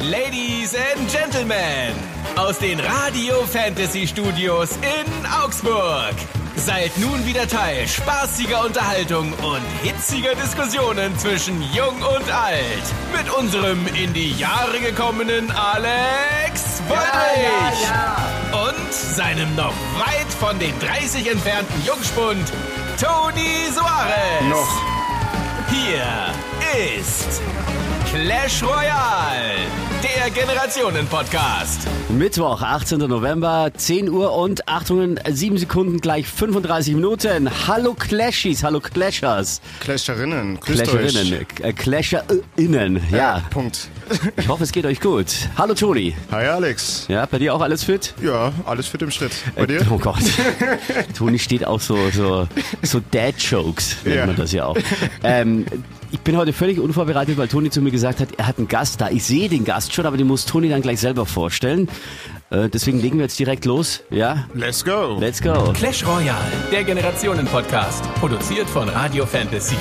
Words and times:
Ladies 0.00 0.76
and 0.76 1.10
Gentlemen, 1.10 1.92
aus 2.36 2.58
den 2.58 2.78
Radio 2.78 3.42
Fantasy 3.46 4.06
Studios 4.06 4.70
in 4.76 5.26
Augsburg. 5.26 6.14
Seid 6.54 6.96
nun 6.98 7.26
wieder 7.26 7.48
Teil 7.48 7.86
spaßiger 7.88 8.64
Unterhaltung 8.64 9.32
und 9.32 9.62
hitziger 9.82 10.36
Diskussionen 10.36 11.18
zwischen 11.18 11.60
Jung 11.72 11.96
und 11.96 12.30
Alt. 12.32 12.84
Mit 13.16 13.28
unserem 13.34 13.88
in 13.88 14.12
die 14.14 14.32
Jahre 14.34 14.78
gekommenen 14.78 15.50
Alex 15.50 16.80
Woldrich. 16.86 17.88
Und 18.52 18.94
seinem 18.94 19.52
noch 19.56 19.74
weit 19.98 20.32
von 20.38 20.56
den 20.60 20.78
30 20.78 21.28
entfernten 21.28 21.84
Jungspund 21.84 22.52
Toni 23.00 23.66
Soares. 23.74 24.48
Noch. 24.48 24.82
Hier 25.70 26.96
ist 26.96 27.42
Clash 28.12 28.62
Royale, 28.62 29.54
der 30.02 30.30
Generationen-Podcast. 30.30 31.86
Mittwoch, 32.08 32.62
18. 32.62 32.98
November, 33.00 33.70
10 33.76 34.08
Uhr 34.08 34.32
und 34.32 34.66
Achtung, 34.66 35.16
7 35.28 35.58
Sekunden 35.58 36.00
gleich 36.00 36.26
35 36.26 36.94
Minuten. 36.94 37.50
Hallo 37.68 37.94
Clashies, 37.94 38.62
hallo 38.64 38.80
Clashers. 38.80 39.60
Clasherinnen, 39.80 40.58
grüßt 40.58 40.84
Clasherinnen, 40.84 41.34
euch. 41.34 41.64
äh, 41.64 41.72
ClasherInnen, 41.74 43.00
ja. 43.10 43.42
Punkt. 43.50 43.88
Ich 44.38 44.48
hoffe, 44.48 44.64
es 44.64 44.72
geht 44.72 44.86
euch 44.86 45.00
gut. 45.00 45.26
Hallo 45.58 45.74
Toni. 45.74 46.16
Hi 46.32 46.46
Alex. 46.46 47.04
Ja, 47.08 47.26
bei 47.26 47.38
dir 47.38 47.54
auch 47.54 47.60
alles 47.60 47.84
fit? 47.84 48.14
Ja, 48.22 48.52
alles 48.64 48.88
fit 48.88 49.02
im 49.02 49.10
Schritt. 49.10 49.32
Bei 49.54 49.66
dir? 49.66 49.82
Äh, 49.82 49.86
oh 49.90 49.98
Gott. 49.98 50.16
Toni 51.16 51.38
steht 51.38 51.64
auf 51.66 51.82
so, 51.82 51.96
so, 52.10 52.48
so 52.82 53.00
Dad-Jokes, 53.10 53.96
nennt 54.04 54.16
Ja. 54.16 54.26
man 54.26 54.36
das 54.36 54.52
ja 54.52 54.64
auch. 54.66 54.76
Ähm, 55.22 55.66
ich 56.10 56.20
bin 56.20 56.36
heute 56.36 56.52
völlig 56.52 56.80
unvorbereitet, 56.80 57.36
weil 57.36 57.48
Toni 57.48 57.70
zu 57.70 57.82
mir 57.82 57.90
gesagt 57.90 58.20
hat, 58.20 58.28
er 58.36 58.46
hat 58.46 58.58
einen 58.58 58.68
Gast 58.68 59.00
da. 59.00 59.10
Ich 59.10 59.24
sehe 59.24 59.48
den 59.48 59.64
Gast 59.64 59.92
schon, 59.92 60.06
aber 60.06 60.16
den 60.16 60.26
muss 60.26 60.46
Toni 60.46 60.68
dann 60.68 60.82
gleich 60.82 61.00
selber 61.00 61.26
vorstellen. 61.26 61.88
Äh, 62.50 62.70
deswegen 62.70 63.00
legen 63.00 63.18
wir 63.18 63.24
jetzt 63.24 63.38
direkt 63.38 63.66
los. 63.66 64.00
Ja? 64.10 64.46
Let's 64.54 64.82
go. 64.82 65.18
Let's 65.20 65.42
go. 65.42 65.72
Clash 65.74 66.06
Royale, 66.06 66.38
der 66.72 66.82
Generationen-Podcast. 66.82 68.02
Produziert 68.14 68.68
von 68.70 68.88
Radio 68.88 69.26
Fantasy. 69.26 69.76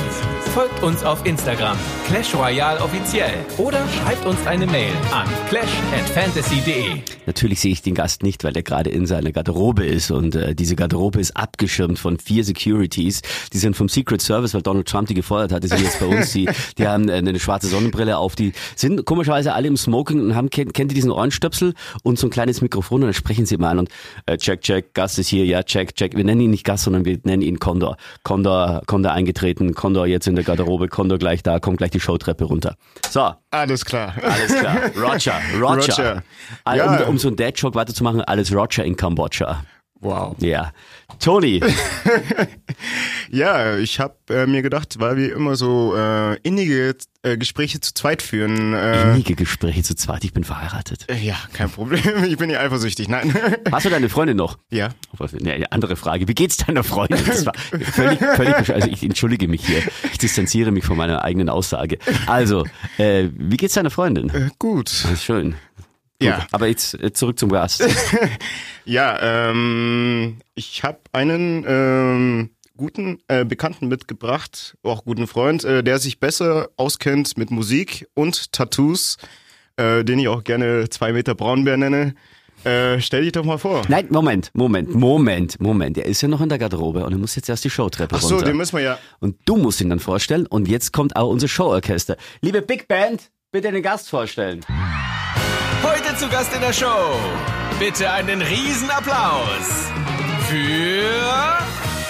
Folgt 0.54 0.84
uns 0.84 1.04
auf 1.04 1.26
Instagram, 1.26 1.78
Clash 2.08 2.36
Royale 2.36 2.82
offiziell. 2.82 3.34
Oder 3.58 3.80
schreibt 3.88 4.26
uns 4.26 4.46
eine 4.46 4.66
Mail 4.66 4.92
an 5.14 5.28
clash@fantasy.de. 5.50 7.02
Natürlich 7.26 7.62
sehe 7.62 7.72
ich 7.72 7.82
den 7.82 7.94
Gast 7.94 8.24
nicht, 8.24 8.44
weil 8.44 8.56
er 8.56 8.64
gerade 8.64 8.90
in 8.90 9.06
seiner 9.06 9.32
Garderobe 9.32 9.86
ist 9.86 10.12
und 10.12 10.36
äh, 10.36 10.54
diese 10.54 10.76
Garderobe 10.76 11.20
ist 11.22 11.38
abgeschirmt 11.38 12.00
von 12.00 12.20
vier 12.20 12.44
Securities. 12.44 13.22
Die 13.54 13.58
sind 13.60 13.78
vom 13.78 13.88
Secret 13.88 14.22
Service, 14.22 14.54
weil 14.54 14.62
Donald 14.62 14.88
Trump 14.88 15.08
die 15.08 15.14
gefeuert 15.14 15.52
hat. 15.54 15.64
Die 15.64 15.68
sind 15.68 15.84
jetzt 15.84 16.00
bei 16.00 16.06
uns. 16.06 16.32
Die, 16.34 16.50
die 16.78 16.88
haben 16.88 17.08
äh, 17.08 17.14
eine 17.14 17.40
schwarze 17.40 17.68
Sonnenbrille 17.68 18.18
auf. 18.18 18.36
Die 18.36 18.52
sind 18.76 19.06
komischerweise 19.06 19.54
alle 19.54 19.68
im 19.68 19.78
Smoking 19.78 20.22
und 20.22 20.36
haben 20.36 20.50
kennt, 20.50 20.74
kennt 20.74 20.92
ihr 20.92 20.96
diesen 20.96 21.12
Ohrenstöpsel 21.12 21.74
und 22.04 22.20
so 22.20 22.28
ein 22.28 22.30
kleines 22.30 22.57
Mikrofon 22.62 23.02
und 23.02 23.08
dann 23.08 23.14
sprechen 23.14 23.46
sie 23.46 23.56
immer 23.56 23.70
an 23.70 23.80
und 23.80 23.90
äh, 24.26 24.38
check 24.38 24.62
check 24.62 24.94
Gast 24.94 25.20
ist 25.20 25.28
hier 25.30 25.46
ja 25.46 25.64
check 25.64 25.96
check. 25.96 26.16
Wir 26.16 26.24
nennen 26.24 26.42
ihn 26.42 26.52
nicht 26.52 26.64
Gast, 26.64 26.84
sondern 26.86 27.06
wir 27.06 27.20
nennen 27.24 27.42
ihn 27.42 27.60
Condor. 27.60 27.98
Condor 28.24 28.82
Condor 28.88 29.12
eingetreten. 29.14 29.74
Condor 29.74 30.08
jetzt 30.08 30.28
in 30.28 30.36
der 30.36 30.44
Garderobe. 30.44 30.88
Condor 30.88 31.18
gleich 31.18 31.44
da. 31.44 31.60
Kommt 31.60 31.78
gleich 31.78 31.92
die 31.92 32.00
Showtreppe 32.00 32.46
runter. 32.46 32.76
So. 33.10 33.32
Alles 33.52 33.86
klar. 33.86 34.14
Alles 34.22 34.54
klar. 34.56 34.78
Roger, 34.98 35.34
Roger. 35.60 35.76
Roger. 35.88 36.24
All- 36.64 36.78
Ja. 36.78 37.04
Um, 37.04 37.10
um 37.12 37.18
so 37.18 37.28
einen 37.30 37.38
Dad-Joke 37.38 37.76
weiterzumachen, 37.76 38.22
alles 38.22 38.54
Roger 38.54 38.84
in 38.86 38.96
Kambodscha. 38.98 39.64
Wow. 40.00 40.36
Ja. 40.40 40.72
Toni, 41.20 41.62
Ja, 43.30 43.78
ich 43.78 44.00
habe 44.00 44.16
äh, 44.30 44.46
mir 44.46 44.62
gedacht, 44.62 44.96
weil 45.00 45.18
wir 45.18 45.34
immer 45.36 45.56
so 45.56 45.94
äh, 45.98 46.38
innige 46.44 46.96
äh, 47.24 47.38
Gespräche 47.38 47.80
zu 47.82 47.94
zweit 47.94 48.22
führen. 48.22 48.74
Äh, 48.74 49.12
innige 49.12 49.36
Gespräche 49.36 49.84
zu 49.84 49.96
zweit, 49.96 50.24
ich 50.24 50.34
bin 50.34 50.44
verheiratet. 50.44 51.06
äh, 51.10 51.18
ja, 51.18 51.36
kein 51.54 51.70
Problem. 51.70 52.24
Ich 52.26 52.38
bin 52.38 52.50
ja 52.50 52.60
eifersüchtig. 52.60 53.10
Nein. 53.10 53.34
Hast 53.72 53.86
du 53.86 53.90
deine 53.90 54.08
Freundin 54.10 54.38
noch? 54.38 54.58
ja. 54.70 54.90
Ne, 55.42 55.54
eine 55.54 55.72
andere 55.72 55.96
Frage. 55.96 56.28
Wie 56.28 56.36
geht's 56.36 56.58
deiner 56.58 56.84
Freundin? 56.84 57.20
Das 57.26 57.46
war 57.46 57.54
völlig, 57.56 58.20
völlig 58.20 58.74
Also 58.74 58.88
ich 58.88 59.04
entschuldige 59.04 59.48
mich 59.48 59.66
hier. 59.66 59.82
Ich 60.12 60.18
distanziere 60.20 60.72
mich 60.72 60.86
von 60.86 60.96
meiner 60.96 61.24
eigenen 61.24 61.50
Aussage. 61.50 61.98
Also, 62.28 62.66
äh, 62.98 63.30
wie 63.34 63.58
geht's 63.58 63.74
deiner 63.74 63.90
Freundin? 63.90 64.30
Äh, 64.30 64.50
gut. 64.60 64.88
Das 65.04 65.24
schön. 66.22 66.30
Ja. 66.30 66.40
Gut, 66.40 66.48
aber 66.52 66.68
jetzt 66.68 66.94
äh, 66.96 67.14
zurück 67.14 67.40
zum 67.40 67.50
Gast. 67.50 67.84
Ja, 68.88 69.50
ähm, 69.50 70.38
ich 70.56 70.82
habe 70.84 71.00
einen 71.12 71.66
ähm, 71.68 72.52
guten 72.78 73.20
äh, 73.28 73.44
Bekannten 73.44 73.90
mitgebracht, 73.90 74.78
auch 74.82 75.04
guten 75.04 75.28
Freund, 75.28 75.66
äh, 75.66 75.84
der 75.84 76.00
sich 76.00 76.22
besser 76.22 76.70
auskennt 76.78 77.38
mit 77.38 77.52
Musik 77.52 78.08
und 78.14 78.54
Tattoos, 78.54 79.18
äh, 79.76 80.06
den 80.06 80.20
ich 80.20 80.30
auch 80.30 80.46
gerne 80.46 80.90
zwei 80.90 81.12
Meter 81.12 81.36
Braunbär 81.36 81.76
nenne. 81.76 82.16
Äh, 82.64 83.02
stell 83.02 83.24
dich 83.24 83.34
doch 83.34 83.44
mal 83.44 83.58
vor. 83.58 83.82
Nein, 83.90 84.08
Moment, 84.10 84.52
Moment, 84.54 84.96
Moment, 84.96 85.60
Moment. 85.60 85.98
Er 85.98 86.06
ist 86.06 86.22
ja 86.22 86.30
noch 86.30 86.40
in 86.40 86.48
der 86.48 86.58
Garderobe 86.58 87.06
und 87.06 87.12
er 87.12 87.18
muss 87.18 87.36
jetzt 87.36 87.50
erst 87.50 87.66
die 87.66 87.70
Showtreppe 87.70 88.16
Ach 88.16 88.22
so, 88.22 88.36
runter. 88.36 88.46
den 88.46 88.56
müssen 88.56 88.78
wir 88.78 88.84
ja. 88.84 89.00
Und 89.20 89.36
du 89.44 89.58
musst 89.58 89.82
ihn 89.82 89.90
dann 89.90 90.00
vorstellen. 90.00 90.48
Und 90.48 90.70
jetzt 90.70 90.94
kommt 90.94 91.18
auch 91.18 91.30
unser 91.30 91.50
Showorchester. 91.50 92.16
Liebe 92.40 92.62
Big 92.62 92.88
Band, 92.88 93.32
bitte 93.52 93.70
den 93.70 93.84
Gast 93.84 94.10
vorstellen. 94.10 94.62
Heute 95.84 96.16
zu 96.18 96.28
Gast 96.30 96.54
in 96.54 96.62
der 96.62 96.74
Show. 96.74 97.16
Bitte 97.80 98.12
einen 98.12 98.42
Riesenapplaus 98.42 99.90
für 100.50 101.60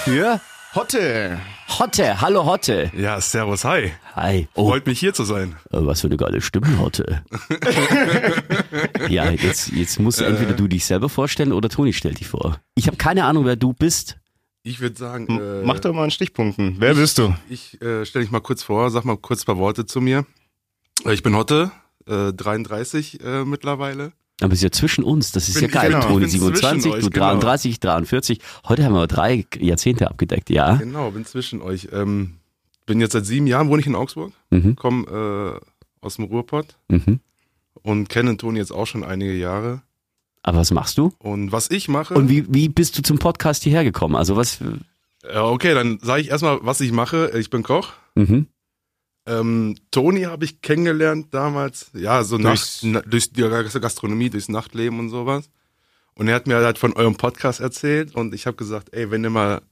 Für 0.04 0.40
Hotte. 0.74 1.38
Hotte. 1.78 2.20
Hallo 2.20 2.46
Hotte. 2.46 2.90
Ja, 2.96 3.20
servus, 3.20 3.64
hi. 3.64 3.92
Hi. 4.16 4.48
Oh, 4.54 4.68
Freut 4.70 4.86
mich 4.86 4.98
hier 4.98 5.12
zu 5.14 5.24
sein. 5.24 5.56
äh, 5.70 5.78
was 5.80 6.00
für 6.00 6.06
eine 6.08 6.16
geile 6.16 6.40
Stimme, 6.40 6.78
Hotte. 6.78 7.22
ja, 9.08 9.30
jetzt, 9.30 9.68
jetzt 9.72 10.00
musst 10.00 10.20
entweder 10.20 10.54
du 10.54 10.66
dich 10.66 10.84
selber 10.86 11.08
vorstellen 11.08 11.52
oder 11.52 11.68
Toni 11.68 11.92
stellt 11.92 12.20
dich 12.20 12.28
vor. 12.28 12.58
Ich 12.74 12.86
habe 12.86 12.96
keine 12.96 13.24
Ahnung, 13.24 13.44
wer 13.44 13.56
du 13.56 13.72
bist. 13.74 14.18
Ich 14.62 14.80
würde 14.80 14.96
sagen, 14.98 15.38
äh, 15.40 15.62
Mach 15.64 15.78
doch 15.78 15.92
mal 15.92 16.02
einen 16.02 16.10
Stichpunkten. 16.10 16.76
Wer 16.78 16.94
bist 16.94 17.18
du? 17.18 17.34
ich 17.48 17.80
äh, 17.82 18.04
stelle 18.06 18.24
dich 18.24 18.32
mal 18.32 18.40
kurz 18.40 18.62
vor, 18.62 18.90
sag 18.90 19.04
mal 19.04 19.16
kurz 19.16 19.42
ein 19.42 19.46
paar 19.46 19.58
Worte 19.58 19.86
zu 19.86 20.00
mir. 20.00 20.24
Äh, 21.04 21.12
Ich 21.12 21.22
bin 21.22 21.36
Hotte, 21.36 21.70
äh, 22.08 22.32
33 22.32 23.20
äh, 23.22 23.44
mittlerweile. 23.44 24.12
Aber 24.40 24.52
es 24.52 24.60
ist 24.60 24.62
ja 24.64 24.70
zwischen 24.70 25.02
uns, 25.04 25.32
das 25.32 25.48
ist 25.48 25.54
Bin- 25.54 25.64
ja 25.64 25.68
geil. 25.68 25.90
genau, 25.92 26.02
Toni 26.02 26.20
bin 26.20 26.28
zwischen 26.30 26.40
27, 26.54 26.92
euch, 26.92 27.04
du 27.04 27.10
genau. 27.10 27.26
33, 27.30 27.80
43. 27.80 28.40
Heute 28.68 28.84
haben 28.84 28.92
wir 28.94 29.06
drei 29.08 29.44
Jahrzehnte 29.58 30.08
abgedeckt, 30.08 30.48
ja. 30.50 30.76
Genau, 30.76 31.10
bin 31.10 31.24
zwischen 31.24 31.60
euch. 31.60 31.88
Ähm, 31.92 32.34
bin 32.86 33.00
jetzt 33.00 33.12
seit 33.12 33.26
sieben 33.26 33.46
Jahren, 33.48 33.68
wohne 33.68 33.80
ich 33.80 33.86
in 33.86 33.94
Augsburg, 33.96 34.32
Mhm, 34.50 34.76
komme 34.76 35.60
äh, 35.60 36.04
aus 36.06 36.16
dem 36.16 36.26
Ruhrpott 36.26 36.76
mhm. 36.88 37.18
und 37.82 38.08
kenne 38.08 38.36
Toni 38.36 38.58
jetzt 38.60 38.70
auch 38.72 38.86
schon 38.86 39.02
einige 39.04 39.34
Jahre. 39.34 39.82
Aber 40.44 40.58
was 40.58 40.70
machst 40.70 40.96
du? 40.98 41.12
Und 41.18 41.50
was 41.50 41.68
ich 41.70 41.88
mache, 41.88 42.14
Und 42.14 42.28
wie, 42.30 42.46
wie 42.48 42.68
bist 42.68 42.96
du 42.96 43.02
zum 43.02 43.18
Podcast 43.18 43.64
hierher 43.64 43.82
gekommen? 43.84 44.14
Also 44.14 44.36
was, 44.36 44.60
äh, 45.24 45.36
okay, 45.36 45.74
dann 45.74 45.98
sage 46.00 46.22
ich 46.22 46.28
erstmal, 46.30 46.60
was 46.62 46.80
ich 46.80 46.92
mache. 46.92 47.32
Ich 47.36 47.50
bin 47.50 47.64
Koch. 47.64 47.92
mhm. 48.14 48.46
Ähm, 49.28 49.76
Toni 49.90 50.22
habe 50.22 50.44
ich 50.44 50.60
kennengelernt 50.62 51.28
damals, 51.32 51.90
ja, 51.92 52.24
so 52.24 52.38
nach, 52.38 52.52
Durchs- 52.56 52.80
na, 52.82 53.00
durch 53.02 53.32
die 53.32 53.42
Gastronomie, 53.42 54.30
durchs 54.30 54.48
Nachtleben 54.48 54.98
und 54.98 55.10
sowas. 55.10 55.50
Und 56.14 56.28
er 56.28 56.34
hat 56.34 56.46
mir 56.46 56.56
halt 56.56 56.78
von 56.78 56.94
eurem 56.94 57.16
Podcast 57.16 57.60
erzählt 57.60 58.14
und 58.14 58.34
ich 58.34 58.46
habe 58.46 58.56
gesagt, 58.56 58.88
ey, 58.92 59.10
wenn 59.10 59.22
ihr 59.22 59.30
mal 59.30 59.62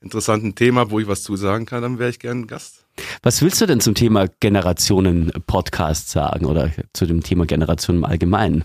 interessanten 0.00 0.54
Thema 0.54 0.80
habt, 0.80 0.90
wo 0.90 0.98
ich 1.00 1.06
was 1.06 1.22
zu 1.22 1.36
sagen 1.36 1.66
kann, 1.66 1.82
dann 1.82 1.98
wäre 1.98 2.10
ich 2.10 2.18
gern 2.18 2.46
Gast. 2.46 2.84
Was 3.22 3.42
willst 3.42 3.60
du 3.60 3.66
denn 3.66 3.80
zum 3.80 3.94
Thema 3.94 4.26
Generationen-Podcast 4.40 6.10
sagen 6.10 6.46
oder 6.46 6.70
zu 6.92 7.06
dem 7.06 7.22
Thema 7.22 7.46
Generationen 7.46 7.98
im 8.00 8.04
Allgemeinen? 8.04 8.64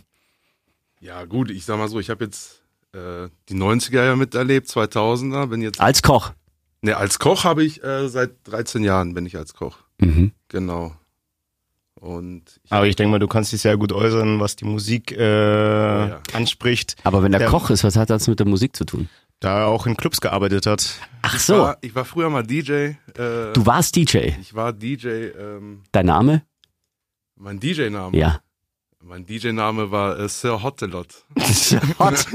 Ja, 1.01 1.25
gut, 1.25 1.49
ich 1.49 1.65
sag 1.65 1.77
mal 1.77 1.87
so, 1.87 1.99
ich 1.99 2.09
habe 2.09 2.25
jetzt 2.25 2.61
äh, 2.93 3.29
die 3.47 3.55
90er 3.55 4.03
ja 4.05 4.15
miterlebt, 4.15 4.67
2000er, 4.67 5.47
bin 5.47 5.61
jetzt, 5.61 5.79
Als 5.79 6.01
Koch. 6.01 6.33
ne, 6.81 6.97
als 6.97 7.19
Koch 7.19 7.43
habe 7.43 7.63
ich 7.63 7.83
äh, 7.83 8.09
seit 8.09 8.31
13 8.45 8.83
Jahren 8.83 9.13
bin 9.13 9.25
ich 9.25 9.37
als 9.37 9.53
Koch, 9.53 9.77
Mhm. 9.99 10.31
genau. 10.47 10.93
Und 11.99 12.61
ich, 12.63 12.71
Aber 12.71 12.87
ich 12.87 12.95
denke 12.95 13.11
mal, 13.11 13.19
du 13.19 13.27
kannst 13.27 13.51
dich 13.51 13.61
sehr 13.61 13.75
gut 13.75 13.91
äußern, 13.91 14.39
was 14.39 14.55
die 14.55 14.63
Musik 14.65 15.11
äh, 15.11 15.19
ja. 16.09 16.21
anspricht, 16.33 16.95
Aber 17.03 17.21
wenn 17.23 17.33
der 17.33 17.41
Ja. 17.41 17.49
Koch 17.49 17.69
ist, 17.71 17.83
was 17.83 17.97
hat 17.97 18.09
das 18.09 18.27
mit 18.27 18.39
der 18.39 18.47
Musik 18.47 18.75
zu 18.75 18.85
tun? 18.85 19.09
da 19.41 19.59
er 19.61 19.67
auch 19.67 19.85
in 19.87 19.95
Clubs 19.95 20.19
gearbeitet 20.19 20.65
hat. 20.65 20.95
Ach 21.21 21.33
ich, 21.35 21.41
so, 21.43 21.59
war, 21.59 21.77
ich 21.79 21.95
war 21.95 22.03
früher 22.03 22.29
mal 22.29 22.43
DJ. 22.43 22.71
Äh, 22.71 22.95
du 23.53 23.65
warst 23.65 23.95
DJ. 23.95 24.31
Ich 24.41 24.53
war 24.53 24.73
DJ, 24.73 25.07
ähm, 25.07 25.83
Dein 25.93 26.07
Name? 26.07 26.41
mein 27.37 27.57
DJ-Name. 27.57 28.17
Ja. 28.17 28.41
Mein 29.01 29.25
DJ-Name 29.25 29.91
war 29.91 30.19
äh, 30.19 30.27
Sir 30.27 30.61
Hottelot. 30.61 31.07
Hot. 31.99 32.25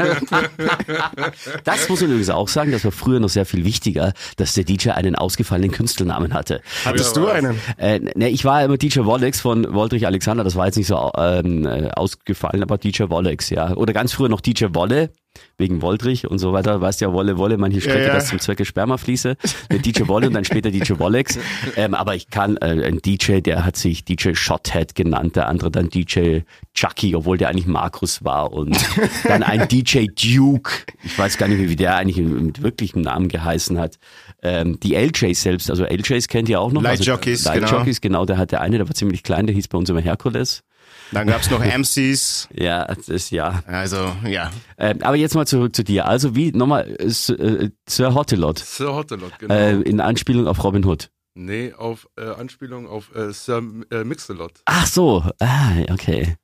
das 1.65 1.89
muss 1.91 2.01
man 2.01 2.09
übrigens 2.11 2.31
auch 2.31 2.49
sagen, 2.49 2.73
das 2.73 2.85
war 2.85 2.91
früher 2.91 3.21
noch 3.21 3.29
sehr 3.29 3.45
viel 3.45 3.67
wichtiger, 3.67 4.15
dass 4.39 4.55
der 4.55 4.65
DJ 4.65 4.91
einen 4.91 5.15
ausgefallenen 5.15 5.71
Künstlernamen 5.73 6.33
hatte. 6.33 6.63
Hattest 6.87 7.17
Ja, 7.17 7.23
du 7.23 7.29
einen? 7.29 7.61
Äh, 7.77 7.99
ne, 8.15 8.31
ich 8.31 8.47
war 8.47 8.65
immer 8.65 8.79
DJ 8.79 9.01
Wollex 9.05 9.43
von 9.43 9.75
Woldrich 9.75 10.07
Alexander, 10.07 10.43
das 10.43 10.57
war 10.57 10.65
jetzt 10.65 10.77
nicht 10.77 10.87
so 10.87 11.13
ähm, 11.19 11.67
äh, 11.67 11.91
ausgefallen, 11.91 12.63
aber 12.63 12.79
DJ 12.79 13.05
Wollex, 13.11 13.51
ja. 13.51 13.75
Oder 13.75 13.93
ganz 13.93 14.15
früher 14.15 14.31
noch 14.31 14.41
DJ 14.41 14.69
Wolle. 14.71 15.13
Wegen 15.59 15.83
Woldrich 15.83 16.29
und 16.29 16.39
so 16.39 16.53
weiter. 16.53 16.81
Weißt 16.81 17.01
ja, 17.01 17.13
Wolle, 17.13 17.39
Wolle, 17.39 17.59
manche 17.59 17.81
Strecke, 17.81 18.07
Ja, 18.07 18.15
das 18.15 18.29
zum 18.29 18.39
Zwecke 18.39 18.65
Sperma 18.65 18.97
fließe. 18.97 19.37
Mit 19.71 19.87
DJ 19.87 20.07
Wolle 20.07 20.27
und 20.29 20.35
dann 20.35 20.45
später 20.45 20.71
DJ 20.71 20.99
Wollex. 20.99 21.39
Ähm, 21.77 21.95
aber 21.95 22.15
ich 22.15 22.31
kann, 22.31 22.57
äh, 22.59 22.85
ein 22.85 22.99
DJ, 22.99 23.41
der 23.41 23.65
hat 23.65 23.77
sich 23.77 24.05
DJ 24.05 24.35
Shothead 24.35 24.95
genannt, 24.95 25.35
der 25.35 25.49
andere 25.49 25.71
dann 25.71 25.89
DJ 25.89 26.41
Chucky, 26.75 27.17
obwohl 27.17 27.39
der 27.39 27.49
eigentlich 27.49 27.67
Markus 27.67 28.25
war 28.25 28.53
und 28.53 28.77
dann 29.25 29.43
ein 29.43 29.67
DJ 29.67 30.07
Duke. 30.07 30.71
Ich 31.03 31.19
weiß 31.19 31.37
gar 31.39 31.49
nicht, 31.49 31.59
wie 31.69 31.77
der 31.77 31.97
eigentlich 31.97 32.19
mit 32.19 32.63
wirklichem 32.63 33.03
Namen 33.03 33.29
geheißen 33.29 33.79
hat. 33.79 33.99
Ähm, 34.43 34.79
die 34.81 34.95
LJs 34.95 35.41
selbst, 35.43 35.71
also 35.71 35.85
LJs 35.85 36.29
kennt 36.29 36.49
ihr 36.49 36.61
auch 36.61 36.71
noch. 36.71 36.83
Light 36.83 36.99
also, 36.99 37.11
Jockeys, 37.11 37.45
Light 37.45 37.61
genau. 37.61 37.79
Jockeys, 37.79 38.01
genau. 38.01 38.25
Der 38.27 38.39
hat 38.39 38.53
der 38.53 38.61
eine, 38.61 38.77
der 38.77 38.87
war 38.87 38.95
ziemlich 38.95 39.23
klein, 39.23 39.47
der 39.47 39.55
hieß 39.55 39.69
bei 39.69 39.79
uns 39.79 39.89
immer 39.89 40.01
Herkules. 40.01 40.63
Dann 41.13 41.27
gab's 41.27 41.51
noch 41.51 41.61
MCs. 41.79 42.49
Ja, 42.53 42.87
das 42.87 43.09
ist 43.09 43.31
ja. 43.31 43.63
Also, 43.67 44.15
ja. 44.27 44.51
Ähm, 44.79 44.99
aber 45.03 45.17
jetzt 45.17 45.35
mal 45.35 45.47
zurück 45.47 45.75
zu 45.77 45.85
dir. 45.85 46.07
Also 46.07 46.35
wie 46.35 46.51
nochmal 46.53 46.89
äh, 46.99 47.09
Sir, 47.11 47.39
äh, 47.39 47.71
Sir 47.89 48.15
Hottelot 48.15 48.59
Sir 48.59 48.95
Hottelot, 48.95 49.39
genau. 49.39 49.55
äh, 49.55 49.81
in 49.83 50.01
Anspielung 50.01 50.47
auf 50.47 50.63
Robin 50.65 50.85
Hood. 50.85 51.11
nee, 51.35 51.73
auf 51.73 52.09
äh, 52.17 52.25
Anspielung 52.27 52.87
auf 52.89 53.15
äh, 53.15 53.33
Sir 53.33 53.63
äh, 53.91 54.05
Mixelot. 54.05 54.53
Ach 54.65 54.87
so, 54.87 55.25
ah, 55.41 55.71
okay. 55.91 56.37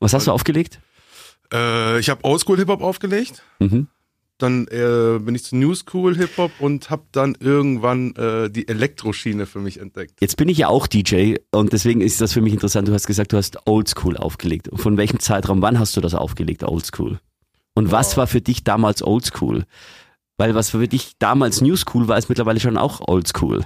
Was 0.00 0.12
hast 0.14 0.26
du 0.26 0.32
aufgelegt? 0.32 0.80
Äh, 1.52 1.98
ich 2.00 2.10
habe 2.10 2.24
Oldschool 2.24 2.58
Hip 2.58 2.68
Hop 2.68 2.82
aufgelegt. 2.82 3.42
Mhm. 3.58 3.88
Dann 4.38 4.68
äh, 4.68 5.18
bin 5.18 5.34
ich 5.34 5.42
zu 5.42 5.56
New 5.56 5.74
School 5.74 6.16
Hip 6.16 6.36
Hop 6.36 6.52
und 6.60 6.90
habe 6.90 7.02
dann 7.10 7.36
irgendwann 7.40 8.14
äh, 8.14 8.48
die 8.48 8.68
Elektroschiene 8.68 9.46
für 9.46 9.58
mich 9.58 9.80
entdeckt. 9.80 10.20
Jetzt 10.20 10.36
bin 10.36 10.48
ich 10.48 10.58
ja 10.58 10.68
auch 10.68 10.86
DJ 10.86 11.36
und 11.50 11.72
deswegen 11.72 12.00
ist 12.00 12.20
das 12.20 12.32
für 12.32 12.40
mich 12.40 12.52
interessant. 12.52 12.86
Du 12.86 12.92
hast 12.92 13.08
gesagt, 13.08 13.32
du 13.32 13.36
hast 13.36 13.66
Oldschool 13.66 14.16
aufgelegt. 14.16 14.70
Von 14.74 14.96
welchem 14.96 15.18
Zeitraum, 15.18 15.60
wann 15.60 15.80
hast 15.80 15.96
du 15.96 16.00
das 16.00 16.14
aufgelegt, 16.14 16.62
Oldschool? 16.62 17.18
Und 17.74 17.90
was 17.90 18.16
war 18.16 18.28
für 18.28 18.40
dich 18.40 18.62
damals 18.62 19.02
Oldschool? 19.02 19.64
Weil 20.36 20.54
was 20.54 20.70
für 20.70 20.86
dich 20.86 21.18
damals 21.18 21.60
New 21.60 21.76
School 21.76 22.06
war, 22.06 22.16
ist 22.16 22.28
mittlerweile 22.28 22.60
schon 22.60 22.78
auch 22.78 23.00
Oldschool. 23.08 23.64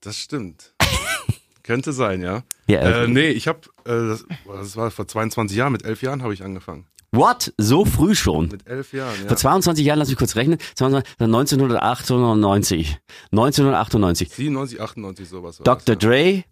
Das 0.00 0.16
stimmt. 0.16 0.74
Könnte 1.62 1.92
sein, 1.92 2.20
ja. 2.22 2.42
Ja, 2.66 2.80
Äh, 2.80 3.04
äh, 3.04 3.06
nee, 3.06 3.28
ich 3.28 3.46
habe, 3.46 3.60
äh, 3.84 4.08
das, 4.08 4.24
das 4.46 4.76
war 4.76 4.90
vor 4.90 5.06
22 5.06 5.56
Jahren, 5.56 5.72
mit 5.72 5.84
elf 5.84 6.02
Jahren 6.02 6.22
habe 6.22 6.34
ich 6.34 6.42
angefangen. 6.42 6.86
What? 7.12 7.52
So 7.58 7.84
früh 7.84 8.14
schon? 8.14 8.48
Mit 8.48 8.66
elf 8.66 8.92
Jahren, 8.92 9.20
ja. 9.22 9.26
Vor 9.28 9.36
22 9.36 9.84
Jahren, 9.84 9.98
lass 9.98 10.08
mich 10.08 10.16
kurz 10.18 10.36
rechnen, 10.36 10.58
22, 10.76 11.16
dann 11.18 11.34
1998. 11.34 12.98
1998. 13.32 14.28
97, 14.34 14.80
98, 14.80 15.28
sowas. 15.28 15.58
war 15.58 15.64
Dr. 15.64 15.96
das, 15.96 16.02
Dre, 16.04 16.30
ja. 16.30 16.42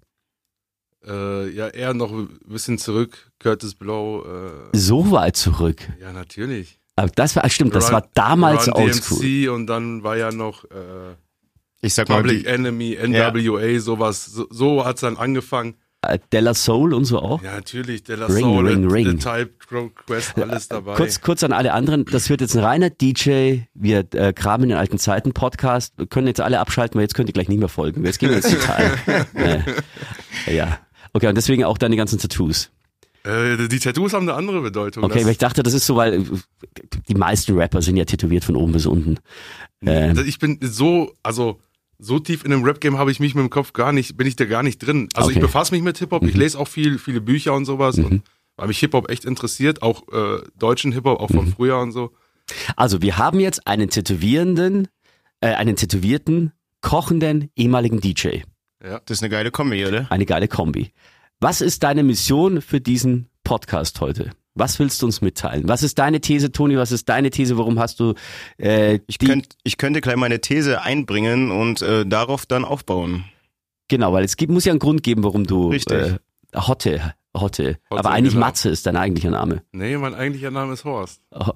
Äh, 1.06 1.50
ja, 1.50 1.68
eher 1.68 1.94
noch 1.94 2.10
ein 2.12 2.38
bisschen 2.46 2.76
zurück. 2.78 3.30
Curtis 3.38 3.74
Blow. 3.76 4.24
Äh, 4.72 4.76
so 4.76 5.10
weit 5.12 5.36
zurück. 5.36 5.88
ja, 6.00 6.12
natürlich. 6.12 6.78
Aber 6.96 7.08
das 7.14 7.36
war, 7.36 7.48
stimmt, 7.48 7.76
das 7.76 7.86
Run- 7.86 7.92
war 7.92 8.08
damals 8.14 8.68
oldschool. 8.68 9.20
DMC 9.20 9.50
und 9.54 9.68
dann 9.68 10.02
war 10.02 10.16
ja 10.16 10.32
noch 10.32 10.64
äh, 10.64 11.14
Ich 11.80 11.94
sag 11.94 12.08
mal, 12.08 12.16
Public 12.16 12.40
die, 12.40 12.46
Enemy, 12.46 12.98
NWA, 13.00 13.78
sowas. 13.78 14.26
So, 14.26 14.48
so 14.50 14.84
hat's 14.84 15.02
dann 15.02 15.16
angefangen. 15.16 15.76
Äh, 16.08 16.18
Della 16.32 16.54
Soul 16.54 16.94
und 16.94 17.04
so 17.04 17.20
auch. 17.20 17.42
Ja, 17.42 17.54
natürlich. 17.54 18.02
Der 18.04 18.16
La 18.16 18.26
Ring, 18.26 18.44
Soul, 18.44 18.66
Ring, 18.66 18.90
Ring. 18.90 19.10
The 19.10 19.16
Type 19.16 19.50
Quest, 20.06 20.38
alles 20.38 20.68
dabei. 20.68 20.94
Kurz, 20.94 21.20
kurz 21.20 21.42
an 21.42 21.52
alle 21.52 21.72
anderen, 21.72 22.04
das 22.06 22.30
wird 22.30 22.40
jetzt 22.40 22.56
ein 22.56 22.64
reiner 22.64 22.90
DJ, 22.90 23.60
wir 23.74 24.06
äh, 24.14 24.32
Kram 24.32 24.62
in 24.62 24.70
den 24.70 24.78
alten 24.78 24.98
Zeiten 24.98 25.32
Podcast, 25.32 25.94
wir 25.98 26.06
können 26.06 26.26
jetzt 26.26 26.40
alle 26.40 26.60
abschalten, 26.60 26.96
weil 26.96 27.02
jetzt 27.02 27.14
könnt 27.14 27.28
ihr 27.28 27.34
gleich 27.34 27.48
nicht 27.48 27.58
mehr 27.58 27.68
folgen. 27.68 28.04
Jetzt 28.04 28.18
gehen 28.18 28.30
wir 28.30 28.38
ins 28.38 28.48
Detail. 28.48 29.26
äh, 30.46 30.56
ja. 30.56 30.78
Okay, 31.12 31.26
und 31.26 31.36
deswegen 31.36 31.64
auch 31.64 31.78
deine 31.78 31.96
ganzen 31.96 32.18
Tattoos. 32.18 32.70
Äh, 33.24 33.68
die 33.68 33.78
Tattoos 33.78 34.14
haben 34.14 34.28
eine 34.28 34.38
andere 34.38 34.62
Bedeutung. 34.62 35.04
Okay, 35.04 35.24
weil 35.24 35.32
ich 35.32 35.38
dachte, 35.38 35.62
das 35.62 35.74
ist 35.74 35.86
so, 35.86 35.96
weil 35.96 36.14
äh, 36.14 36.24
die 37.08 37.14
meisten 37.14 37.56
Rapper 37.58 37.82
sind 37.82 37.96
ja 37.96 38.04
tätowiert 38.04 38.44
von 38.44 38.56
oben 38.56 38.72
bis 38.72 38.86
unten. 38.86 39.18
Ähm, 39.84 40.24
ich 40.26 40.38
bin 40.38 40.58
so, 40.62 41.12
also 41.22 41.60
so 41.98 42.18
tief 42.18 42.44
in 42.44 42.50
dem 42.50 42.62
Rap-Game 42.64 42.96
habe 42.98 43.10
ich 43.10 43.20
mich 43.20 43.34
mit 43.34 43.42
dem 43.42 43.50
Kopf 43.50 43.72
gar 43.72 43.92
nicht, 43.92 44.16
bin 44.16 44.26
ich 44.26 44.36
da 44.36 44.44
gar 44.44 44.62
nicht 44.62 44.78
drin. 44.78 45.08
Also 45.14 45.28
Okay. 45.30 45.38
ich 45.38 45.42
befasse 45.42 45.74
mich 45.74 45.82
mit 45.82 45.98
Hip-Hop, 45.98 46.22
ich 46.24 46.34
lese 46.34 46.58
auch 46.58 46.68
viel, 46.68 46.98
viele 46.98 47.20
Bücher 47.20 47.54
und 47.54 47.64
sowas 47.64 47.98
und 47.98 48.22
weil 48.56 48.68
mich 48.68 48.78
Hip-Hop 48.80 49.10
echt 49.10 49.24
interessiert, 49.24 49.82
auch 49.82 50.02
äh, 50.12 50.42
deutschen 50.58 50.92
Hip-Hop, 50.92 51.20
auch 51.20 51.30
von 51.30 51.46
früher 51.48 51.78
und 51.78 51.92
so. 51.92 52.12
Also 52.76 53.02
wir 53.02 53.18
haben 53.18 53.40
jetzt 53.40 53.66
einen 53.66 53.90
tätowierenden, 53.90 54.88
äh, 55.40 55.48
einen 55.54 55.76
tätowierten, 55.76 56.52
kochenden 56.80 57.50
ehemaligen 57.56 58.00
DJ. 58.00 58.38
Ja. 58.82 59.00
das 59.04 59.18
ist 59.18 59.22
eine 59.22 59.30
geile 59.30 59.50
Kombi, 59.50 59.84
oder? 59.86 60.06
Eine 60.10 60.24
geile 60.26 60.46
Kombi. 60.48 60.92
Was 61.40 61.60
ist 61.60 61.82
deine 61.82 62.02
Mission 62.04 62.62
für 62.62 62.80
diesen 62.80 63.28
Podcast 63.44 64.00
heute? 64.00 64.30
Was 64.58 64.78
willst 64.78 65.00
du 65.02 65.06
uns 65.06 65.20
mitteilen? 65.20 65.68
Was 65.68 65.82
ist 65.82 65.98
deine 65.98 66.20
These, 66.20 66.50
Toni? 66.52 66.76
Was 66.76 66.92
ist 66.92 67.08
deine 67.08 67.30
These? 67.30 67.56
Warum 67.58 67.78
hast 67.78 68.00
du 68.00 68.14
äh, 68.58 68.98
Ich, 69.06 69.18
die, 69.18 69.26
könnt, 69.26 69.56
ich 69.62 69.78
könnte 69.78 70.00
gleich 70.00 70.16
meine 70.16 70.40
These 70.40 70.82
einbringen 70.82 71.50
und 71.50 71.80
äh, 71.82 72.04
darauf 72.04 72.44
dann 72.46 72.64
aufbauen. 72.64 73.24
genau, 73.88 74.12
weil 74.12 74.24
es 74.24 74.36
gibt, 74.36 74.52
muss 74.52 74.64
ja 74.64 74.72
einen 74.72 74.78
Grund 74.80 75.02
geben, 75.02 75.22
warum 75.24 75.46
du 75.46 75.68
Richtig. 75.68 75.96
äh, 75.96 76.18
Hotte, 76.56 77.14
Hotte, 77.34 77.78
Hotte, 77.90 77.98
aber 78.00 78.10
eigentlich 78.10 78.34
genau. 78.34 78.46
Matze 78.46 78.70
ist 78.70 78.86
dein 78.86 78.96
eigentlicher 78.96 79.30
Name. 79.30 79.62
Nee, 79.72 79.96
mein 79.98 80.14
eigentlicher 80.14 80.50
Name 80.50 80.72
ist 80.72 80.84
Horst. 80.84 81.20
Oh. 81.30 81.50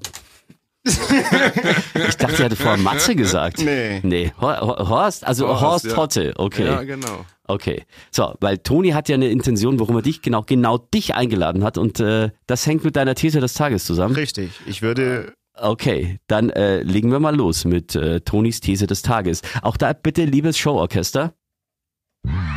ich 0.84 2.17
dachte, 2.17 2.38
er 2.38 2.44
hatte 2.46 2.56
vorher 2.56 2.76
Matze 2.82 3.14
gesagt. 3.14 3.58
Nee. 3.62 4.00
Nee, 4.02 4.32
Hor- 4.40 4.61
Hor- 4.61 4.88
Horst, 4.88 5.25
also 5.26 5.46
Horst, 5.49 5.62
Horst, 5.62 5.84
ja. 5.87 5.96
Hotte, 5.96 6.32
okay. 6.37 6.64
Ja, 6.67 6.82
genau. 6.82 7.25
Okay, 7.46 7.84
so, 8.11 8.34
weil 8.40 8.58
Toni 8.58 8.90
hat 8.90 9.08
ja 9.08 9.14
eine 9.14 9.29
Intention, 9.29 9.79
warum 9.79 9.96
er 9.96 10.02
dich 10.02 10.23
genau 10.23 10.43
genau 10.43 10.79
dich 10.79 11.14
eingeladen 11.14 11.62
hat 11.64 11.79
und 11.79 12.00
äh, 12.00 12.31
das 12.46 12.67
hängt 12.67 12.84
mit 12.84 12.96
deiner 12.96 13.14
These 13.14 13.40
des 13.40 13.55
Tages 13.55 13.84
zusammen. 13.84 14.14
Richtig. 14.14 14.50
Ich 14.67 14.82
würde. 14.82 15.32
Okay, 15.55 16.19
dann 16.29 16.50
äh, 16.50 16.82
legen 16.82 17.11
wir 17.12 17.20
mal 17.20 17.37
los 17.37 17.64
mit 17.64 17.94
äh, 17.94 18.20
Tonis 18.20 18.61
These 18.61 18.87
des 18.87 19.02
Tages. 19.02 19.43
Auch 19.61 19.76
da 19.76 19.93
bitte, 19.93 20.25
liebes 20.25 20.56
Showorchester. 20.58 21.34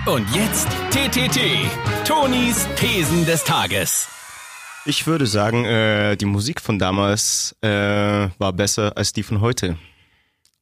Und 0.06 0.26
jetzt 0.34 0.68
TTT, 0.92 1.40
Tonis 2.08 2.68
Thesen 2.76 3.26
des 3.26 3.44
Tages. 3.44 4.08
Ich 4.88 5.08
würde 5.08 5.26
sagen, 5.26 5.66
äh, 5.66 6.16
die 6.16 6.26
Musik 6.26 6.62
von 6.62 6.78
damals 6.78 7.56
äh, 7.62 7.68
war 8.38 8.54
besser 8.54 8.96
als 8.96 9.14
die 9.14 9.24
von 9.24 9.42
heute. 9.42 9.78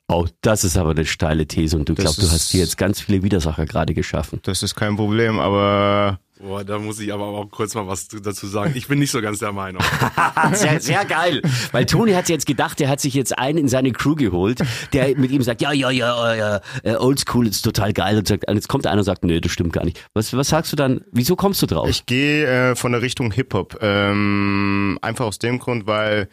Oh, 0.07 0.27
das 0.41 0.63
ist 0.63 0.77
aber 0.77 0.91
eine 0.91 1.05
steile 1.05 1.45
These 1.45 1.77
und 1.77 1.89
du 1.89 1.95
glaubst, 1.95 2.21
du 2.21 2.29
hast 2.29 2.51
hier 2.51 2.61
jetzt 2.61 2.77
ganz 2.77 3.01
viele 3.01 3.23
Widersacher 3.23 3.65
gerade 3.65 3.93
geschaffen. 3.93 4.39
Das 4.43 4.63
ist 4.63 4.75
kein 4.75 4.95
Problem, 4.95 5.39
aber 5.39 6.19
Boah, 6.39 6.63
da 6.63 6.79
muss 6.79 6.99
ich 6.99 7.13
aber 7.13 7.25
auch 7.25 7.49
kurz 7.51 7.75
mal 7.75 7.87
was 7.87 8.07
dazu 8.07 8.47
sagen. 8.47 8.73
Ich 8.75 8.87
bin 8.87 8.97
nicht 8.97 9.11
so 9.11 9.21
ganz 9.21 9.39
der 9.39 9.51
Meinung. 9.51 9.83
sehr, 10.53 10.81
sehr 10.81 11.05
geil. 11.05 11.41
Weil 11.71 11.85
Toni 11.85 12.13
hat 12.13 12.27
jetzt 12.27 12.47
gedacht, 12.47 12.81
er 12.81 12.89
hat 12.89 12.99
sich 12.99 13.13
jetzt 13.13 13.37
einen 13.37 13.59
in 13.59 13.67
seine 13.67 13.91
Crew 13.91 14.15
geholt, 14.15 14.59
der 14.93 15.15
mit 15.17 15.29
ihm 15.29 15.43
sagt, 15.43 15.61
ja, 15.61 15.71
ja, 15.71 15.91
ja, 15.91 16.33
ja, 16.33 16.61
äh, 16.83 16.95
Oldschool 16.95 17.47
ist 17.47 17.61
total 17.61 17.93
geil. 17.93 18.17
Und, 18.17 18.27
sagt, 18.27 18.47
und 18.47 18.55
jetzt 18.55 18.67
kommt 18.67 18.87
einer 18.87 18.97
und 18.99 19.05
sagt, 19.05 19.23
nee, 19.23 19.39
das 19.39 19.51
stimmt 19.51 19.73
gar 19.73 19.85
nicht. 19.85 20.03
Was, 20.15 20.35
was 20.35 20.49
sagst 20.49 20.71
du 20.71 20.75
dann? 20.75 21.01
Wieso 21.11 21.35
kommst 21.35 21.61
du 21.61 21.67
drauf? 21.67 21.87
ich 21.87 22.07
gehe 22.07 22.71
äh, 22.71 22.75
von 22.75 22.93
der 22.93 23.03
Richtung 23.03 23.31
Hip-Hop. 23.31 23.77
Ähm, 23.81 24.97
einfach 25.01 25.25
aus 25.25 25.37
dem 25.37 25.59
Grund, 25.59 25.85
weil 25.85 26.29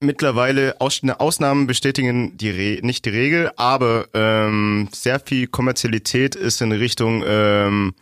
mittlerweile 0.00 0.80
Aus 0.80 1.02
Ausnahmen 1.18 1.66
bestätigen 1.66 2.36
die 2.36 2.50
Re 2.50 2.78
nicht 2.82 3.04
die 3.04 3.10
Regel, 3.10 3.50
aber 3.56 4.06
ähm, 4.14 4.88
sehr 4.92 5.18
viel 5.18 5.48
Kommerzialität 5.48 6.34
ist 6.36 6.60
in 6.62 6.70
Richtung 6.72 7.24
ähm, 7.26 7.94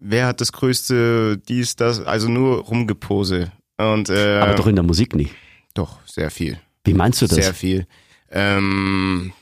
wer 0.00 0.26
hat 0.26 0.40
das 0.40 0.52
größte, 0.52 1.38
dies, 1.48 1.76
das, 1.76 2.00
also 2.04 2.28
nur 2.28 2.58
Rumgepose. 2.64 3.52
Und 3.78 4.08
äh, 4.10 4.38
aber 4.38 4.54
doch 4.54 4.66
in 4.66 4.74
der 4.76 4.82
Musik 4.84 5.14
nicht. 5.14 5.34
doch, 5.74 5.98
sehr 6.06 6.30
viel. 6.30 6.58
Wie 6.84 6.94
meinst 6.94 7.22
du 7.22 7.26
das? 7.26 7.36
Sehr 7.36 7.54
viel. 7.54 7.86
Ähm, 8.30 9.32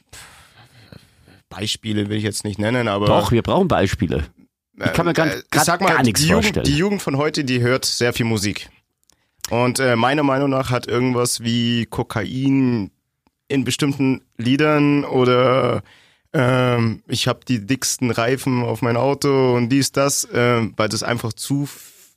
Beispiele 1.48 2.08
will 2.08 2.18
ich 2.18 2.24
jetzt 2.24 2.44
nicht 2.44 2.58
nennen, 2.58 2.88
aber 2.88 3.06
doch, 3.06 3.32
wir 3.32 3.42
brauchen 3.42 3.68
Beispiele. 3.68 4.24
Ich 4.76 4.92
kann 4.92 5.06
mir 5.06 5.12
gar- 5.12 5.26
äh, 5.26 5.42
grad 5.50 5.64
sag 5.64 5.80
mal, 5.80 5.88
gar 5.94 6.02
nichts 6.02 6.20
die 6.20 6.28
Jugend, 6.28 6.44
vorstellen. 6.44 6.66
Die 6.66 6.76
Jugend 6.76 7.02
von 7.02 7.16
heute, 7.16 7.44
die 7.44 7.60
hört 7.60 7.84
sehr 7.84 8.12
viel 8.12 8.26
Musik. 8.26 8.68
Und 9.50 9.80
äh, 9.80 9.96
meiner 9.96 10.22
Meinung 10.22 10.50
nach 10.50 10.70
hat 10.70 10.86
irgendwas 10.86 11.42
wie 11.42 11.86
Kokain 11.86 12.90
in 13.48 13.64
bestimmten 13.64 14.20
Liedern 14.36 15.04
oder 15.04 15.82
ähm, 16.32 17.02
ich 17.06 17.28
habe 17.28 17.40
die 17.46 17.64
dicksten 17.64 18.10
Reifen 18.10 18.62
auf 18.62 18.82
mein 18.82 18.96
Auto 18.96 19.56
und 19.56 19.68
dies, 19.70 19.92
das, 19.92 20.28
ähm, 20.32 20.74
weil 20.76 20.88
das 20.88 21.02
einfach 21.02 21.32
zu 21.32 21.68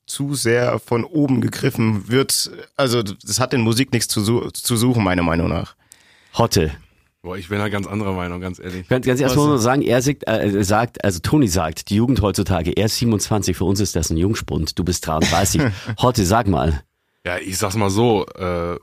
zu 0.06 0.36
sehr 0.36 0.80
von 0.80 1.06
oben 1.06 1.40
gegriffen 1.40 2.10
wird. 2.10 2.52
Also 2.76 3.02
das 3.02 3.40
hat 3.40 3.54
in 3.54 3.62
Musik 3.62 3.94
nichts 3.94 4.08
zu, 4.10 4.50
zu 4.52 4.76
suchen, 4.76 5.04
meiner 5.04 5.24
Meinung 5.24 5.48
nach. 5.48 5.76
Hotte. 6.38 6.72
Boah, 7.22 7.38
ich 7.38 7.50
bin 7.50 7.60
da 7.60 7.70
ganz 7.70 7.86
anderer 7.86 8.14
Meinung, 8.14 8.42
ganz 8.42 8.58
ehrlich. 8.58 8.88
Ganz, 8.88 9.06
ganz 9.06 9.22
erst 9.22 9.36
Was 9.36 9.44
muss 9.44 9.50
man 9.50 9.60
sagen, 9.60 9.82
er 9.84 10.02
sagt, 10.02 10.28
äh, 10.28 10.64
sagt, 10.64 11.04
also 11.04 11.20
Toni 11.20 11.48
sagt, 11.48 11.90
die 11.90 11.96
Jugend 11.96 12.22
heutzutage, 12.22 12.72
er 12.72 12.86
ist 12.86 12.98
27, 12.98 13.56
für 13.56 13.66
uns 13.66 13.80
ist 13.80 13.96
das 13.96 14.10
ein 14.10 14.18
Jungspund, 14.18 14.78
du 14.78 14.84
bist 14.84 15.06
33. 15.06 15.62
Hotte, 16.02 16.26
sag 16.26 16.48
mal. 16.48 16.84
Ja, 17.24 17.38
ich 17.38 17.60
sag's 17.60 17.76
mal 17.76 17.92
so, 17.92 18.26
äh, 18.26 18.80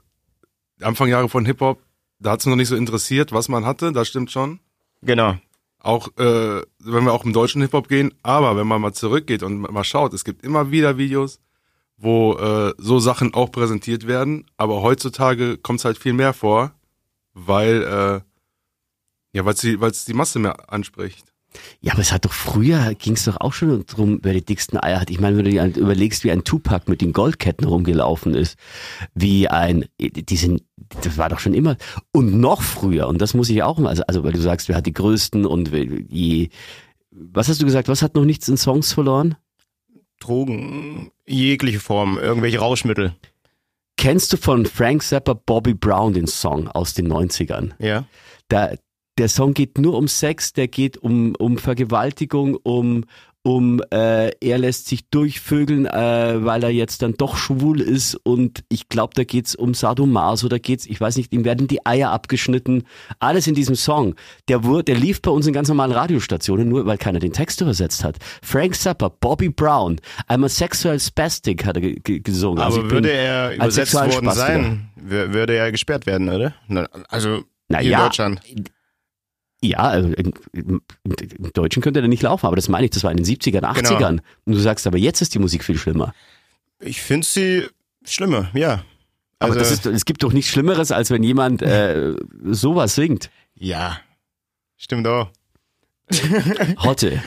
Anfangjahre 0.81 1.29
von 1.29 1.45
Hip-Hop, 1.47 1.83
da 2.21 2.31
hat's 2.31 2.47
noch 2.47 2.55
nicht 2.55 2.69
so 2.69 2.77
interessiert, 2.77 3.33
was 3.33 3.49
man 3.49 3.67
hatte, 3.67 3.93
das 3.93 4.07
stimmt 4.07 4.31
schon. 4.31 4.61
Genau. 5.03 5.37
Auch 5.81 6.09
äh, 6.19 6.63
wenn 6.81 7.05
wir 7.05 7.13
auch 7.13 7.25
im 7.25 7.33
deutschen 7.33 7.63
Hip-Hop 7.63 7.89
gehen, 7.89 8.13
aber 8.23 8.57
wenn 8.57 8.67
man 8.67 8.81
mal 8.81 8.93
zurückgeht 8.93 9.43
und 9.43 9.61
mal 9.61 9.85
schaut, 9.85 10.13
es 10.13 10.25
gibt 10.25 10.45
immer 10.45 10.71
wieder 10.71 10.99
Videos, 10.99 11.41
wo 11.97 12.35
äh, 12.35 12.75
so 12.79 12.99
Sachen 12.99 13.33
auch 13.35 13.51
präsentiert 13.51 14.07
werden, 14.07 14.47
aber 14.57 14.83
heutzutage 14.83 15.57
kommt 15.57 15.81
es 15.81 15.85
halt 15.85 15.99
viel 15.99 16.13
mehr 16.13 16.33
vor, 16.33 16.73
weil 17.33 17.83
äh, 17.83 18.21
ja, 19.33 19.45
weil 19.45 19.55
die, 19.55 19.81
weil's 19.81 20.05
die 20.05 20.15
Masse 20.15 20.39
mehr 20.39 20.73
anspricht. 20.73 21.33
Ja, 21.81 21.93
aber 21.93 22.03
es 22.03 22.13
hat 22.13 22.25
doch 22.25 22.33
früher, 22.33 22.95
ging 22.95 23.15
es 23.15 23.25
doch 23.25 23.41
auch 23.41 23.53
schon 23.53 23.85
drum, 23.87 24.19
wer 24.23 24.33
die 24.33 24.45
dicksten 24.45 24.83
Eier 24.83 25.01
hat. 25.01 25.11
Ich 25.11 25.21
meine, 25.21 25.37
wenn 25.37 25.45
du 25.45 25.51
dir 25.51 25.65
überlegst, 25.77 26.25
wie 26.25 26.31
ein 26.31 26.45
Tupac 26.45 26.91
mit 26.91 27.01
den 27.01 27.13
Goldketten 27.13 27.67
rumgelaufen 27.67 28.35
ist, 28.35 28.59
wie 29.15 29.49
ein, 29.49 29.85
die 29.99 30.37
sind, 30.37 30.63
das 31.03 31.19
war 31.19 31.29
doch 31.29 31.39
schon 31.39 31.55
immer, 31.55 31.77
und 32.13 32.41
noch 32.41 32.63
früher, 32.63 33.09
und 33.09 33.21
das 33.21 33.35
muss 33.35 33.51
ich 33.51 33.63
auch 33.63 33.79
mal, 33.79 33.91
also, 33.91 34.03
also 34.07 34.25
weil 34.25 34.33
du 34.33 34.41
sagst, 34.41 34.69
wer 34.69 34.77
hat 34.77 34.87
die 34.87 34.93
größten 34.93 35.47
und 35.47 35.71
je, 36.09 36.49
was 37.11 37.49
hast 37.49 37.61
du 37.61 37.65
gesagt, 37.65 37.89
was 37.89 38.03
hat 38.03 38.15
noch 38.15 38.25
nichts 38.25 38.49
in 38.49 38.57
Songs 38.57 38.93
verloren? 38.93 39.37
Drogen, 40.21 41.11
jegliche 41.27 41.81
Form, 41.81 42.19
irgendwelche 42.19 42.59
Rauschmittel. 42.59 43.15
Kennst 43.97 44.33
du 44.33 44.37
von 44.37 44.65
Frank 44.67 45.03
Zappa 45.03 45.35
Bobby 45.35 45.75
Brown 45.75 46.13
den 46.13 46.29
Song 46.29 46.69
aus 46.69 46.95
den 46.95 47.13
90ern? 47.13 47.73
Ja. 47.81 48.05
Da, 48.49 48.71
der 49.19 49.29
Song 49.29 49.55
geht 49.55 49.79
nur 49.79 49.97
um 49.97 50.09
Sex, 50.09 50.53
der 50.53 50.69
geht 50.69 50.97
um, 50.97 51.35
um 51.39 51.59
Vergewaltigung, 51.59 52.55
um, 52.55 53.05
um 53.43 53.81
äh, 53.91 54.31
er 54.41 54.59
lässt 54.59 54.87
sich 54.87 55.09
durchvögeln, 55.11 55.87
äh, 55.87 56.45
weil 56.45 56.63
er 56.63 56.71
jetzt 56.71 57.03
dann 57.03 57.15
doch 57.15 57.37
schwul 57.37 57.81
ist 57.81 58.15
und 58.15 58.63
ich 58.69 58.89
glaube, 58.89 59.15
da 59.15 59.25
geht's 59.25 59.55
um 59.55 59.75
Sadomaso, 59.75 60.49
da 60.49 60.59
geht's, 60.59 60.87
ich 60.87 61.01
weiß 61.01 61.17
nicht, 61.17 61.33
ihm 61.33 61.45
werden 61.45 61.67
die 61.67 61.85
Eier 61.85 62.11
abgeschnitten, 62.11 62.85
alles 63.19 63.47
in 63.47 63.55
diesem 63.55 63.75
Song. 63.75 64.15
Der 64.49 64.65
wurde, 64.65 64.85
der 64.85 64.97
lief 64.97 65.23
bei 65.23 65.31
uns 65.31 65.47
in 65.47 65.53
ganz 65.53 65.69
normalen 65.69 65.93
Radiostationen, 65.93 66.69
nur 66.69 66.87
weil 66.87 66.99
keiner 66.99 67.19
den 67.19 67.33
Text 67.33 67.61
übersetzt 67.61 68.05
hat. 68.05 68.17
Frank 68.43 68.75
Zappa, 68.77 69.09
Bobby 69.09 69.49
Brown, 69.49 70.01
I'm 70.29 70.45
a 70.45 70.49
sexual 70.49 70.99
spastic 71.01 71.65
hat 71.65 71.77
er 71.77 71.95
gesungen. 72.01 72.63
Also 72.63 72.81
Aber 72.81 72.85
also 72.85 72.95
würde 72.95 73.11
er 73.13 73.55
übersetzt 73.55 73.95
worden 73.95 74.31
sein, 74.31 74.91
würde 74.97 75.55
er 75.55 75.73
gesperrt 75.73 76.07
werden, 76.07 76.29
oder? 76.29 76.55
Also 77.09 77.45
na 77.69 77.81
in 77.81 77.93
Deutschland. 77.93 78.41
Ja, 79.61 79.79
also 79.79 80.11
im, 80.11 80.33
im, 80.53 80.83
im, 81.03 81.53
Deutschen 81.53 81.83
könnte 81.83 82.01
er 82.01 82.09
nicht 82.09 82.23
laufen, 82.23 82.47
aber 82.47 82.57
das 82.57 82.69
meine 82.69 82.85
ich, 82.85 82.93
das 82.93 83.03
war 83.03 83.11
in 83.11 83.17
den 83.17 83.27
70ern, 83.27 83.63
80ern. 83.63 83.99
Genau. 83.99 84.23
Und 84.45 84.53
du 84.53 84.59
sagst, 84.59 84.87
aber 84.87 84.99
jetzt 84.99 85.21
ist 85.21 85.35
die 85.35 85.41
Musik 85.41 85.65
viel 85.65 85.77
schlimmer. 85.77 86.15
Ich 86.79 87.03
finde 87.03 87.27
sie 87.27 87.67
schlimmer, 88.05 88.51
ja. 88.55 88.85
Also, 89.41 89.59
aber 89.59 89.69
ist, 89.69 89.87
es 89.87 90.05
gibt 90.05 90.23
doch 90.23 90.33
nichts 90.33 90.51
Schlimmeres, 90.51 90.93
als 90.93 91.11
wenn 91.11 91.23
jemand 91.23 91.63
äh, 91.63 92.15
sowas 92.45 92.95
singt. 92.95 93.31
Ja, 93.55 93.99
stimmt 94.77 95.07
auch. 95.07 95.31
Hotte. 96.79 97.23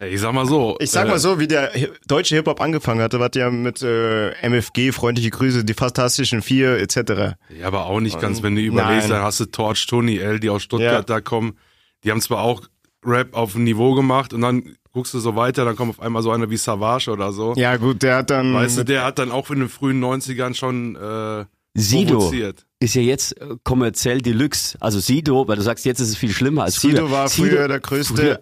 Ich 0.00 0.20
sag 0.20 0.32
mal 0.32 0.46
so. 0.46 0.76
Ich 0.80 0.90
sag 0.90 1.08
mal 1.08 1.16
äh, 1.16 1.18
so, 1.18 1.38
wie 1.38 1.48
der 1.48 1.72
deutsche 2.06 2.36
Hip-Hop 2.36 2.60
angefangen 2.60 3.00
hatte, 3.00 3.18
was 3.18 3.30
ja 3.34 3.50
mit 3.50 3.82
äh, 3.82 4.32
MFG, 4.46 4.92
freundliche 4.92 5.30
Grüße, 5.30 5.64
die 5.64 5.74
Fantastischen 5.74 6.42
Vier 6.42 6.78
etc. 6.78 7.36
Ja, 7.58 7.66
aber 7.66 7.86
auch 7.86 8.00
nicht 8.00 8.20
ganz, 8.20 8.42
wenn 8.42 8.56
du 8.56 8.62
überlegst, 8.62 9.10
dann 9.10 9.22
hast 9.22 9.40
du 9.40 9.46
Torch, 9.46 9.86
Tony 9.86 10.18
L, 10.18 10.38
die 10.40 10.50
aus 10.50 10.62
Stuttgart 10.62 11.08
ja. 11.08 11.16
da 11.16 11.20
kommen. 11.20 11.56
Die 12.04 12.10
haben 12.10 12.20
zwar 12.20 12.42
auch 12.42 12.62
Rap 13.04 13.34
auf 13.34 13.54
ein 13.54 13.64
Niveau 13.64 13.94
gemacht 13.94 14.32
und 14.32 14.42
dann 14.42 14.76
guckst 14.92 15.14
du 15.14 15.18
so 15.18 15.36
weiter, 15.36 15.64
dann 15.64 15.76
kommt 15.76 15.90
auf 15.90 16.00
einmal 16.00 16.22
so 16.22 16.30
einer 16.30 16.50
wie 16.50 16.56
Savage 16.56 17.10
oder 17.10 17.32
so. 17.32 17.54
Ja 17.56 17.76
gut, 17.76 18.02
der 18.02 18.16
hat 18.16 18.30
dann... 18.30 18.54
Weißt 18.54 18.78
du, 18.78 18.84
der 18.84 19.04
hat 19.04 19.18
dann 19.18 19.30
auch 19.30 19.50
in 19.50 19.60
den 19.60 19.68
frühen 19.68 20.02
90ern 20.02 20.54
schon 20.54 20.96
äh, 20.96 21.44
Sido 21.74 22.18
provoziert. 22.18 22.66
ist 22.80 22.94
ja 22.94 23.02
jetzt 23.02 23.40
äh, 23.40 23.56
kommerziell 23.62 24.22
Deluxe. 24.22 24.76
Also 24.80 24.98
Sido, 24.98 25.46
weil 25.46 25.56
du 25.56 25.62
sagst, 25.62 25.84
jetzt 25.84 26.00
ist 26.00 26.08
es 26.08 26.16
viel 26.16 26.32
schlimmer 26.32 26.64
als 26.64 26.80
Sido 26.80 27.06
früher. 27.06 27.06
Sido 27.06 27.10
war 27.10 27.28
früher 27.28 27.68
der 27.68 27.80
größte... 27.80 28.14
Früher, 28.14 28.40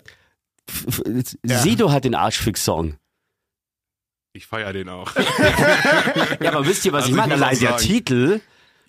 ja. 1.45 1.59
Sido 1.59 1.93
hat 1.93 2.05
den 2.05 2.15
Arschfix-Song. 2.15 2.97
Ich 4.33 4.47
feiere 4.47 4.73
den 4.73 4.89
auch. 4.89 5.15
ja, 6.41 6.53
aber 6.53 6.67
wisst 6.67 6.85
ihr, 6.85 6.93
was 6.93 7.05
also 7.05 7.15
ich 7.15 7.17
meine? 7.17 7.35
Allein 7.35 7.59
der 7.59 7.77
Titel 7.77 8.41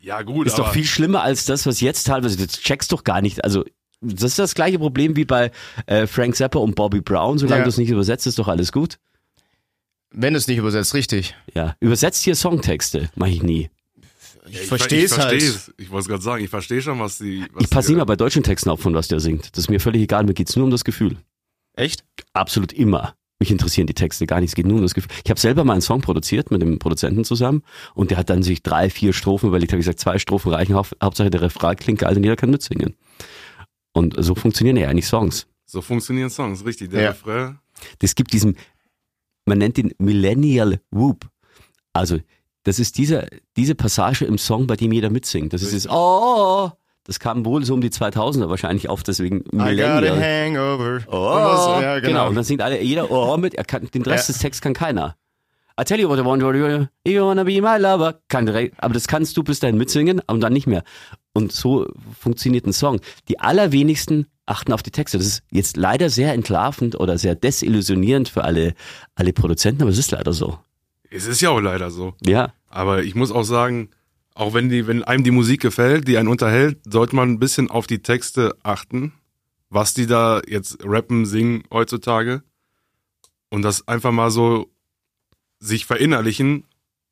ja, 0.06 0.22
gut, 0.22 0.46
ist 0.46 0.60
doch 0.60 0.72
viel 0.72 0.86
schlimmer 0.86 1.24
als 1.24 1.46
das, 1.46 1.66
was 1.66 1.82
jetzt 1.82 2.06
teilweise, 2.06 2.38
das 2.38 2.60
checkst 2.60 2.92
doch 2.92 3.04
gar 3.04 3.22
nicht. 3.22 3.44
Also, 3.44 3.66
das 4.02 4.24
ist 4.24 4.40
das 4.40 4.54
gleiche 4.54 4.78
Problem 4.78 5.16
wie 5.16 5.26
bei 5.26 5.52
äh, 5.88 6.06
Frank 6.06 6.36
Zappa 6.36 6.60
und 6.60 6.76
Bobby 6.76 7.02
Brown. 7.02 7.40
Solange 7.40 7.62
ja. 7.62 7.64
du 7.64 7.70
es 7.70 7.78
nicht 7.80 7.90
übersetzt, 7.90 8.28
ist 8.28 8.38
doch 8.38 8.48
alles 8.48 8.72
gut. 8.72 9.00
Wenn 10.12 10.36
es 10.36 10.48
nicht 10.48 10.60
übersetzt, 10.60 10.94
richtig. 10.94 11.36
Ja, 11.56 11.76
übersetzt 11.80 12.24
hier 12.24 12.36
Songtexte, 12.36 13.10
mache 13.16 13.32
ich 13.32 13.42
nie. 13.42 13.72
Ich, 14.48 14.62
ich 14.62 14.68
verstehe 14.68 15.06
es 15.06 15.18
halt. 15.18 15.42
Ich 15.78 15.90
wollte 15.90 16.08
gerade 16.08 16.22
sagen, 16.22 16.44
ich 16.44 16.52
verstehe 16.52 16.84
schon, 16.84 17.00
was 17.00 17.18
die. 17.18 17.44
Was 17.54 17.64
ich 17.64 17.70
passe 17.72 17.92
immer 17.92 18.06
bei 18.06 18.16
deutschen 18.16 18.44
Texten 18.44 18.70
auf, 18.70 18.82
von 18.82 18.94
was 18.94 19.08
der 19.08 19.20
singt. 19.20 19.54
Das 19.54 19.66
ist 19.66 19.70
mir 19.72 19.80
völlig 19.80 20.04
egal, 20.04 20.24
mir 20.24 20.36
geht's 20.36 20.56
nur 20.56 20.66
um 20.66 20.72
das 20.72 20.84
Gefühl. 20.84 21.18
Echt? 21.76 22.04
Absolut 22.34 22.74
immer. 22.74 23.16
Mich 23.40 23.52
interessieren 23.52 23.86
die 23.86 23.94
Texte 23.94 24.26
gar 24.26 24.40
nicht. 24.40 24.50
Es 24.50 24.56
geht 24.56 24.66
nur 24.66 24.78
um 24.78 24.82
das 24.82 24.94
Gefühl. 24.94 25.12
Ich 25.24 25.30
habe 25.30 25.40
selber 25.40 25.66
mal 25.66 25.74
einen 25.74 25.82
Song 25.82 26.02
produziert 26.02 26.52
mit 26.52 26.62
dem 26.62 26.80
Produzenten 26.80 27.26
zusammen 27.26 27.64
und 27.94 28.12
der 28.12 28.18
hat 28.18 28.30
dann 28.30 28.44
sich 28.44 28.64
drei, 28.64 28.90
vier 28.90 29.12
Strophen 29.12 29.50
überlegt. 29.50 29.74
Habe 29.74 29.80
gesagt, 29.80 30.00
zwei 30.00 30.20
Strophen 30.20 30.54
reichen. 30.54 30.76
Hauptsache 30.76 31.30
der 31.30 31.42
Refrain 31.42 31.76
klingt 31.76 32.00
geil 32.00 32.16
und 32.16 32.24
jeder 32.24 32.38
kann 32.38 32.50
mitsingen. 32.50 32.96
Und 33.94 34.16
so 34.18 34.36
funktionieren 34.36 34.78
ja 34.78 34.88
eigentlich 34.88 35.08
Songs. 35.08 35.48
So 35.66 35.82
funktionieren 35.82 36.30
Songs, 36.30 36.64
richtig. 36.66 36.92
Der 36.92 37.02
ja. 37.02 37.10
Refrain. 37.10 37.60
Das 38.00 38.16
gibt 38.16 38.32
diesen, 38.32 38.56
man 39.46 39.58
nennt 39.58 39.78
ihn 39.78 39.94
Millennial 39.98 40.80
Whoop. 40.92 41.28
Also, 41.92 42.20
das 42.64 42.80
ist 42.80 42.98
dieser, 42.98 43.28
diese 43.58 43.76
Passage 43.76 44.26
im 44.26 44.38
Song, 44.38 44.66
bei 44.66 44.76
dem 44.76 44.94
jeder 44.94 45.10
mitsingt. 45.10 45.54
Das 45.54 45.62
richtig. 45.62 45.78
ist 45.78 45.86
das, 45.86 45.92
oh, 45.92 45.96
oh, 45.96 46.68
oh 46.68 46.72
das 47.06 47.20
kam 47.20 47.46
wohl 47.46 47.64
so 47.64 47.74
um 47.74 47.82
die 47.82 47.90
2000er 47.90 48.50
wahrscheinlich 48.50 48.90
auf, 48.90 49.04
deswegen 49.04 49.44
Millennial. 49.52 50.04
I 50.04 50.08
got 50.10 50.18
a 50.18 50.22
hangover. 50.22 51.00
Oh, 51.08 51.82
ja, 51.82 52.00
genau. 52.00 52.08
genau. 52.08 52.28
Und 52.30 52.36
dann 52.36 52.44
singt 52.44 52.62
alle 52.62 52.82
jeder 52.82 53.10
oh 53.12 53.38
mit, 53.38 53.54
er 53.54 53.64
kann, 53.64 53.88
den 53.94 54.02
Rest 54.02 54.28
ja. 54.28 54.34
des 54.34 54.42
Texts 54.42 54.62
kann 54.62 54.74
keiner. 54.74 55.16
I 55.80 55.84
tell 55.84 56.00
you 56.00 56.08
what 56.08 56.18
I 56.18 56.26
want, 56.26 56.42
you 56.42 57.22
wanna 57.22 57.44
be 57.44 57.62
my 57.62 57.78
lover. 57.78 58.20
Kann, 58.30 58.48
aber 58.78 58.94
das 58.94 59.08
kannst 59.08 59.36
du 59.38 59.44
bis 59.44 59.60
dahin 59.60 59.78
mitsingen 59.78 60.22
und 60.26 60.42
dann 60.42 60.54
nicht 60.54 60.68
mehr. 60.68 60.84
Und 61.34 61.52
so 61.52 61.86
funktioniert 62.18 62.66
ein 62.66 62.74
Song. 62.74 63.02
Die 63.28 63.40
allerwenigsten 63.40 64.28
achten 64.46 64.74
auf 64.74 64.84
die 64.84 64.92
Texte. 64.92 65.18
Das 65.18 65.28
ist 65.28 65.44
jetzt 65.52 65.78
leider 65.78 66.10
sehr 66.10 66.34
entlarvend 66.34 67.00
oder 67.00 67.18
sehr 67.18 67.36
desillusionierend 67.36 68.30
für 68.30 68.44
alle, 68.44 68.74
alle 69.16 69.34
Produzenten, 69.34 69.82
aber 69.82 69.92
es 69.92 69.98
ist 69.98 70.12
leider 70.12 70.34
so. 70.34 70.60
Es 71.10 71.26
ist 71.26 71.42
ja 71.42 71.50
auch 71.50 71.60
leider 71.60 71.92
so. 71.92 72.14
Ja. 72.26 72.54
Aber 72.70 73.04
ich 73.04 73.16
muss 73.16 73.32
auch 73.32 73.44
sagen, 73.44 73.90
auch 74.36 74.54
wenn 74.54 74.70
die, 74.70 74.86
wenn 74.86 75.04
einem 75.04 75.24
die 75.24 75.32
Musik 75.32 75.62
gefällt, 75.62 76.08
die 76.08 76.18
einen 76.18 76.28
unterhält, 76.28 76.80
sollte 76.86 77.16
man 77.16 77.32
ein 77.32 77.40
bisschen 77.40 77.72
auf 77.72 77.88
die 77.88 78.00
Texte 78.00 78.56
achten, 78.64 79.14
was 79.70 79.94
die 79.94 80.06
da 80.06 80.42
jetzt 80.48 80.78
rappen, 80.84 81.26
singen 81.26 81.64
heutzutage. 81.72 82.44
Und 83.50 83.62
das 83.62 83.88
einfach 83.88 84.12
mal 84.12 84.30
so 84.30 84.70
sich 85.60 85.86
verinnerlichen 85.86 86.66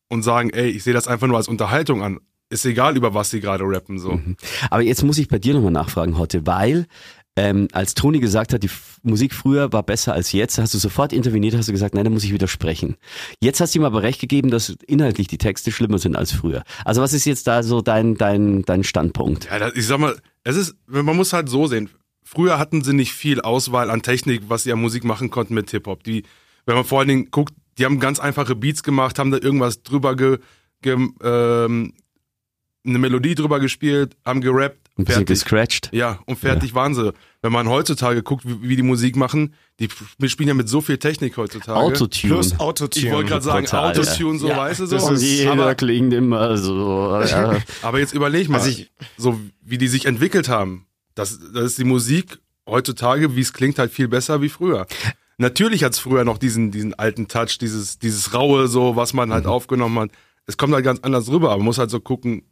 und 0.09 0.21
sagen, 0.23 0.49
ey, 0.49 0.69
ich 0.69 0.83
sehe 0.83 0.93
das 0.93 1.07
einfach 1.07 1.27
nur 1.27 1.37
als 1.37 1.47
Unterhaltung 1.47 2.03
an. 2.03 2.19
Ist 2.49 2.65
egal, 2.65 2.97
über 2.97 3.13
was 3.13 3.31
sie 3.31 3.39
gerade 3.39 3.63
rappen, 3.63 3.97
so. 3.97 4.11
Mhm. 4.11 4.35
Aber 4.69 4.81
jetzt 4.81 5.01
muss 5.01 5.17
ich 5.17 5.29
bei 5.29 5.39
dir 5.39 5.53
nochmal 5.53 5.71
nachfragen, 5.71 6.17
Hotte, 6.17 6.45
weil 6.45 6.87
ähm, 7.35 7.67
als 7.71 7.95
Toni 7.95 8.19
gesagt 8.19 8.53
hat, 8.53 8.63
die 8.63 8.67
F 8.67 8.99
Musik 9.01 9.33
früher 9.33 9.73
war 9.73 9.83
besser 9.83 10.13
als 10.13 10.31
jetzt, 10.31 10.57
hast 10.57 10.73
du 10.73 10.77
sofort 10.77 11.11
interveniert, 11.11 11.55
hast 11.55 11.67
du 11.67 11.73
gesagt, 11.73 11.93
nein, 11.93 12.05
da 12.05 12.09
muss 12.09 12.23
ich 12.23 12.31
widersprechen. 12.31 12.95
Jetzt 13.41 13.59
hast 13.59 13.75
du 13.75 13.79
ihm 13.79 13.85
aber 13.85 14.01
recht 14.01 14.21
gegeben, 14.21 14.49
dass 14.49 14.69
inhaltlich 14.87 15.27
die 15.27 15.37
Texte 15.37 15.71
schlimmer 15.71 15.97
sind 15.97 16.15
als 16.15 16.31
früher. 16.31 16.63
Also 16.85 17.01
was 17.01 17.11
ist 17.11 17.25
jetzt 17.25 17.47
da 17.47 17.63
so 17.63 17.81
dein, 17.81 18.15
dein, 18.15 18.61
dein 18.61 18.83
Standpunkt? 18.83 19.49
Ja, 19.51 19.69
ich 19.73 19.87
sag 19.87 19.99
mal, 19.99 20.15
es 20.43 20.55
ist, 20.55 20.75
man 20.87 21.15
muss 21.15 21.33
halt 21.33 21.49
so 21.49 21.67
sehen. 21.67 21.89
Früher 22.23 22.59
hatten 22.59 22.81
sie 22.83 22.93
nicht 22.93 23.13
viel 23.13 23.41
Auswahl 23.41 23.89
an 23.89 24.01
Technik, 24.01 24.43
was 24.47 24.63
sie 24.63 24.71
an 24.71 24.79
Musik 24.79 25.03
machen 25.03 25.29
konnten 25.29 25.53
mit 25.53 25.69
Hip-Hop. 25.71 26.03
Die, 26.03 26.23
wenn 26.65 26.75
man 26.75 26.85
vor 26.85 26.99
allen 26.99 27.09
Dingen 27.09 27.31
guckt, 27.31 27.53
die 27.77 27.85
haben 27.85 27.99
ganz 27.99 28.19
einfache 28.19 28.55
Beats 28.55 28.83
gemacht, 28.83 29.19
haben 29.19 29.31
da 29.31 29.37
irgendwas 29.37 29.83
drüber 29.83 30.15
ge, 30.15 30.37
ge 30.81 30.93
ähm, 31.23 31.93
eine 32.85 32.99
Melodie 32.99 33.35
drüber 33.35 33.59
gespielt, 33.59 34.15
haben 34.25 34.41
gerappt, 34.41 34.82
ein 34.97 35.05
bisschen 35.05 35.25
gescratcht. 35.25 35.89
Ja, 35.91 36.19
und 36.25 36.37
fertig 36.37 36.69
ja. 36.69 36.75
waren 36.75 36.93
sie. 36.93 37.13
Wenn 37.41 37.51
man 37.51 37.67
heutzutage 37.67 38.21
guckt, 38.21 38.47
wie, 38.47 38.69
wie, 38.69 38.75
die 38.75 38.83
Musik 38.83 39.15
machen, 39.15 39.55
die 39.79 39.89
spielen 40.29 40.47
ja 40.47 40.53
mit 40.53 40.69
so 40.69 40.81
viel 40.81 40.97
Technik 40.97 41.35
heutzutage. 41.35 41.77
Autotune. 41.77 42.33
Plus 42.33 42.59
Autotune. 42.59 43.07
Ich 43.07 43.11
wollte 43.11 43.29
gerade 43.29 43.43
sagen, 43.43 43.65
Total, 43.65 43.91
Autotune, 43.91 44.39
so 44.39 44.47
ja. 44.47 44.57
weißt 44.57 44.81
du 44.81 44.85
so. 44.85 44.95
Das 44.95 45.09
ist 45.09 45.23
jeder 45.23 45.53
aber, 45.53 45.75
klingt 45.75 46.13
immer 46.13 46.57
so. 46.57 47.19
Ja. 47.25 47.57
aber 47.81 47.99
jetzt 47.99 48.13
überleg 48.13 48.49
mal, 48.49 48.59
also 48.59 48.69
ich, 48.69 48.91
so 49.17 49.39
wie 49.61 49.77
die 49.77 49.87
sich 49.87 50.05
entwickelt 50.05 50.47
haben. 50.47 50.85
Das, 51.15 51.39
das 51.53 51.65
ist 51.65 51.77
die 51.79 51.83
Musik 51.83 52.39
heutzutage, 52.67 53.35
wie 53.35 53.41
es 53.41 53.53
klingt, 53.53 53.79
halt 53.79 53.91
viel 53.91 54.07
besser 54.07 54.41
wie 54.41 54.49
früher. 54.49 54.85
Natürlich 55.37 55.83
hat's 55.83 55.99
früher 55.99 56.23
noch 56.23 56.37
diesen, 56.37 56.71
diesen 56.71 56.93
alten 56.93 57.27
Touch, 57.27 57.57
dieses, 57.59 57.97
dieses 57.97 58.33
Raue, 58.33 58.67
so, 58.67 58.95
was 58.95 59.13
man 59.13 59.33
halt 59.33 59.45
mhm. 59.45 59.51
aufgenommen 59.51 59.99
hat. 59.99 60.11
Es 60.45 60.57
kommt 60.57 60.73
halt 60.73 60.85
ganz 60.85 60.99
anders 61.01 61.29
rüber, 61.29 61.49
aber 61.49 61.57
man 61.57 61.65
muss 61.65 61.77
halt 61.79 61.89
so 61.89 61.99
gucken, 61.99 62.43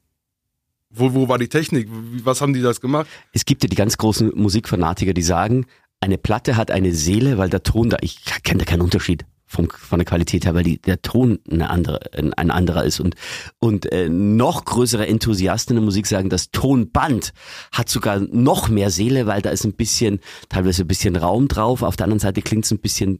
wo, 0.94 1.14
wo 1.14 1.28
war 1.28 1.38
die 1.38 1.48
Technik? 1.48 1.88
Was 2.24 2.42
haben 2.42 2.54
die 2.54 2.62
das 2.62 2.82
gemacht? 2.82 3.08
Es 3.34 3.46
gibt 3.46 3.64
ja 3.64 3.70
die 3.70 3.76
ganz 3.76 3.98
großen 3.98 4.32
Musikfanatiker, 4.36 5.14
die 5.14 5.22
sagen, 5.22 5.66
eine 6.00 6.18
Platte 6.18 6.58
hat 6.58 6.72
eine 6.72 6.94
Seele, 6.94 7.38
weil 7.38 7.50
der 7.50 7.64
Ton 7.64 7.90
da, 7.90 7.98
ich 8.02 8.26
kenne 8.44 8.60
da 8.60 8.66
keinen 8.66 8.82
Unterschied 8.82 9.26
vom, 9.52 9.70
von 9.70 10.00
der 10.00 10.06
Qualität 10.06 10.46
her, 10.46 10.56
weil 10.56 10.64
die, 10.64 10.82
der 10.82 11.02
Ton 11.02 11.40
eine 11.50 11.70
andere, 11.70 12.00
ein 12.14 12.52
anderer 12.52 12.84
ist. 12.86 13.00
Und, 13.00 13.16
und 13.60 13.92
äh, 13.92 14.10
noch 14.10 14.66
größere 14.66 15.08
Enthusiasten 15.08 15.76
in 15.76 15.82
der 15.82 15.86
Musik 15.86 16.08
sagen, 16.08 16.30
das 16.30 16.52
Tonband 16.52 17.34
hat 17.72 17.90
sogar 17.90 18.20
noch 18.20 18.70
mehr 18.70 18.90
Seele, 18.90 19.28
weil 19.28 19.42
da 19.42 19.50
ist 19.50 19.66
ein 19.66 19.74
bisschen, 19.74 20.22
teilweise 20.50 20.84
ein 20.84 20.88
bisschen 20.88 21.16
Raum 21.16 21.48
drauf. 21.48 21.84
Auf 21.84 21.98
der 21.98 22.06
anderen 22.06 22.20
Seite 22.20 22.42
klingt 22.42 22.66
es 22.66 22.72
ein 22.72 22.80
bisschen 22.80 23.20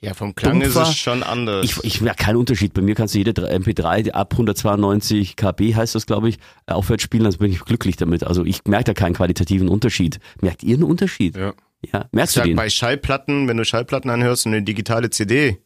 Ja, 0.00 0.14
vom 0.14 0.34
Klang 0.34 0.60
dumpfer. 0.60 0.82
ist 0.82 0.88
es 0.90 0.96
schon 0.96 1.22
anders. 1.22 1.64
Ich, 1.64 1.84
ich 1.84 2.00
merke 2.00 2.24
keinen 2.24 2.36
Unterschied. 2.36 2.74
Bei 2.74 2.82
mir 2.82 2.94
kannst 2.94 3.14
du 3.14 3.18
jede 3.18 3.32
MP3 3.32 4.12
ab 4.12 4.32
192 4.32 5.36
KB 5.36 5.74
heißt 5.74 5.94
das, 5.94 6.06
glaube 6.06 6.28
ich, 6.28 6.38
äh, 6.66 6.72
aufwärts 6.72 7.02
spielen, 7.02 7.24
dann 7.24 7.32
bin 7.34 7.50
ich 7.52 7.60
glücklich 7.60 7.96
damit. 7.96 8.24
Also 8.24 8.44
ich 8.44 8.64
merke 8.64 8.84
da 8.84 8.94
keinen 8.94 9.14
qualitativen 9.14 9.68
Unterschied. 9.68 10.20
Merkt 10.40 10.62
ihr 10.62 10.74
einen 10.74 10.84
Unterschied? 10.84 11.36
Ja. 11.36 11.54
Ja, 11.92 12.06
merkst 12.10 12.32
ich 12.32 12.34
du 12.34 12.40
sag, 12.40 12.44
den? 12.46 12.56
bei 12.56 12.70
Schallplatten, 12.70 13.46
wenn 13.46 13.56
du 13.56 13.64
Schallplatten 13.64 14.10
anhörst 14.10 14.46
und 14.46 14.52
eine 14.52 14.62
digitale 14.64 15.10
CD, 15.10 15.58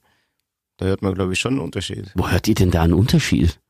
da 0.76 0.86
hört 0.86 1.00
man, 1.00 1.14
glaube 1.14 1.32
ich, 1.32 1.40
schon 1.40 1.52
einen 1.54 1.62
Unterschied. 1.62 2.10
Wo 2.14 2.28
hört 2.28 2.48
ihr 2.48 2.54
denn 2.54 2.70
da 2.70 2.82
einen 2.82 2.92
Unterschied? 2.92 3.60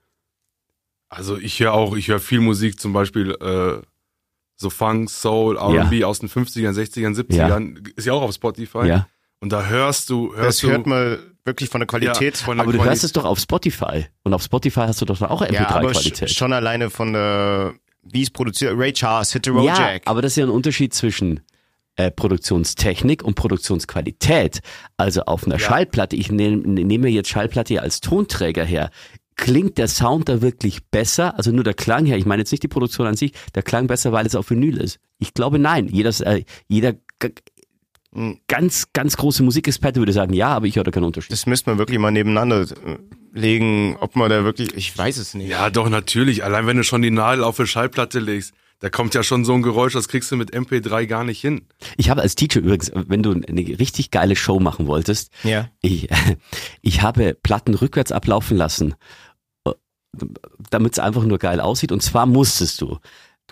Also 1.09 1.37
ich 1.37 1.61
höre 1.61 1.73
auch, 1.73 1.95
ich 1.97 2.09
höre 2.09 2.19
viel 2.19 2.41
Musik, 2.41 2.81
zum 2.81 2.93
Beispiel 2.93 3.33
äh, 3.33 3.83
so 4.57 4.71
Funk, 4.71 5.11
Soul, 5.11 5.57
R&B 5.57 6.05
aus 6.05 6.21
den 6.21 6.29
50ern, 6.29 6.73
60ern, 6.73 7.15
70ern, 7.15 7.87
ist 7.97 8.07
ja 8.07 8.13
auch 8.13 8.23
auf 8.23 8.33
Spotify. 8.33 8.87
Ja. 8.87 9.07
Und 9.43 9.51
da 9.53 9.67
hörst 9.67 10.09
du, 10.09 10.35
hörst 10.35 10.49
Das 10.49 10.59
du 10.59 10.71
hört 10.71 10.87
man 10.87 11.19
wirklich 11.45 11.69
von 11.69 11.81
der 11.81 11.87
Qualität. 11.89 12.37
ja, 12.39 12.45
von 12.45 12.57
der 12.57 12.63
Aber 12.63 12.73
du 12.73 12.79
Quali- 12.79 12.89
hörst 12.91 13.03
es 13.05 13.13
doch 13.13 13.25
auf 13.25 13.41
Spotify. 13.41 14.07
Und 14.23 14.33
auf 14.35 14.43
Spotify 14.43 14.83
hast 14.83 15.01
du 15.01 15.05
doch 15.05 15.21
auch 15.21 15.43
Ja, 15.51 15.69
aber 15.69 15.89
MP3-Qualität. 15.91 16.29
sch- 16.29 16.39
schon 16.39 16.53
alleine 16.53 16.89
von 16.91 17.13
der, 17.13 17.75
wie 18.05 18.23
es 18.23 18.31
produziert, 18.31 18.75
Ray 18.79 18.93
Charles, 18.93 19.33
Hit 19.33 19.45
the 19.47 19.51
Road 19.51 19.65
ja, 19.65 19.77
Jack. 19.79 20.03
aber 20.07 20.23
das 20.23 20.33
ist 20.33 20.37
ja 20.37 20.45
ein 20.45 20.51
Unterschied 20.51 20.95
zwischen 20.95 21.41
äh, 21.97 22.11
Produktionstechnik 22.13 23.23
und 23.25 23.35
Produktionsqualität. 23.35 24.61
Also 24.97 25.23
auf 25.23 25.45
einer 25.45 25.57
Ja. 25.57 25.67
Schallplatte, 25.67 26.17
ich 26.17 26.31
nehme 26.31 26.57
nehme 26.59 27.09
jetzt 27.09 27.29
Schallplatte 27.29 27.83
als 27.83 28.01
Tonträger 28.01 28.65
her, 28.65 28.91
klingt 29.37 29.77
der 29.77 29.89
Sound 29.89 30.29
da 30.29 30.41
wirklich 30.41 30.85
besser? 30.91 31.37
Also 31.37 31.51
nur 31.51 31.65
der 31.65 31.75
Klang 31.75 32.07
her, 32.07 32.17
ich 32.17 32.27
meine 32.27 32.43
jetzt 32.43 32.53
nicht 32.53 32.63
die 32.63 32.69
Produktion 32.69 33.07
an 33.09 33.17
sich, 33.17 33.33
der 33.55 33.63
Klang 33.63 33.89
besser, 33.89 34.13
weil 34.13 34.25
es 34.27 34.35
auf 34.37 34.51
Vinyl 34.51 34.79
ist. 34.79 35.01
Ich 35.19 35.35
glaube 35.35 35.59
nein. 35.59 35.89
Jeder, 35.89 36.11
äh, 36.27 36.45
jeder 36.69 36.95
Hm. 38.15 38.39
ganz, 38.47 38.93
ganz 38.93 39.17
große 39.17 39.43
Musikexperte 39.43 39.99
würde 40.01 40.13
sagen, 40.13 40.35
ja, 40.35 40.49
aber 40.49 40.67
ich 40.67 40.77
höre 40.77 40.85
da 40.85 40.91
keinen 40.91 41.05
Unterschied. 41.05 41.33
Das 41.33 41.47
müsste 41.47 41.71
man 41.71 41.79
wirklich 41.79 41.99
mal 41.99 42.11
nebeneinander 42.11 42.61
äh, 42.63 42.99
legen, 43.33 43.97
ob 44.01 44.17
man 44.17 44.29
da 44.29 44.45
wirklich, 44.45 44.75
ich 44.75 44.97
weiß 44.97 45.17
es 45.17 45.33
nicht. 45.35 45.49
Ja, 45.49 45.71
doch, 45.71 45.89
natürlich. 45.89 46.45
Allein 46.45 46.67
wenn 46.67 46.77
du 46.77 46.85
schon 46.85 47.01
die 47.03 47.11
Nadel 47.11 47.43
auf 47.43 47.59
eine 47.59 47.67
Schallplatte 47.67 48.19
legst, 48.19 48.53
da 48.81 48.91
kommt 48.91 49.15
ja 49.15 49.23
schon 49.23 49.45
so 49.45 49.55
ein 49.55 49.63
Geräusch, 49.63 49.93
das 49.93 50.09
kriegst 50.09 50.31
du 50.33 50.37
mit 50.37 50.53
MP3 50.53 51.07
gar 51.07 51.23
nicht 51.25 51.41
hin. 51.41 51.63
Ich 51.97 52.11
habe 52.11 52.21
als 52.21 52.35
Teacher 52.35 52.59
übrigens, 52.61 52.91
wenn 52.95 53.23
du 53.23 53.31
eine 53.31 53.79
richtig 53.79 54.11
geile 54.11 54.35
Show 54.37 54.59
machen 54.61 54.89
wolltest, 54.89 55.31
Ja. 55.45 55.69
ich, 55.81 56.09
ich 56.83 57.01
habe 57.01 57.35
Platten 57.43 57.75
rückwärts 57.75 58.11
ablaufen 58.13 58.57
lassen, 58.57 58.95
damit 60.71 60.93
es 60.93 60.99
einfach 60.99 61.25
nur 61.25 61.39
geil 61.39 61.61
aussieht. 61.61 61.93
Und 61.93 62.03
zwar 62.03 62.27
musstest 62.27 62.81
du. 62.81 62.99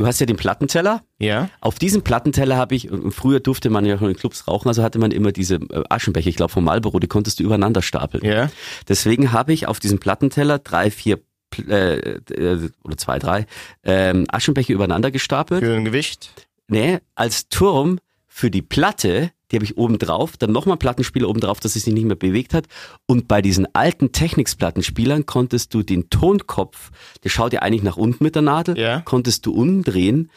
Du 0.01 0.07
hast 0.07 0.19
ja 0.19 0.25
den 0.25 0.39
Plattenteller. 0.39 1.03
Ja. 1.19 1.51
Auf 1.61 1.79
diesem 1.79 2.01
Plattenteller 2.01 2.57
habe 2.57 2.75
ich, 2.75 2.91
und 2.91 3.13
früher 3.13 3.39
durfte 3.39 3.69
man 3.69 3.85
ja 3.85 3.99
schon 3.99 4.09
in 4.09 4.17
Clubs 4.17 4.49
rauchen, 4.49 4.67
also 4.69 4.83
hatte 4.83 4.99
man 4.99 5.11
immer 5.11 5.31
diese 5.31 5.57
äh, 5.57 5.85
Aschenbecher, 5.91 6.31
ich 6.31 6.37
glaube 6.37 6.51
vom 6.51 6.65
Marlboro, 6.65 7.01
die 7.01 7.07
konntest 7.07 7.39
du 7.39 7.45
übereinander 7.45 7.83
stapeln. 7.83 8.25
Ja. 8.25 8.51
Deswegen 8.89 9.33
habe 9.33 9.53
ich 9.53 9.67
auf 9.67 9.79
diesem 9.79 9.99
Plattenteller 9.99 10.59
drei, 10.59 10.91
vier 10.91 11.21
äh, 11.69 11.99
äh, 11.99 12.71
oder 12.83 12.97
zwei, 12.97 13.19
drei 13.19 13.45
ähm, 13.85 14.25
Aschenbecher 14.31 14.73
übereinander 14.73 15.11
gestapelt. 15.11 15.63
Für 15.63 15.77
ein 15.77 15.85
Gewicht. 15.85 16.31
Nee, 16.67 17.01
als 17.15 17.51
Turm 17.51 17.99
für 18.27 18.51
die 18.51 18.63
Platte, 18.63 19.33
die 19.51 19.57
habe 19.57 19.65
ich 19.65 19.77
oben 19.77 19.99
drauf, 19.99 20.37
dann 20.37 20.53
nochmal 20.53 20.77
Plattenspieler 20.77 21.29
oben 21.29 21.41
drauf, 21.41 21.61
dass 21.61 21.77
es 21.77 21.85
sich 21.85 21.95
nicht 21.95 22.05
mehr 22.05 22.17
bewegt 22.17 22.55
hat. 22.55 22.67
Und 23.07 23.29
bei 23.29 23.43
diesen 23.43 23.67
alten 23.75 24.13
Technics-Plattenspielern 24.13 25.27
konntest 25.27 25.75
du 25.75 25.83
den 25.83 26.11
Tonkopf, 26.11 26.91
der 27.25 27.31
schaut 27.31 27.53
ja 27.53 27.61
eigentlich 27.63 27.83
nach 27.83 27.97
unten 27.97 28.23
mit 28.25 28.35
der 28.35 28.43
Nadel, 28.43 28.79
Ja. 28.79 29.01
konntest 29.01 29.47
du 29.47 29.53
umdrehen, 29.53 30.31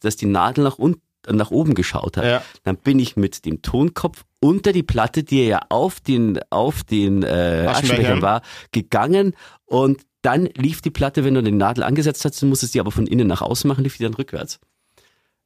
dass 0.00 0.16
die 0.16 0.26
Nadel 0.26 0.64
nach 0.64 0.78
unten 0.78 1.00
nach 1.28 1.50
oben 1.50 1.74
geschaut 1.74 2.16
hat. 2.16 2.24
Ja. 2.24 2.42
Dann 2.62 2.76
bin 2.76 3.00
ich 3.00 3.16
mit 3.16 3.46
dem 3.46 3.60
Tonkopf 3.60 4.24
unter 4.38 4.72
die 4.72 4.84
Platte, 4.84 5.24
die 5.24 5.44
ja 5.46 5.60
auf 5.70 5.98
den 5.98 6.38
auf 6.50 6.84
den 6.84 7.24
äh. 7.24 7.66
Aschenbechern 7.68 8.22
war, 8.22 8.42
gegangen 8.70 9.34
und 9.64 10.02
dann 10.22 10.46
lief 10.56 10.82
die 10.82 10.90
Platte, 10.90 11.24
wenn 11.24 11.34
du 11.34 11.42
die 11.42 11.52
Nadel 11.52 11.84
angesetzt 11.84 12.24
hast, 12.24 12.40
du 12.42 12.46
musstest 12.46 12.74
die 12.74 12.80
aber 12.80 12.90
von 12.90 13.06
innen 13.06 13.26
nach 13.26 13.42
außen 13.42 13.66
machen, 13.68 13.84
lief 13.84 13.96
die 13.96 14.04
dann 14.04 14.14
rückwärts. 14.14 14.60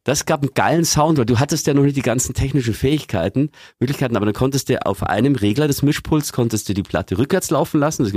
Das 0.04 0.25
gab 0.25 0.42
einen 0.42 0.54
geilen 0.54 0.85
Sound, 0.85 1.19
weil 1.19 1.26
du 1.26 1.38
hattest 1.38 1.66
ja 1.66 1.75
noch 1.75 1.83
nicht 1.83 1.97
die 1.97 2.02
ganzen 2.02 2.35
technischen 2.35 2.73
Fähigkeiten, 2.73 3.50
Möglichkeiten, 3.80 4.16
aber 4.16 4.25
dann 4.25 4.35
konntest 4.35 4.71
du 4.71 4.87
auf 4.87 5.02
einem 5.02 5.35
Regler 5.35 5.69
des 5.69 5.83
Mischpuls, 5.83 6.33
konntest 6.33 6.69
du 6.69 6.75
die 6.75 6.83
Platte 6.83 7.19
rückwärts 7.19 7.50
laufen 7.50 7.80
lassen. 7.80 8.04
Das. 8.04 8.12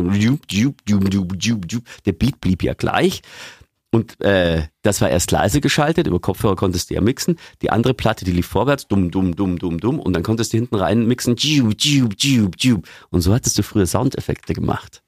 Der 2.06 2.12
Beat 2.13 2.39
blieb 2.41 2.63
ja 2.63 2.74
gleich. 2.74 3.22
Und 3.91 4.19
äh, 4.22 4.63
das 4.82 5.02
war 5.02 5.10
erst 5.10 5.30
leise 5.30 5.62
geschaltet, 5.62 6.08
über 6.08 6.19
Kopfhörer 6.19 6.56
konntest 6.56 6.89
du 6.89 6.96
ja 6.96 7.02
mixen. 7.02 7.38
Die 7.62 7.69
andere 7.69 7.93
Platte, 7.93 8.26
die 8.26 8.32
lief 8.32 8.48
vorwärts, 8.48 8.88
dumm, 8.88 9.12
dumm, 9.12 9.36
dumm, 9.36 9.60
dumm, 9.60 9.80
dumm. 9.80 10.00
Und 10.00 10.13
dann 10.13 10.24
konntest 10.24 10.52
du 10.52 10.58
hinten 10.58 10.76
rein 10.76 11.06
mixen. 11.06 11.36
Und 11.36 13.22
so 13.22 13.34
hattest 13.34 13.58
du 13.60 13.62
früher 13.62 13.86
Soundeffekte 13.86 14.56
gemacht. 14.56 15.04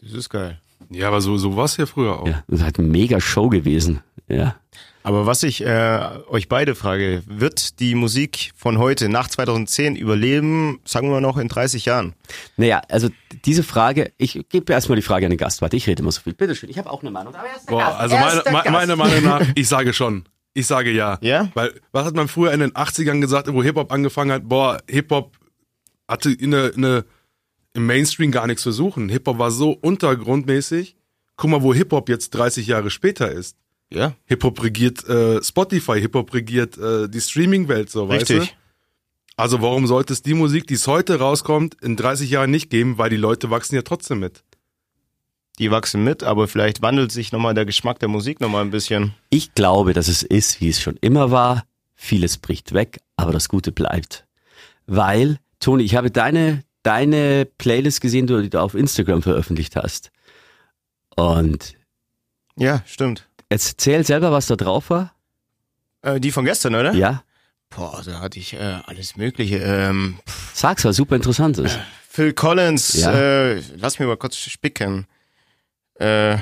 Das 0.00 0.12
ist 0.12 0.28
geil. 0.28 0.60
Ja, 0.88 1.08
aber 1.08 1.20
so, 1.20 1.36
so 1.36 1.56
war 1.56 1.64
es 1.64 1.76
ja 1.78 1.86
früher 1.86 2.20
auch. 2.20 2.28
Ja, 2.28 2.44
das 2.46 2.62
hat 2.62 2.78
eine 2.78 2.86
mega 2.86 3.20
Show 3.20 3.48
gewesen. 3.48 4.02
Ja. 4.32 4.56
Aber 5.04 5.26
was 5.26 5.42
ich 5.42 5.64
äh, 5.66 5.98
euch 6.28 6.48
beide 6.48 6.76
frage, 6.76 7.24
wird 7.26 7.80
die 7.80 7.96
Musik 7.96 8.52
von 8.54 8.78
heute 8.78 9.08
nach 9.08 9.26
2010 9.28 9.96
überleben, 9.96 10.80
sagen 10.84 11.10
wir 11.10 11.20
noch 11.20 11.38
in 11.38 11.48
30 11.48 11.86
Jahren? 11.86 12.14
Naja, 12.56 12.82
also 12.88 13.08
diese 13.44 13.64
Frage, 13.64 14.12
ich 14.16 14.44
gebe 14.48 14.72
erstmal 14.72 14.94
die 14.96 15.02
Frage 15.02 15.26
an 15.26 15.30
den 15.30 15.38
Gast. 15.38 15.60
Warte, 15.60 15.76
ich 15.76 15.88
rede 15.88 16.02
immer 16.02 16.12
so 16.12 16.20
viel. 16.20 16.34
Bitteschön, 16.34 16.70
ich 16.70 16.78
habe 16.78 16.88
auch 16.88 17.02
eine 17.02 17.10
Meinung. 17.10 17.34
Aber 17.34 17.48
erst 17.48 17.68
der 17.68 17.72
Boah, 17.72 17.80
Gast, 17.82 17.98
also 17.98 18.14
erst 18.14 18.26
meine, 18.28 18.42
der 18.44 18.52
me- 18.52 18.58
Gast. 18.62 18.72
meine 18.72 18.96
Meinung 18.96 19.24
nach, 19.24 19.46
ich 19.56 19.68
sage 19.68 19.92
schon. 19.92 20.24
Ich 20.54 20.66
sage 20.68 20.92
ja. 20.92 21.18
Ja? 21.20 21.48
Weil, 21.54 21.72
was 21.90 22.04
hat 22.06 22.14
man 22.14 22.28
früher 22.28 22.52
in 22.52 22.60
den 22.60 22.72
80ern 22.72 23.20
gesagt, 23.20 23.52
wo 23.52 23.60
Hip-Hop 23.62 23.90
angefangen 23.90 24.30
hat? 24.30 24.48
Boah, 24.48 24.78
Hip-Hop 24.88 25.36
hatte 26.06 26.30
in 26.30 26.54
eine, 26.54 26.72
eine, 26.76 27.04
im 27.74 27.86
Mainstream 27.86 28.30
gar 28.30 28.46
nichts 28.46 28.62
zu 28.62 28.70
suchen. 28.70 29.08
Hip-Hop 29.08 29.38
war 29.38 29.50
so 29.50 29.72
untergrundmäßig. 29.72 30.94
Guck 31.36 31.50
mal, 31.50 31.62
wo 31.62 31.74
Hip-Hop 31.74 32.08
jetzt 32.08 32.30
30 32.30 32.66
Jahre 32.68 32.90
später 32.90 33.32
ist. 33.32 33.56
Ja. 33.94 34.14
Hip-Hop 34.26 34.62
regiert 34.62 35.06
äh, 35.08 35.42
Spotify, 35.42 36.00
Hip-Hop 36.00 36.32
regiert 36.32 36.78
äh, 36.78 37.08
die 37.08 37.20
Streaming-Welt, 37.20 37.90
so, 37.90 38.08
weißt 38.08 38.30
du? 38.30 38.34
Richtig. 38.34 38.56
Also 39.36 39.62
warum 39.62 39.86
sollte 39.86 40.12
es 40.12 40.22
die 40.22 40.34
Musik, 40.34 40.66
die 40.66 40.74
es 40.74 40.86
heute 40.86 41.18
rauskommt, 41.18 41.76
in 41.82 41.96
30 41.96 42.30
Jahren 42.30 42.50
nicht 42.50 42.70
geben, 42.70 42.98
weil 42.98 43.10
die 43.10 43.16
Leute 43.16 43.50
wachsen 43.50 43.74
ja 43.74 43.82
trotzdem 43.82 44.20
mit. 44.20 44.44
Die 45.58 45.70
wachsen 45.70 46.04
mit, 46.04 46.22
aber 46.22 46.48
vielleicht 46.48 46.82
wandelt 46.82 47.12
sich 47.12 47.32
nochmal 47.32 47.54
der 47.54 47.64
Geschmack 47.64 47.98
der 47.98 48.08
Musik 48.08 48.40
nochmal 48.40 48.62
ein 48.64 48.70
bisschen. 48.70 49.14
Ich 49.30 49.54
glaube, 49.54 49.92
dass 49.92 50.08
es 50.08 50.22
ist, 50.22 50.60
wie 50.60 50.68
es 50.68 50.80
schon 50.80 50.96
immer 51.00 51.30
war. 51.30 51.64
Vieles 51.94 52.38
bricht 52.38 52.72
weg, 52.72 53.00
aber 53.16 53.32
das 53.32 53.48
Gute 53.48 53.70
bleibt. 53.72 54.26
Weil, 54.86 55.38
Toni, 55.60 55.84
ich 55.84 55.94
habe 55.94 56.10
deine, 56.10 56.64
deine 56.82 57.46
Playlist 57.58 58.00
gesehen, 58.00 58.26
die 58.26 58.50
du 58.50 58.60
auf 58.60 58.74
Instagram 58.74 59.22
veröffentlicht 59.22 59.76
hast. 59.76 60.10
Und 61.16 61.74
Ja, 62.56 62.82
stimmt. 62.86 63.28
Erzähl 63.52 64.04
selber, 64.04 64.32
was 64.32 64.46
da 64.46 64.56
drauf 64.56 64.90
war. 64.90 65.14
Äh, 66.02 66.18
die 66.20 66.32
von 66.32 66.44
gestern, 66.44 66.74
oder? 66.74 66.92
Ja? 66.94 67.22
Boah, 67.70 68.02
da 68.04 68.20
hatte 68.20 68.38
ich 68.38 68.54
äh, 68.54 68.58
alles 68.84 69.16
Mögliche. 69.16 69.58
Ähm, 69.58 70.18
Sag's, 70.52 70.84
was 70.84 70.96
super 70.96 71.16
interessant 71.16 71.58
ist. 71.58 71.78
Phil 72.08 72.32
Collins, 72.34 72.94
Ja. 72.94 73.12
äh, 73.12 73.62
lass 73.76 73.98
mich 73.98 74.06
mal 74.08 74.16
kurz 74.16 74.36
spicken. 74.36 75.06
Äh, 75.94 76.38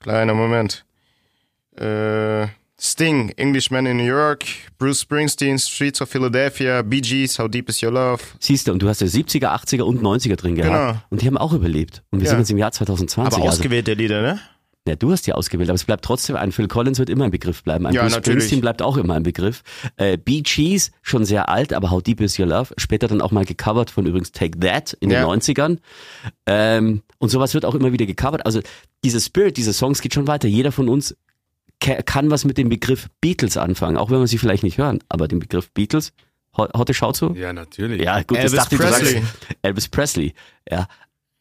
kleiner 0.00 0.34
Moment. 0.34 0.84
Äh, 1.76 2.48
Sting, 2.76 3.30
Englishman 3.36 3.86
in 3.86 3.96
New 3.98 4.04
York, 4.04 4.44
Bruce 4.78 5.00
Springsteen, 5.02 5.58
Streets 5.58 6.02
of 6.02 6.08
Philadelphia, 6.10 6.82
Bee 6.82 7.00
Gees, 7.00 7.38
How 7.38 7.48
Deep 7.48 7.68
Is 7.68 7.82
Your 7.82 7.92
Love. 7.92 8.22
Siehst 8.40 8.66
du, 8.66 8.72
und 8.72 8.80
du 8.82 8.88
hast 8.88 9.00
ja 9.00 9.06
70er, 9.06 9.54
80er 9.54 9.82
und 9.82 10.02
90er 10.02 10.34
drin 10.36 10.56
gehabt. 10.56 10.72
Genau. 10.74 11.00
Und 11.10 11.22
die 11.22 11.26
haben 11.26 11.38
auch 11.38 11.52
überlebt. 11.52 12.02
Und 12.10 12.18
wir 12.20 12.24
Ja. 12.26 12.30
sind 12.30 12.40
jetzt 12.40 12.50
im 12.50 12.58
Jahr 12.58 12.72
2020. 12.72 13.32
Aber 13.32 13.44
also, 13.44 13.56
ausgewählte 13.58 13.94
Lieder, 13.94 14.20
ne? 14.22 14.40
Ja, 14.86 14.96
du 14.96 15.12
hast 15.12 15.26
die 15.26 15.32
ausgewählt, 15.32 15.70
aber 15.70 15.76
es 15.76 15.84
bleibt 15.84 16.04
trotzdem 16.04 16.36
ein 16.36 16.52
Phil 16.52 16.68
Collins 16.68 16.98
wird 16.98 17.08
immer 17.08 17.24
ein 17.24 17.30
Begriff 17.30 17.62
bleiben. 17.62 17.86
Ein 17.86 17.94
Ja, 17.94 18.02
Bruce 18.02 18.12
natürlich. 18.12 18.36
Springsteen 18.42 18.60
bleibt 18.60 18.82
auch 18.82 18.98
immer 18.98 19.14
ein 19.14 19.22
Begriff. 19.22 19.62
Äh, 19.96 20.18
Bee 20.18 20.42
Gees, 20.42 20.90
schon 21.00 21.24
sehr 21.24 21.48
alt, 21.48 21.72
aber 21.72 21.90
How 21.90 22.02
Deep 22.02 22.20
Is 22.20 22.38
Your 22.38 22.44
Love, 22.46 22.74
später 22.76 23.08
dann 23.08 23.22
auch 23.22 23.30
mal 23.30 23.46
gecovert 23.46 23.90
von 23.90 24.04
übrigens 24.04 24.32
Take 24.32 24.60
That 24.60 24.92
in 25.00 25.10
Ja. 25.10 25.20
den 25.20 25.24
90ern. 25.26 25.78
Ähm, 26.44 27.02
und 27.16 27.30
sowas 27.30 27.54
wird 27.54 27.64
auch 27.64 27.74
immer 27.74 27.92
wieder 27.92 28.04
gecovert. 28.04 28.44
Also 28.44 28.60
dieser 29.02 29.20
Spirit, 29.20 29.56
diese 29.56 29.72
Songs 29.72 30.02
geht 30.02 30.12
schon 30.12 30.26
weiter. 30.26 30.48
Jeder 30.48 30.70
von 30.70 30.90
uns 30.90 31.16
ka- 31.80 32.02
kann 32.02 32.30
was 32.30 32.44
mit 32.44 32.58
dem 32.58 32.68
Begriff 32.68 33.08
Beatles 33.22 33.56
anfangen, 33.56 33.96
auch 33.96 34.10
wenn 34.10 34.20
wir 34.20 34.26
sie 34.26 34.36
vielleicht 34.38 34.64
nicht 34.64 34.76
hören. 34.76 34.98
Aber 35.08 35.28
den 35.28 35.38
Begriff 35.38 35.70
Beatles, 35.70 36.12
Hotte 36.56 36.92
schaut 36.92 37.16
so? 37.16 37.32
Ja, 37.34 37.54
natürlich. 37.54 38.02
Ja, 38.02 38.22
gut, 38.22 38.36
Elvis 38.36 38.52
das 38.52 38.64
dachte 38.68 38.74
ich, 38.74 38.80
Presley. 38.82 39.12
sagst 39.22 39.34
Elvis 39.62 39.88
Presley. 39.88 40.34
Ja. 40.70 40.88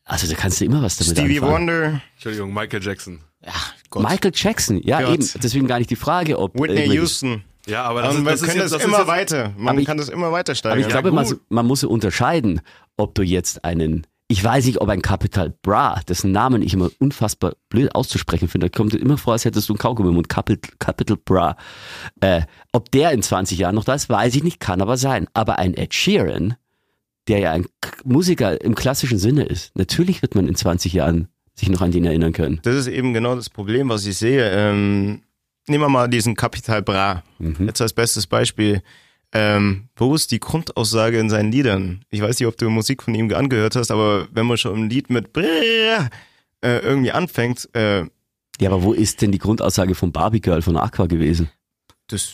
Also 0.06 0.28
da 0.28 0.34
kannst 0.36 0.60
du 0.62 0.66
immer 0.66 0.82
was 0.82 0.96
damit 0.98 1.18
Stevie 1.18 1.40
anfangen. 1.40 1.54
Wonder. 1.68 2.02
Entschuldigung, 2.16 2.54
Michael 2.54 2.82
Jackson. 2.82 3.20
Ja, 3.46 3.54
Gott. 3.90 4.04
Michael 4.04 4.32
Jackson, 4.34 4.82
ja 4.84 5.02
Gott. 5.02 5.14
eben. 5.16 5.30
Deswegen 5.42 5.68
gar 5.68 5.80
nicht 5.80 5.90
die 5.90 5.96
Frage, 5.96 6.40
ob 6.40 6.54
Whitney 6.56 6.68
irgendwelche- 6.78 6.94
Houston. 7.02 7.44
Ja, 7.66 7.84
aber 7.84 8.02
das, 8.02 8.12
Und 8.12 8.18
ist, 8.20 8.24
man 8.26 8.34
das 8.34 8.42
ist 8.42 8.48
kann 8.48 8.58
jetzt, 8.58 8.72
das, 8.74 8.82
ist 8.82 8.88
immer 8.88 8.98
jetzt, 9.00 9.08
weiter. 9.08 9.54
Man 9.58 9.70
Aber 9.70 9.80
ich- 9.80 9.86
kann 9.88 9.98
das 9.98 10.10
immer 10.10 10.32
weiter 10.34 10.52
Aber 10.52 10.56
steigern. 10.56 10.80
ich 10.82 10.88
glaube, 10.90 11.12
man, 11.12 11.40
man 11.50 11.66
muss 11.66 11.84
unterscheiden, 11.84 12.60
ob 12.98 13.16
du 13.16 13.22
jetzt 13.22 13.64
einen, 13.64 14.06
ich 14.28 14.44
weiß 14.44 14.66
nicht, 14.66 14.82
ob 14.82 14.90
ein 14.90 15.02
Capital 15.02 15.54
Bra, 15.62 16.02
dessen 16.08 16.32
Namen 16.34 16.62
ich 16.62 16.74
immer 16.74 16.90
unfassbar 17.00 17.54
blöd 17.70 17.94
auszusprechen 17.96 18.50
finde, 18.50 18.70
da 18.70 18.78
kommt 18.78 18.92
dir 18.94 18.98
immer 18.98 19.18
vor, 19.18 19.32
als 19.34 19.46
hättest 19.46 19.70
du 19.70 19.74
einen 19.74 19.78
Kaugummi 19.80 20.10
im 20.10 20.16
Mund, 20.16 20.28
Capital, 20.28 20.72
Capital 20.80 21.16
Bra. 21.18 21.56
Äh, 22.20 22.42
ob 22.74 22.92
der 22.92 23.12
in 23.12 23.22
20 23.24 23.58
Jahren 23.60 23.76
noch 23.76 23.86
da 23.86 23.94
ist, 23.94 24.10
weiß 24.10 24.36
ich 24.36 24.44
nicht, 24.44 24.60
kann 24.60 24.82
aber 24.82 24.98
sein. 24.98 25.28
Aber 25.34 25.58
ein 25.58 25.74
Ed 25.74 25.94
Sheeran, 25.94 26.56
der 27.30 27.40
ja 27.40 27.52
ein 27.54 27.66
K- 27.80 27.92
Musiker 28.04 28.60
im 28.62 28.76
klassischen 28.76 29.20
Sinne 29.20 29.44
ist. 29.44 29.72
Natürlich 29.76 30.22
wird 30.22 30.36
man 30.36 30.48
in 30.50 30.56
20 30.56 30.92
Jahren 30.92 31.30
sich 31.56 31.70
noch 31.70 31.82
an 31.82 31.92
den 31.92 32.06
erinnern 32.06 32.34
können. 32.34 32.60
Das 32.64 32.76
ist 32.76 32.88
eben 32.88 33.14
genau 33.14 33.36
das 33.36 33.50
Problem, 33.50 33.90
was 33.90 34.06
ich 34.06 34.18
sehe. 34.18 34.50
Ähm, 34.52 35.22
nehmen 35.68 35.84
wir 35.84 35.90
mal 35.90 36.08
diesen 36.08 36.36
Capital 36.36 36.82
Bra. 36.82 37.24
Mhm. 37.40 37.68
Jetzt 37.68 37.82
als 37.82 37.94
bestes 37.94 38.26
Beispiel. 38.28 38.82
Ähm, 39.36 39.88
wo 39.96 40.14
ist 40.14 40.32
die 40.32 40.40
Grundaussage 40.40 41.18
in 41.20 41.30
seinen 41.30 41.52
Liedern? 41.52 42.06
Ich 42.12 42.22
weiß 42.22 42.40
nicht, 42.40 42.48
ob 42.48 42.58
du 42.58 42.70
Musik 42.70 43.02
von 43.04 43.16
ihm 43.16 43.34
angehört 43.34 43.76
hast, 43.76 43.90
aber 43.90 44.28
wenn 44.32 44.46
man 44.46 44.58
schon 44.58 44.76
ein 44.84 44.90
Lied 44.90 45.10
mit 45.10 45.34
Brrr, 45.34 46.10
äh, 46.64 46.78
irgendwie 46.80 47.12
anfängt, 47.12 47.68
äh, 47.74 48.02
Ja, 48.60 48.70
aber 48.70 48.84
wo 48.84 48.94
ist 48.94 49.22
denn 49.24 49.32
die 49.32 49.40
Grundaussage 49.40 49.96
von 49.96 50.12
Barbie 50.12 50.40
Girl 50.42 50.62
von 50.62 50.78
Aqua 50.78 51.08
gewesen? 51.08 51.50
das 52.08 52.32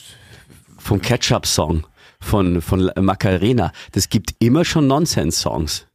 Vom 0.78 1.02
Ketchup-Song, 1.02 1.86
von, 2.20 2.62
von 2.62 2.92
Macarena. 3.00 3.72
Das 3.94 4.10
gibt 4.10 4.36
immer 4.40 4.66
schon 4.66 4.88
Nonsense-Songs. 4.88 5.88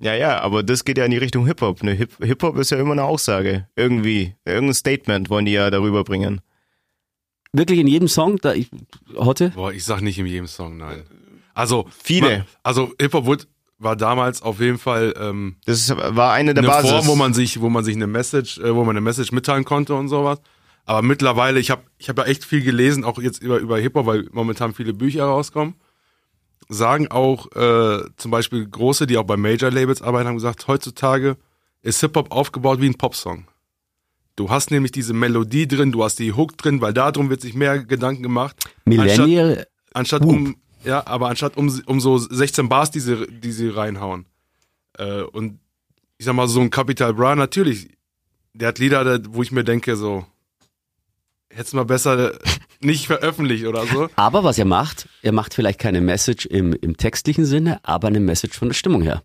Ja, 0.00 0.14
ja, 0.14 0.40
aber 0.40 0.62
das 0.62 0.84
geht 0.84 0.96
ja 0.98 1.04
in 1.04 1.10
die 1.10 1.18
Richtung 1.18 1.46
Hip-Hop. 1.46 1.82
Ne? 1.82 1.92
Hip- 1.92 2.16
Hip-Hop 2.24 2.56
ist 2.56 2.70
ja 2.70 2.78
immer 2.78 2.92
eine 2.92 3.04
Aussage. 3.04 3.68
Irgendwie. 3.76 4.34
Irgendein 4.44 4.74
Statement 4.74 5.28
wollen 5.30 5.44
die 5.44 5.52
ja 5.52 5.70
darüber 5.70 6.04
bringen. 6.04 6.40
Wirklich 7.52 7.80
in 7.80 7.86
jedem 7.86 8.08
Song, 8.08 8.38
da 8.38 8.54
ich, 8.54 8.70
Hotte? 9.16 9.50
Boah, 9.50 9.72
ich 9.72 9.84
sag 9.84 10.00
nicht 10.02 10.18
in 10.18 10.26
jedem 10.26 10.46
Song, 10.46 10.76
nein. 10.76 11.02
Also 11.52 11.86
Viele. 12.02 12.38
ma- 12.38 12.44
Also 12.62 12.92
Hip-Hop 13.00 13.26
wurde- 13.26 13.44
war 13.78 13.96
damals 13.96 14.40
auf 14.42 14.60
jeden 14.60 14.78
Fall 14.78 15.14
ähm, 15.18 15.56
Das 15.66 15.78
ist, 15.80 15.96
war 15.96 16.32
eine 16.32 16.54
der 16.54 16.62
eine 16.62 16.68
Basis. 16.72 16.90
Form, 16.90 17.06
wo 17.06 17.16
man 17.16 17.34
sich, 17.34 17.60
wo 17.60 17.68
man 17.70 17.82
sich 17.84 17.96
eine 17.96 18.06
Message, 18.06 18.58
äh, 18.58 18.74
wo 18.74 18.80
man 18.84 18.90
eine 18.90 19.00
Message 19.00 19.32
mitteilen 19.32 19.64
konnte 19.64 19.94
und 19.94 20.08
sowas. 20.08 20.38
Aber 20.84 21.02
mittlerweile, 21.02 21.58
ich 21.60 21.70
habe 21.70 21.82
ich 21.98 22.08
hab 22.08 22.18
ja 22.18 22.24
echt 22.24 22.44
viel 22.44 22.62
gelesen, 22.62 23.04
auch 23.04 23.18
jetzt 23.20 23.42
über, 23.42 23.58
über 23.58 23.78
Hip-Hop, 23.78 24.06
weil 24.06 24.28
momentan 24.32 24.72
viele 24.74 24.92
Bücher 24.94 25.24
rauskommen. 25.24 25.74
Sagen 26.72 27.08
auch 27.08 27.50
äh, 27.56 28.04
zum 28.16 28.30
Beispiel 28.30 28.64
große, 28.64 29.06
die 29.06 29.18
auch 29.18 29.24
bei 29.24 29.36
Major-Labels 29.36 30.02
arbeiten, 30.02 30.28
haben 30.28 30.36
gesagt, 30.36 30.68
heutzutage 30.68 31.36
ist 31.82 32.00
Hip-Hop 32.00 32.30
aufgebaut 32.30 32.80
wie 32.80 32.86
ein 32.86 32.94
Popsong. 32.94 33.46
Du 34.36 34.50
hast 34.50 34.70
nämlich 34.70 34.92
diese 34.92 35.12
Melodie 35.12 35.66
drin, 35.66 35.90
du 35.92 36.04
hast 36.04 36.18
die 36.20 36.32
Hook 36.32 36.56
drin, 36.56 36.80
weil 36.80 36.92
darum 36.92 37.28
wird 37.28 37.40
sich 37.40 37.54
mehr 37.54 37.80
Gedanken 37.80 38.22
gemacht. 38.22 38.56
Millennial, 38.84 39.66
Anstatt 39.92 40.22
Whoop. 40.22 40.30
um, 40.30 40.56
ja, 40.84 41.06
aber 41.06 41.28
anstatt 41.28 41.56
um, 41.56 41.68
um 41.86 42.00
so 42.00 42.18
16 42.18 42.68
Bars, 42.68 42.90
die 42.90 43.00
sie, 43.00 43.26
die 43.28 43.52
sie 43.52 43.68
reinhauen. 43.68 44.26
Äh, 44.96 45.22
und 45.22 45.58
ich 46.18 46.24
sag 46.26 46.34
mal, 46.34 46.48
so 46.48 46.60
ein 46.60 46.70
Capital 46.70 47.14
Bra, 47.14 47.34
natürlich, 47.34 47.88
der 48.54 48.68
hat 48.68 48.78
Lieder, 48.78 49.20
wo 49.34 49.42
ich 49.42 49.52
mir 49.52 49.64
denke, 49.64 49.96
so, 49.96 50.24
hättest 51.50 51.74
mal 51.74 51.84
besser 51.84 52.38
nicht 52.80 53.06
veröffentlicht 53.06 53.66
oder 53.66 53.86
so. 53.86 54.08
aber 54.16 54.44
was 54.44 54.58
er 54.58 54.64
macht, 54.64 55.08
er 55.22 55.32
macht 55.32 55.54
vielleicht 55.54 55.78
keine 55.78 56.00
Message 56.00 56.46
im, 56.46 56.72
im 56.72 56.96
textlichen 56.96 57.44
Sinne, 57.44 57.80
aber 57.82 58.08
eine 58.08 58.20
Message 58.20 58.58
von 58.58 58.68
der 58.68 58.74
Stimmung 58.74 59.02
her. 59.02 59.22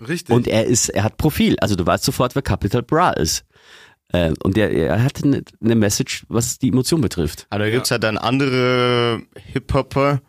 Richtig. 0.00 0.34
Und 0.34 0.46
er 0.46 0.66
ist, 0.66 0.88
er 0.88 1.04
hat 1.04 1.16
Profil, 1.16 1.56
also 1.60 1.74
du 1.76 1.86
weißt 1.86 2.04
sofort, 2.04 2.34
wer 2.34 2.42
Capital 2.42 2.82
Bra 2.82 3.10
ist. 3.10 3.44
Äh, 4.08 4.32
und 4.42 4.58
er, 4.58 4.70
er 4.70 5.02
hat 5.02 5.22
eine, 5.24 5.42
eine 5.62 5.74
Message, 5.74 6.24
was 6.28 6.58
die 6.58 6.68
Emotion 6.68 7.00
betrifft. 7.00 7.46
Aber 7.50 7.64
da 7.64 7.70
gibt's 7.70 7.90
ja 7.90 7.98
dann 7.98 8.18
andere 8.18 9.22
Hip-Hopper, 9.52 10.20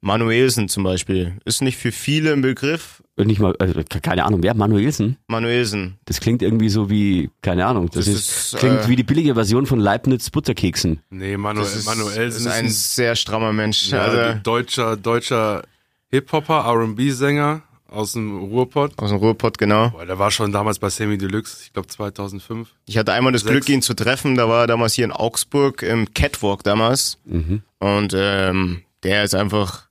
Manuelsen 0.00 0.68
zum 0.68 0.84
Beispiel. 0.84 1.38
Ist 1.44 1.62
nicht 1.62 1.76
für 1.76 1.92
viele 1.92 2.32
ein 2.32 2.42
Begriff. 2.42 3.02
Und 3.18 3.28
nicht 3.28 3.40
mal, 3.40 3.54
also, 3.58 3.80
keine 4.02 4.24
Ahnung, 4.24 4.42
wer? 4.42 4.52
Manuelsen? 4.54 5.16
Manuelsen. 5.26 5.96
Das 6.04 6.20
klingt 6.20 6.42
irgendwie 6.42 6.68
so 6.68 6.90
wie, 6.90 7.30
keine 7.40 7.64
Ahnung, 7.64 7.86
das, 7.86 8.04
Das 8.04 8.08
ist, 8.14 8.52
ist, 8.52 8.56
klingt 8.58 8.80
äh, 8.82 8.88
wie 8.88 8.96
die 8.96 9.04
billige 9.04 9.34
Version 9.34 9.64
von 9.66 9.78
Leibniz 9.80 10.28
Butterkeksen. 10.28 11.00
nee, 11.08 11.36
Manuel, 11.38 11.64
Das 11.64 11.76
ist, 11.76 11.86
Manuel 11.86 12.28
ist 12.28 12.46
ein 12.46 12.68
sehr 12.68 13.16
strammer 13.16 13.52
Mensch. 13.54 13.88
ja, 13.90 14.00
also 14.02 14.40
deutscher, 14.42 14.96
deutscher 14.98 15.62
Hip-Hopper, 16.10 16.64
R&B-Sänger 16.66 17.62
aus 17.88 18.12
dem 18.12 18.36
Ruhrpott. 18.38 18.92
aus 18.98 19.08
dem 19.10 19.18
Ruhrpott, 19.18 19.56
genau. 19.58 19.90
Boah, 19.90 20.04
der 20.04 20.18
war 20.18 20.30
schon 20.30 20.52
damals 20.52 20.78
bei 20.78 20.90
Sammy 20.90 21.16
Deluxe, 21.16 21.62
ich 21.64 21.72
glaube 21.72 21.88
2005. 21.88 22.68
Ich 22.86 22.98
hatte 22.98 23.12
einmal 23.14 23.32
das 23.32 23.42
Sechs. 23.42 23.52
Glück, 23.52 23.68
ihn 23.70 23.80
zu 23.80 23.94
treffen. 23.94 24.34
Da 24.34 24.48
war 24.48 24.62
er 24.62 24.66
damals 24.66 24.92
hier 24.94 25.06
in 25.06 25.12
Augsburg 25.12 25.82
im 25.82 26.12
Catwalk 26.12 26.64
damals. 26.64 27.18
Mhm. 27.24 27.62
Und 27.78 28.12
ähm, 28.14 28.82
der 29.04 29.24
ist 29.24 29.34
einfach 29.34 29.85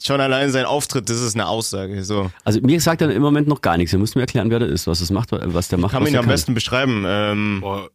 schon 0.00 0.20
allein 0.20 0.50
sein 0.50 0.64
Auftritt, 0.64 1.08
das 1.08 1.20
ist 1.20 1.34
eine 1.34 1.46
Aussage. 1.46 2.04
So. 2.04 2.30
Also 2.44 2.60
mir 2.60 2.80
sagt 2.80 3.00
er 3.02 3.10
im 3.10 3.22
Moment 3.22 3.48
noch 3.48 3.60
gar 3.60 3.76
nichts. 3.76 3.92
Er 3.92 3.98
muss 3.98 4.14
mir 4.14 4.22
erklären, 4.22 4.50
wer 4.50 4.58
der 4.58 4.68
ist, 4.68 4.86
was 4.86 5.00
es 5.00 5.10
macht, 5.10 5.30
was 5.32 5.68
der 5.68 5.78
macht. 5.78 5.92
Kann 5.92 6.02
was 6.02 6.10
man 6.10 6.14
ihn 6.14 6.24
am 6.24 6.28
besten 6.28 6.54
beschreiben. 6.54 7.04
Ähm, 7.06 7.58
Boah, 7.60 7.90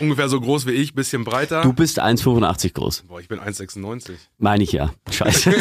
ungefähr 0.00 0.28
so 0.28 0.40
groß 0.40 0.66
wie 0.66 0.72
ich, 0.72 0.94
bisschen 0.94 1.24
breiter. 1.24 1.62
Du 1.62 1.72
bist 1.72 2.02
1,85 2.02 2.72
groß. 2.72 3.04
Boah, 3.08 3.20
ich 3.20 3.28
bin 3.28 3.40
1,96. 3.40 4.12
Meine 4.38 4.64
ich 4.64 4.72
ja. 4.72 4.92
Scheiße. 5.10 5.54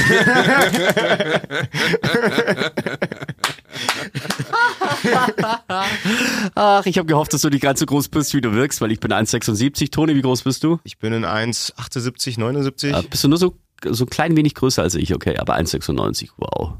Ach, 6.55 6.85
ich 6.85 6.97
habe 6.97 7.07
gehofft, 7.07 7.33
dass 7.33 7.41
du 7.41 7.49
nicht 7.49 7.61
ganz 7.61 7.79
so 7.79 7.85
groß 7.85 8.09
bist, 8.09 8.33
wie 8.33 8.41
du 8.41 8.53
wirkst, 8.53 8.81
weil 8.81 8.91
ich 8.91 8.99
bin 8.99 9.11
1,76. 9.11 9.91
Toni, 9.91 10.15
wie 10.15 10.21
groß 10.21 10.43
bist 10.43 10.63
du? 10.63 10.79
ich 10.83 10.97
bin 10.99 11.13
in 11.13 11.25
1,78, 11.25 12.39
79. 12.39 12.93
Äh, 12.93 13.03
bist 13.09 13.23
du 13.23 13.27
nur 13.27 13.37
so, 13.37 13.55
so 13.93 14.05
ein 14.05 14.09
klein 14.09 14.35
wenig 14.37 14.55
größer 14.55 14.81
als 14.83 14.95
ich, 14.95 15.13
okay, 15.13 15.37
aber 15.37 15.55
1,96. 15.55 16.29
Wow. 16.37 16.73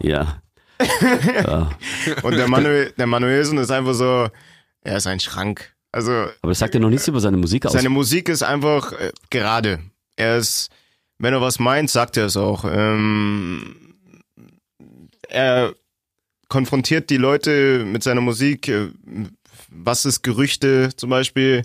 Ja. 0.00 0.42
ja. 1.44 1.70
Und 2.22 2.32
der, 2.36 2.48
Manuel, 2.48 2.92
der 2.98 3.06
Manuelsen 3.06 3.58
ist 3.58 3.70
einfach 3.70 3.94
so, 3.94 4.28
er 4.82 4.96
ist 4.96 5.06
ein 5.06 5.20
Schrank. 5.20 5.72
Also 5.92 6.10
Aber 6.42 6.50
das 6.50 6.58
sagt 6.58 6.74
ja 6.74 6.80
noch 6.80 6.90
nichts 6.90 7.06
über 7.06 7.20
seine 7.20 7.36
Musik 7.36 7.64
aus. 7.66 7.72
seine 7.72 7.88
Musik 7.88 8.28
ist 8.28 8.42
einfach 8.42 8.92
äh, 8.92 9.12
gerade. 9.30 9.78
Er 10.16 10.38
ist, 10.38 10.68
wenn 11.18 11.32
er 11.32 11.40
was 11.40 11.60
meint, 11.60 11.90
sagt 11.90 12.16
er 12.16 12.26
es 12.26 12.36
auch. 12.36 12.64
Ähm, 12.68 13.76
er 15.28 15.72
konfrontiert 16.48 17.10
die 17.10 17.16
Leute 17.16 17.84
mit 17.86 18.02
seiner 18.02 18.20
Musik. 18.20 18.68
äh, 18.68 18.88
Was 19.70 20.04
ist 20.04 20.22
Gerüchte 20.22 20.90
zum 20.96 21.10
Beispiel? 21.10 21.62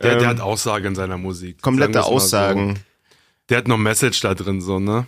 Der, 0.00 0.12
der 0.14 0.22
Ähm, 0.22 0.28
hat 0.28 0.40
Aussage 0.40 0.86
in 0.88 0.94
seiner 0.94 1.18
Musik. 1.18 1.60
komplette 1.62 2.04
Aussagen. 2.04 2.76
So. 2.76 2.82
Der 3.48 3.58
hat 3.58 3.68
noch 3.68 3.78
Message 3.78 4.20
da 4.20 4.34
drin, 4.34 4.60
so, 4.60 4.78
ne? 4.80 5.06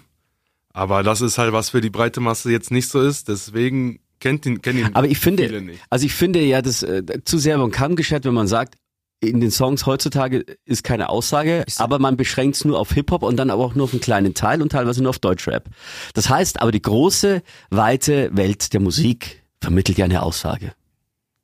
Aber 0.72 1.02
das 1.02 1.20
ist 1.20 1.38
halt, 1.38 1.52
was 1.52 1.70
für 1.70 1.80
die 1.80 1.90
breite 1.90 2.20
Masse 2.20 2.52
jetzt 2.52 2.70
nicht 2.70 2.88
so 2.88 3.00
ist. 3.00 3.28
Deswegen 3.28 3.98
kennt 4.20 4.46
ihn, 4.46 4.62
kennen 4.62 4.78
ihn 4.80 4.90
Aber 4.94 5.08
ich 5.08 5.18
finde, 5.18 5.44
viele 5.48 5.60
nicht. 5.62 5.80
also 5.90 6.06
ich 6.06 6.12
finde 6.14 6.40
ja, 6.44 6.62
das 6.62 6.82
äh, 6.84 7.02
zu 7.24 7.38
sehr 7.38 7.56
über 7.56 7.66
den 7.66 7.72
Kamm 7.72 7.96
geschert, 7.96 8.24
wenn 8.24 8.34
man 8.34 8.46
sagt, 8.46 8.76
in 9.20 9.40
den 9.40 9.50
Songs 9.50 9.84
heutzutage 9.86 10.44
ist 10.64 10.84
keine 10.84 11.08
Aussage, 11.08 11.64
aber 11.78 11.98
man 11.98 12.16
beschränkt 12.16 12.54
es 12.54 12.64
nur 12.64 12.78
auf 12.78 12.92
Hip-Hop 12.92 13.24
und 13.24 13.36
dann 13.36 13.50
aber 13.50 13.64
auch 13.64 13.74
nur 13.74 13.84
auf 13.84 13.92
einen 13.92 14.00
kleinen 14.00 14.34
Teil 14.34 14.62
und 14.62 14.70
teilweise 14.70 15.02
nur 15.02 15.10
auf 15.10 15.18
Deutschrap. 15.18 15.68
Das 16.14 16.28
heißt, 16.30 16.62
aber 16.62 16.70
die 16.70 16.82
große, 16.82 17.42
weite 17.70 18.30
Welt 18.36 18.72
der 18.72 18.78
Musik 18.80 19.42
vermittelt 19.60 19.98
ja 19.98 20.04
eine 20.04 20.22
Aussage. 20.22 20.72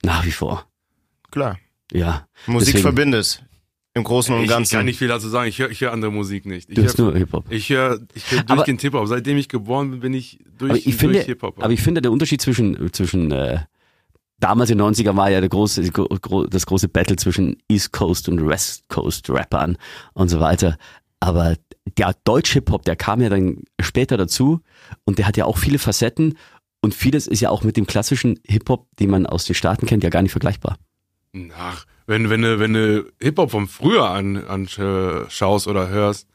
Nach 0.05 0.25
wie 0.25 0.31
vor. 0.31 0.69
Klar. 1.33 1.59
Ja. 1.91 2.29
Musik 2.47 2.67
Deswegen- 2.75 2.83
verbindet. 2.83 3.45
Im 3.97 4.03
Großen 4.05 4.35
und 4.35 4.43
Ich 4.43 4.49
Ganzen. 4.49 4.75
kann 4.77 4.85
nicht 4.87 4.99
viel 4.99 5.07
dazu 5.09 5.29
sagen. 5.29 5.49
Ich 5.49 5.59
höre 5.61 5.71
ich 5.71 5.81
hör 5.81 5.93
andere 5.93 6.11
Musik 6.11 6.47
nicht. 6.47 6.69
Ich 6.69 6.75
Du 6.75 6.83
hörst 6.83 6.99
höre 6.99 7.07
nur 7.11 7.17
Hip-Hop. 7.17 7.45
ich 7.51 7.71
hör, 7.71 8.01
ich 8.15 8.31
hör 8.33 8.41
Aber- 8.41 8.57
durchgehend 8.57 8.81
Hip-Hop. 8.83 9.07
Seitdem 9.07 9.37
ich 9.37 9.49
geboren 9.49 9.93
bin, 9.93 10.01
bin 10.01 10.15
ich 10.15 10.41
durch, 10.59 10.71
Aber 10.71 10.79
ich 10.79 10.85
durch 10.85 10.97
finde, 10.97 11.21
Hip-Hop. 11.21 11.63
aber 11.63 11.73
ich 11.73 11.81
finde, 11.81 12.03
der 12.03 12.11
Unterschied 12.11 12.41
zwischen, 12.43 12.93
zwischen 12.93 13.31
äh, 13.31 13.61
damals 14.41 14.71
in 14.71 14.79
den 14.79 14.87
90er 14.93 15.17
war 15.17 15.31
ja 15.31 15.41
der 15.41 15.49
große, 15.49 15.91
das 16.51 16.67
große 16.67 16.89
Battle 16.89 17.17
zwischen 17.17 17.57
East 17.69 17.93
Coast 17.93 18.29
und 18.29 18.45
West 18.47 18.89
Coast 18.89 19.31
Rappern 19.31 19.79
und 20.15 20.29
so 20.29 20.41
weiter. 20.41 20.77
Aber 21.21 21.55
der 21.97 22.15
Deutsch-Hip-Hop, 22.25 22.85
der 22.85 22.97
kam 22.97 23.21
ja 23.21 23.29
dann 23.29 23.63
später 23.81 24.17
dazu 24.17 24.61
und 25.05 25.19
der 25.19 25.27
hat 25.29 25.37
ja 25.37 25.45
auch 25.45 25.57
viele 25.59 25.79
Facetten 25.79 26.37
und 26.83 26.95
vieles 26.95 27.29
ist 27.29 27.41
ja 27.41 27.51
auch 27.51 27.63
mit 27.63 27.77
dem 27.77 27.87
klassischen 27.87 28.41
Hip-Hop, 28.45 28.89
den 28.99 29.11
man 29.11 29.25
aus 29.27 29.45
den 29.45 29.55
Staaten 29.55 29.87
kennt, 29.87 30.03
ja 30.03 30.11
gar 30.11 30.23
nicht 30.23 30.33
vergleichbar. 30.33 30.79
Ach, 31.57 31.85
wenn, 32.07 32.29
wenn 32.31 32.43
du, 32.43 32.59
wenn 32.59 32.75
du 32.75 33.05
Hip-Hop 33.21 33.51
von 33.51 33.67
früher 33.69 34.09
an, 34.11 34.37
anschaust 34.45 35.67
oder 35.69 35.89
hörst, 35.89 36.27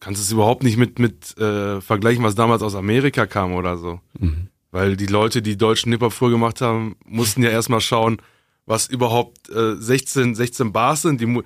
kannst 0.00 0.20
du 0.20 0.24
es 0.24 0.32
überhaupt 0.32 0.62
nicht 0.62 0.76
mit, 0.76 0.98
mit 0.98 1.36
äh, 1.38 1.80
vergleichen, 1.80 2.22
was 2.24 2.34
damals 2.34 2.62
aus 2.62 2.74
Amerika 2.74 3.26
kam 3.26 3.52
oder 3.54 3.76
so. 3.78 4.00
Mhm. 4.18 4.48
Weil 4.70 4.96
die 4.96 5.06
Leute, 5.06 5.40
die 5.40 5.56
deutschen 5.56 5.92
Hip-Hop 5.92 6.12
früher 6.12 6.30
gemacht 6.32 6.60
haben, 6.60 6.96
mussten 7.04 7.42
ja 7.42 7.50
erstmal 7.50 7.80
schauen, 7.80 8.18
was 8.66 8.86
überhaupt 8.88 9.48
äh, 9.50 9.76
16, 9.76 10.34
16 10.34 10.72
Bars 10.72 11.02
sind. 11.02 11.20
Die 11.20 11.40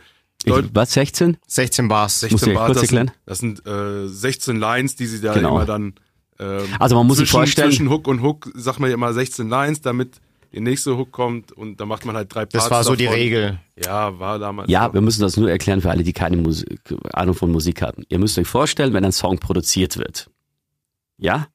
Deut- 0.46 0.70
was, 0.72 0.92
16? 0.92 1.36
16 1.46 1.88
Bars. 1.88 2.20
16 2.20 2.34
Musst 2.34 2.46
du 2.46 2.50
ja 2.50 2.56
Bars, 2.58 2.78
das 2.80 2.88
sind, 2.88 3.12
das 3.26 3.38
sind 3.38 3.66
äh, 3.66 4.08
16 4.08 4.56
Lines, 4.56 4.96
die 4.96 5.06
sie 5.06 5.20
da 5.20 5.34
Genau. 5.34 5.56
immer 5.56 5.64
dann 5.66 5.94
ähm, 6.38 6.62
Also 6.78 6.94
man 6.96 7.06
muss 7.06 7.18
sich 7.18 7.28
zwischen, 7.28 7.38
vorstellen- 7.40 7.70
zwischen 7.70 7.90
Hook 7.90 8.06
und 8.06 8.22
Hook, 8.22 8.50
sagt 8.54 8.78
man 8.80 8.88
ja 8.90 8.94
immer 8.94 9.12
16 9.12 9.48
Lines, 9.48 9.80
damit 9.80 10.20
die 10.52 10.60
nächste 10.60 10.96
Hook 10.96 11.12
kommt 11.12 11.52
und 11.52 11.78
dann 11.80 11.88
macht 11.88 12.04
man 12.06 12.16
halt 12.16 12.32
drei 12.34 12.46
Parts 12.46 12.52
Das 12.64 12.70
war 12.70 12.84
so 12.84 12.94
die 12.94 13.04
davon. 13.04 13.18
Regel. 13.18 13.60
Ja, 13.84 14.18
war 14.18 14.38
damals. 14.38 14.70
Ja, 14.70 14.86
so. 14.86 14.94
wir 14.94 15.00
müssen 15.00 15.20
das 15.20 15.36
nur 15.36 15.50
erklären 15.50 15.80
für 15.80 15.90
alle, 15.90 16.02
die 16.02 16.12
keine 16.12 16.36
Musik, 16.36 16.80
Ahnung 17.12 17.34
von 17.34 17.50
Musik 17.52 17.82
haben. 17.82 18.04
Ihr 18.08 18.18
müsst 18.18 18.38
euch 18.38 18.48
vorstellen, 18.48 18.92
wenn 18.94 19.04
ein 19.04 19.12
Song 19.12 19.38
produziert 19.38 19.98
wird. 19.98 20.30
Ja? 21.18 21.48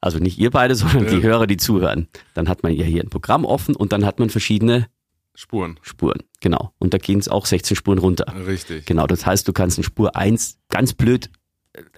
Also 0.00 0.18
nicht 0.18 0.38
ihr 0.38 0.50
beide, 0.50 0.74
sondern 0.76 1.04
Ja. 1.04 1.10
die 1.10 1.22
Hörer, 1.22 1.46
die 1.46 1.56
zuhören. 1.56 2.08
Dann 2.34 2.48
hat 2.48 2.62
man 2.62 2.72
ja 2.72 2.84
hier 2.84 3.02
ein 3.02 3.10
Programm 3.10 3.44
offen 3.44 3.74
und 3.76 3.92
dann 3.92 4.04
hat 4.04 4.18
man 4.18 4.30
verschiedene 4.30 4.86
Spuren. 5.34 5.78
Spuren. 5.82 6.22
Genau. 6.40 6.72
Und 6.78 6.92
da 6.92 6.98
gehen 6.98 7.18
es 7.18 7.28
auch 7.28 7.46
16 7.46 7.76
Spuren 7.76 7.98
runter. 7.98 8.26
Richtig. 8.46 8.84
Genau. 8.86 9.06
Das 9.06 9.24
heißt, 9.24 9.48
du 9.48 9.52
kannst 9.52 9.78
in 9.78 9.84
Spur 9.84 10.14
1 10.14 10.58
ganz 10.68 10.92
blöd 10.92 11.30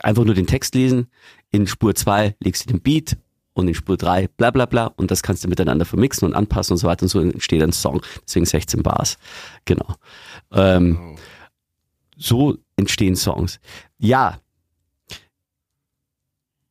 einfach 0.01 0.25
nur 0.25 0.35
den 0.35 0.47
Text 0.47 0.75
lesen. 0.77 1.09
In 1.51 1.67
Spur 1.67 1.95
2 1.97 2.37
legst 2.41 2.65
du 2.65 2.73
den 2.73 2.81
Beat 2.81 3.17
und 3.55 3.69
in 3.69 3.75
Spur 3.75 3.97
3 3.97 4.29
bla 4.37 4.51
bla 4.51 4.67
bla 4.67 4.87
und 4.97 5.11
das 5.11 5.23
kannst 5.23 5.45
du 5.45 5.49
miteinander 5.49 5.85
vermixen 5.85 6.27
und 6.27 6.35
anpassen 6.35 6.75
und 6.75 6.79
so 6.79 6.87
weiter 6.87 7.05
und 7.05 7.09
so 7.09 7.21
entsteht 7.21 7.63
ein 7.63 7.73
Song. 7.73 8.03
Deswegen 8.27 8.47
16 8.47 8.83
Bars. 8.83 9.17
Genau. 9.65 9.95
Ähm, 10.53 11.17
so 12.17 12.59
entstehen 12.77 13.17
Songs. 13.17 13.61
Ja. 13.99 14.39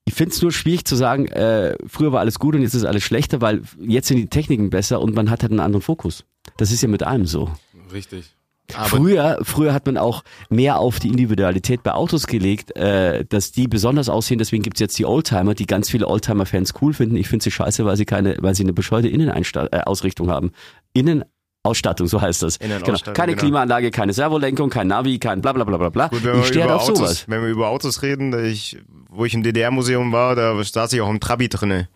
Ich 0.06 0.14
finde 0.14 0.36
es 0.36 0.42
nur 0.42 0.52
schwierig 0.52 0.86
zu 0.86 0.96
sagen, 0.96 1.28
äh, 1.28 1.78
früher 1.88 2.12
war 2.12 2.20
alles 2.20 2.38
gut 2.38 2.56
und 2.56 2.62
jetzt 2.62 2.74
ist 2.74 2.84
alles 2.84 3.04
schlechter, 3.04 3.42
weil 3.42 3.62
jetzt 3.80 4.10
sind 4.10 4.18
die 4.18 4.28
Techniken 4.28 4.70
besser 4.70 5.02
und 5.02 5.16
man 5.16 5.30
hat 5.30 5.42
halt 5.42 5.52
einen 5.52 5.62
anderen 5.62 5.82
Fokus. 5.82 6.26
Das 6.58 6.72
ist 6.72 6.82
ja 6.82 6.90
mit 6.90 7.04
allem 7.04 7.26
so. 7.26 7.52
Richtig. 7.92 8.36
Früher, 8.70 9.40
früher 9.44 9.74
hat 9.74 9.86
man 9.86 9.98
auch 9.98 10.24
mehr 10.50 10.80
auf 10.80 11.00
die 11.00 11.10
Individualität 11.10 11.84
bei 11.84 11.94
Autos 11.94 12.28
gelegt, 12.28 12.76
äh, 12.76 13.26
dass 13.26 13.52
die 13.52 13.68
besonders 13.68 14.10
aussehen. 14.10 14.40
Deswegen 14.40 14.64
gibt's 14.64 14.80
jetzt 14.80 14.98
die 14.98 15.06
Oldtimer, 15.06 15.54
die 15.54 15.66
ganz 15.66 15.90
viele 15.90 16.08
Oldtimer-Fans 16.08 16.74
cool 16.82 16.94
finden. 16.94 17.16
Ich 17.16 17.28
finde 17.28 17.44
sie 17.44 17.52
scheiße, 17.52 17.86
weil 17.86 17.98
sie 17.98 18.06
keine, 18.06 18.38
weil 18.40 18.56
sie 18.56 18.64
eine 18.64 18.74
bescheuerte 18.74 19.10
Innenausrichtung 19.10 20.30
haben. 20.30 20.52
Innenausstattung, 20.94 22.08
so 22.08 22.22
heißt 22.22 22.44
das. 22.44 22.60
Genau. 22.60 22.80
Keine 22.80 23.34
genau. 23.34 23.40
Klimaanlage, 23.40 23.92
keine 23.92 24.14
Servolenkung, 24.14 24.70
kein 24.70 24.88
Navi, 24.88 25.20
kein 25.20 25.42
bla 25.42 25.54
bla 25.54 25.64
bla 25.64 25.78
bla 25.78 25.90
bla. 25.90 26.08
Gut, 26.08 26.20
ich 26.20 26.26
wir, 26.26 26.44
stehe 26.44 26.66
über 26.66 26.76
auf 26.76 26.84
Autos, 26.84 26.98
sowas. 26.98 27.26
wenn 27.28 27.42
wir 27.42 27.50
über 27.50 27.70
Autos 27.70 28.02
reden, 28.02 28.34
ich, 28.46 28.78
wo 29.10 29.26
ich 29.26 29.34
im 29.34 29.44
DDR-Museum 29.44 30.12
war, 30.12 30.36
da 30.36 30.62
saß 30.64 30.94
ich 30.94 31.02
auch 31.02 31.10
im 31.10 31.20
Trabi 31.20 31.50
drinne. 31.50 31.90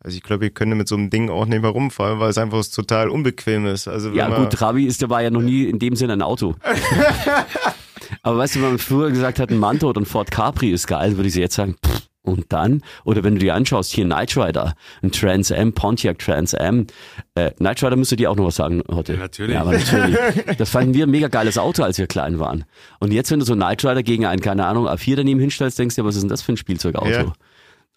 Also 0.00 0.16
ich 0.16 0.22
glaube, 0.22 0.46
ich 0.46 0.54
könnte 0.54 0.76
mit 0.76 0.86
so 0.86 0.94
einem 0.94 1.10
Ding 1.10 1.28
auch 1.28 1.46
nicht 1.46 1.60
mehr 1.60 1.70
rumfahren, 1.70 2.20
weil 2.20 2.30
es 2.30 2.38
einfach 2.38 2.64
total 2.64 3.08
unbequem 3.08 3.66
ist. 3.66 3.88
Also 3.88 4.10
Ja 4.12 4.28
gut, 4.28 4.52
Trabi 4.52 4.86
ist 4.86 5.02
dabei 5.02 5.24
ja 5.24 5.30
noch 5.30 5.42
nie 5.42 5.64
in 5.64 5.78
dem 5.78 5.96
Sinne 5.96 6.12
ein 6.14 6.22
Auto. 6.22 6.54
Aber 8.22 8.38
weißt 8.38 8.56
du, 8.56 8.62
wenn 8.62 8.68
man 8.70 8.78
früher 8.78 9.10
gesagt 9.10 9.38
hat, 9.38 9.50
ein 9.50 9.58
Manto 9.58 9.88
oder 9.88 10.00
ein 10.00 10.06
Ford 10.06 10.30
Capri 10.30 10.70
ist 10.70 10.86
geil, 10.86 11.16
würde 11.16 11.28
ich 11.28 11.34
jetzt 11.34 11.56
sagen, 11.56 11.76
pff, 11.84 12.08
und 12.28 12.52
dann? 12.52 12.82
Oder 13.04 13.24
wenn 13.24 13.34
du 13.34 13.40
dir 13.40 13.54
anschaust, 13.54 13.92
hier 13.92 14.04
Knight 14.04 14.36
Rider, 14.36 14.74
ein 15.02 15.10
Trans 15.10 15.50
Am, 15.50 15.72
Pontiac 15.72 16.18
Trans 16.18 16.54
Am. 16.54 16.86
Äh, 17.34 17.52
Knight 17.52 17.82
Rider 17.82 17.96
müsste 17.96 18.16
dir 18.16 18.30
auch 18.30 18.36
noch 18.36 18.46
was 18.46 18.56
sagen 18.56 18.82
heute. 18.90 19.14
Ja, 19.14 19.18
natürlich. 19.18 19.54
Ja, 19.54 19.60
aber 19.62 19.72
natürlich. 19.72 20.16
Das 20.58 20.70
fanden 20.70 20.94
wir 20.94 21.06
ein 21.06 21.10
mega 21.10 21.28
geiles 21.28 21.58
Auto, 21.58 21.82
als 21.82 21.98
wir 21.98 22.06
klein 22.06 22.38
waren. 22.38 22.64
Und 23.00 23.12
jetzt, 23.12 23.30
wenn 23.30 23.40
du 23.40 23.46
so 23.46 23.52
einen 23.52 23.62
Knight 23.62 23.84
Rider 23.84 24.02
gegen 24.02 24.26
einen, 24.26 24.40
keine 24.40 24.66
Ahnung, 24.66 24.86
A4 24.86 25.16
daneben 25.16 25.40
hinstellst, 25.40 25.78
denkst 25.78 25.96
du 25.96 26.02
dir, 26.02 26.06
was 26.06 26.16
ist 26.16 26.22
denn 26.22 26.28
das 26.28 26.42
für 26.42 26.52
ein 26.52 26.56
Spielzeugauto? 26.56 27.08
Ja. 27.08 27.32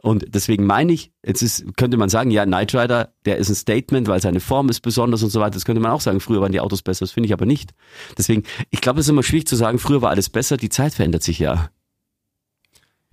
Und 0.02 0.34
deswegen 0.34 0.66
meine 0.66 0.94
ich, 0.94 1.12
jetzt 1.24 1.44
ist, 1.44 1.78
könnte 1.78 1.98
man 1.98 2.10
sagen, 2.10 2.32
ja, 2.32 2.46
Knight 2.46 2.74
Rider, 2.74 3.14
der 3.26 3.38
ist 3.38 3.50
ein 3.50 3.56
Statement, 3.56 4.08
weil 4.08 4.20
seine 4.20 4.40
Form 4.40 4.70
ist 4.70 4.82
besonders 4.82 5.22
und 5.22 5.30
so 5.30 5.40
weiter. 5.40 5.52
Das 5.52 5.66
könnte 5.66 5.82
man 5.82 5.92
auch 5.92 6.02
sagen. 6.02 6.20
Früher 6.20 6.42
waren 6.42 6.52
die 6.52 6.60
Autos 6.60 6.82
besser, 6.82 7.06
das 7.06 7.12
finde 7.12 7.28
ich 7.28 7.34
aber 7.34 7.46
nicht. 7.46 7.72
Deswegen, 8.18 8.44
ich 8.72 8.82
glaube, 8.82 9.00
es 9.00 9.06
ist 9.06 9.12
immer 9.12 9.24
schwierig 9.24 9.48
zu 9.48 9.56
sagen, 9.56 9.78
früher 9.78 10.02
war 10.02 10.10
alles 10.10 10.30
besser, 10.30 10.58
die 10.58 10.70
Zeit 10.70 10.94
verändert 10.94 11.22
sich 11.22 11.38
ja. 11.38 11.70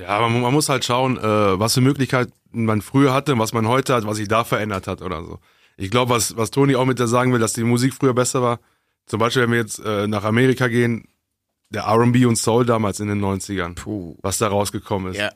Ja, 0.00 0.08
aber 0.08 0.30
man, 0.30 0.40
man 0.40 0.54
muss 0.54 0.68
halt 0.68 0.84
schauen, 0.84 1.18
äh, 1.18 1.22
was 1.22 1.74
für 1.74 1.80
Möglichkeiten 1.80 2.32
man 2.52 2.80
früher 2.80 3.12
hatte 3.12 3.34
und 3.34 3.38
was 3.38 3.52
man 3.52 3.68
heute 3.68 3.94
hat, 3.94 4.06
was 4.06 4.16
sich 4.16 4.28
da 4.28 4.44
verändert 4.44 4.86
hat 4.86 5.02
oder 5.02 5.22
so. 5.24 5.40
Ich 5.76 5.90
glaube, 5.90 6.14
was, 6.14 6.36
was 6.36 6.50
Toni 6.50 6.74
auch 6.74 6.86
mit 6.86 6.98
der 6.98 7.08
sagen 7.08 7.32
will, 7.32 7.40
dass 7.40 7.52
die 7.52 7.64
Musik 7.64 7.94
früher 7.94 8.14
besser 8.14 8.40
war. 8.42 8.60
Zum 9.06 9.20
Beispiel, 9.20 9.42
wenn 9.42 9.50
wir 9.50 9.58
jetzt 9.58 9.78
äh, 9.80 10.06
nach 10.06 10.24
Amerika 10.24 10.68
gehen, 10.68 11.08
der 11.70 11.82
R&B 11.82 12.24
und 12.24 12.36
Soul 12.36 12.64
damals 12.64 13.00
in 13.00 13.08
den 13.08 13.22
90ern, 13.22 13.74
Puh. 13.74 14.16
was 14.22 14.38
da 14.38 14.48
rausgekommen 14.48 15.12
ist. 15.12 15.18
Ja. 15.18 15.30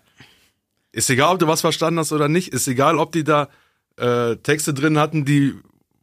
Ist 0.92 1.11
egal, 1.11 1.33
ob 1.35 1.38
du 1.38 1.46
was 1.46 1.62
verstanden 1.62 1.98
hast 1.98 2.12
oder 2.12 2.28
nicht. 2.28 2.48
Ist 2.48 2.68
egal, 2.68 2.98
ob 2.98 3.12
die 3.12 3.24
da 3.24 3.48
äh, 3.96 4.37
Texte 4.37 4.74
drin 4.74 4.98
hatten, 4.98 5.24
die, 5.24 5.55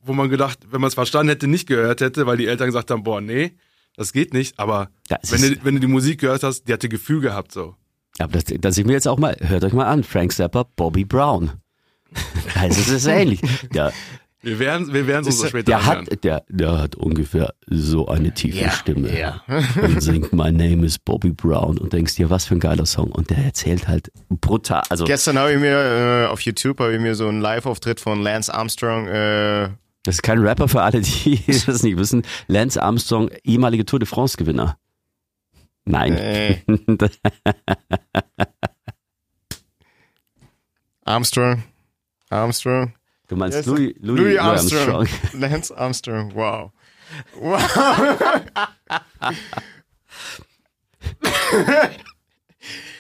wo 0.01 0.13
man 0.13 0.29
gedacht, 0.29 0.59
wenn 0.71 0.81
man 0.81 0.87
es 0.87 0.95
verstanden 0.95 1.29
hätte, 1.29 1.47
nicht 1.47 1.67
gehört 1.67 2.01
hätte, 2.01 2.25
weil 2.25 2.37
die 2.37 2.47
Eltern 2.47 2.67
gesagt 2.67 2.89
haben, 2.91 3.03
boah, 3.03 3.21
nee, 3.21 3.53
das 3.95 4.13
geht 4.13 4.33
nicht. 4.33 4.57
Aber 4.59 4.89
Ja, 5.09 5.17
wenn 5.29 5.41
du, 5.41 5.63
wenn 5.63 5.73
du 5.75 5.79
die 5.81 5.87
Musik 5.87 6.21
gehört 6.21 6.43
hast, 6.43 6.63
die 6.67 6.73
hatte 6.73 6.89
Gefühl 6.89 7.21
gehabt 7.21 7.51
so. 7.51 7.75
Aber 8.17 8.33
das, 8.33 8.45
das 8.45 8.75
sehen 8.75 8.87
wir 8.87 8.95
jetzt 8.95 9.07
auch 9.07 9.19
mal, 9.19 9.35
hört 9.39 9.63
euch 9.63 9.73
mal 9.73 9.85
an, 9.85 10.03
Frank 10.03 10.33
Zappa, 10.33 10.63
Bobby 10.75 11.05
Brown. 11.05 11.51
Also 12.55 12.81
es 12.81 12.89
ist 12.89 13.05
ähnlich. 13.05 13.39
Der, 13.73 13.93
Wir 14.41 14.57
werden, 14.57 14.93
wir 14.93 15.05
werden 15.05 15.21
es 15.27 15.27
uns 15.35 15.39
so 15.39 15.47
später 15.47 15.63
der 15.65 15.77
anhören. 15.79 16.07
hat, 16.09 16.23
der, 16.23 16.43
der 16.47 16.77
hat 16.77 16.95
ungefähr 16.95 17.53
so 17.67 18.07
eine 18.07 18.33
tiefe 18.33 18.59
Ja, 18.59 18.71
Stimme. 18.71 19.17
ja. 19.19 19.43
Und 19.81 20.01
singt 20.01 20.31
My 20.31 20.49
Name 20.51 20.85
is 20.85 20.97
Bobby 20.97 21.31
Brown 21.31 21.77
und 21.77 21.91
denkst 21.91 22.15
dir, 22.15 22.29
was 22.29 22.45
für 22.45 22.55
ein 22.55 22.61
geiler 22.61 22.85
Song. 22.85 23.11
Und 23.11 23.29
der 23.31 23.39
erzählt 23.39 23.87
halt 23.89 24.11
brutal, 24.29 24.83
also 24.89 25.03
Gestern 25.03 25.37
habe 25.37 25.51
ich 25.53 25.59
mir 25.59 26.25
äh, 26.25 26.27
auf 26.27 26.39
YouTube 26.41 26.79
habe 26.79 26.93
ich 26.95 27.01
mir 27.01 27.15
so 27.15 27.27
einen 27.27 27.41
Live-Auftritt 27.41 27.99
von 27.99 28.21
Lance 28.21 28.53
Armstrong. 28.53 29.07
Äh, 29.07 29.69
Das 30.03 30.15
ist 30.15 30.21
kein 30.23 30.39
Rapper 30.39 30.69
für 30.69 30.81
alle, 30.83 31.01
die 31.01 31.43
das 31.65 31.83
nicht 31.83 31.97
wissen. 31.97 32.23
Lance 32.47 32.81
Armstrong, 32.81 33.29
ehemaliger 33.43 33.85
Tour 33.85 33.99
de 33.99 34.07
France 34.07 34.37
Gewinner. 34.37 34.77
Nein. 35.83 36.13
äh, 36.17 36.59
Armstrong. 41.05 41.63
Armstrong. 42.29 42.93
Du 43.29 43.35
meinst 43.37 43.57
Yes. 43.59 43.65
Louis, 43.67 43.95
Louis, 44.01 44.19
Louis 44.19 44.37
Armstrong. 44.37 44.95
Armstrong. 45.07 45.07
Lance 45.39 45.77
Armstrong. 45.77 46.35
Wow. 46.35 46.71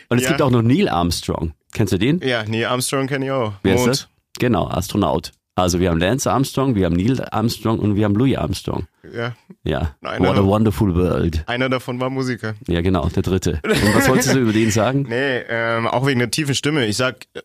Und 0.09 0.17
es 0.17 0.23
Ja. 0.23 0.29
gibt 0.29 0.41
auch 0.41 0.49
noch 0.51 0.61
Neil 0.61 0.89
Armstrong. 0.89 1.53
Kennst 1.73 1.93
du 1.93 1.97
den? 1.99 2.19
Ja, 2.19 2.43
Neil 2.45 2.65
Armstrong 2.65 3.07
kenne 3.07 3.25
ich 3.25 3.31
auch. 3.31 3.53
Wer 3.63 3.75
ist 3.75 3.85
das? 3.85 4.07
Genau, 4.39 4.67
Astronaut. 4.67 5.31
Also 5.55 5.79
wir 5.81 5.89
haben 5.89 5.99
Lance 5.99 6.31
Armstrong, 6.31 6.75
wir 6.75 6.85
haben 6.85 6.95
Neil 6.95 7.21
Armstrong 7.31 7.79
und 7.79 7.95
wir 7.95 8.05
haben 8.05 8.15
Louis 8.15 8.37
Armstrong. 8.37 8.87
Ja, 9.13 9.35
Ja. 9.63 9.95
Nein, 10.01 10.21
What 10.23 10.37
a 10.37 10.43
wonderful 10.45 10.95
world. 10.95 11.43
einer 11.47 11.67
davon 11.69 11.99
war 11.99 12.09
Musiker. 12.09 12.55
Ja, 12.67 12.81
genau, 12.81 13.07
der 13.09 13.23
dritte. 13.23 13.59
Und 13.63 13.95
was 13.95 14.07
wolltest 14.07 14.33
du 14.33 14.39
über 14.39 14.53
den 14.53 14.71
sagen? 14.71 15.03
Nee, 15.09 15.39
ähm, 15.49 15.85
auch 15.87 16.07
wegen 16.07 16.19
der 16.19 16.31
tiefen 16.31 16.55
Stimme. 16.55 16.85
Ich 16.87 16.95
sag, 16.97 17.25
äh, 17.33 17.41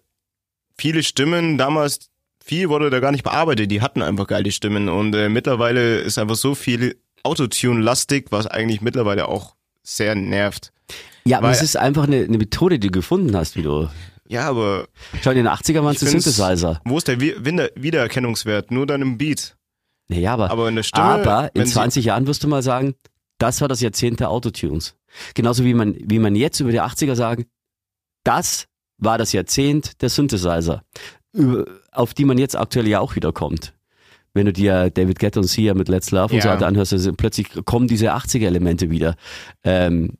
viele 0.78 1.02
Stimmen 1.02 1.58
damals, 1.58 2.08
viel 2.44 2.68
wurde 2.68 2.90
da 2.90 3.00
gar 3.00 3.10
nicht 3.10 3.24
bearbeitet. 3.24 3.70
Die 3.70 3.80
hatten 3.80 4.02
einfach 4.02 4.26
geile 4.26 4.52
Stimmen. 4.52 4.88
Und 4.88 5.14
äh, 5.14 5.28
mittlerweile 5.28 5.98
ist 6.00 6.18
einfach 6.18 6.36
so 6.36 6.54
viel 6.54 6.96
Autotune-lastig, 7.22 8.26
was 8.30 8.46
eigentlich 8.46 8.80
mittlerweile 8.82 9.28
auch 9.28 9.54
sehr 9.82 10.14
nervt. 10.14 10.72
Ja, 11.24 11.38
aber 11.38 11.48
Weil- 11.48 11.54
es 11.54 11.62
ist 11.62 11.76
einfach 11.76 12.04
eine, 12.04 12.22
eine 12.24 12.36
Methode, 12.38 12.78
die 12.78 12.88
du 12.88 12.92
gefunden 12.92 13.34
hast, 13.36 13.56
wie 13.56 13.62
du. 13.62 13.88
Ja, 14.28 14.48
aber 14.48 14.88
Schau, 15.22 15.30
in 15.30 15.36
den 15.38 15.48
80er 15.48 15.82
waren 15.82 15.94
es 15.94 16.00
Synthesizer. 16.00 16.80
Wo 16.84 16.96
ist 16.98 17.08
der 17.08 17.20
Wiedererkennungswert? 17.20 18.70
Nur 18.70 18.86
dann 18.86 19.02
im 19.02 19.18
Beat. 19.18 19.56
Naja, 20.08 20.34
aber, 20.34 20.50
Aber 20.50 20.68
in 20.68 20.76
der 20.76 20.82
Stimme, 20.82 21.04
aber 21.06 21.50
in 21.54 21.60
wenn 21.62 21.66
sie- 21.66 21.72
20 21.74 22.04
Jahren 22.06 22.26
wirst 22.26 22.42
du 22.44 22.48
mal 22.48 22.62
sagen, 22.62 22.94
das 23.38 23.60
war 23.60 23.68
das 23.68 23.80
Jahrzehnt 23.80 24.20
der 24.20 24.30
Autotunes. 24.30 24.96
Genauso 25.34 25.64
wie 25.64 25.74
man, 25.74 25.94
wie 25.98 26.18
man 26.18 26.36
jetzt 26.36 26.60
über 26.60 26.70
die 26.72 26.80
80er 26.80 27.14
sagen, 27.14 27.46
das 28.22 28.66
war 28.98 29.18
das 29.18 29.32
Jahrzehnt 29.32 30.00
der 30.02 30.08
Synthesizer, 30.08 30.82
auf 31.92 32.14
die 32.14 32.24
man 32.24 32.38
jetzt 32.38 32.56
aktuell 32.56 32.86
ja 32.88 33.00
auch 33.00 33.16
wieder 33.16 33.32
kommt. 33.32 33.74
Wenn 34.32 34.46
du 34.46 34.52
dir 34.52 34.90
David 34.90 35.18
Guetta 35.18 35.40
und 35.40 35.46
Sia 35.46 35.74
mit 35.74 35.88
Let's 35.88 36.10
Love 36.10 36.34
und 36.34 36.42
so 36.42 36.48
Ja. 36.48 36.54
weiter 36.54 36.66
anhörst, 36.66 36.92
also 36.92 37.12
plötzlich 37.12 37.48
kommen 37.64 37.86
diese 37.88 38.12
80er-Elemente 38.14 38.90
wieder. 38.90 39.14
Ähm, 39.62 40.14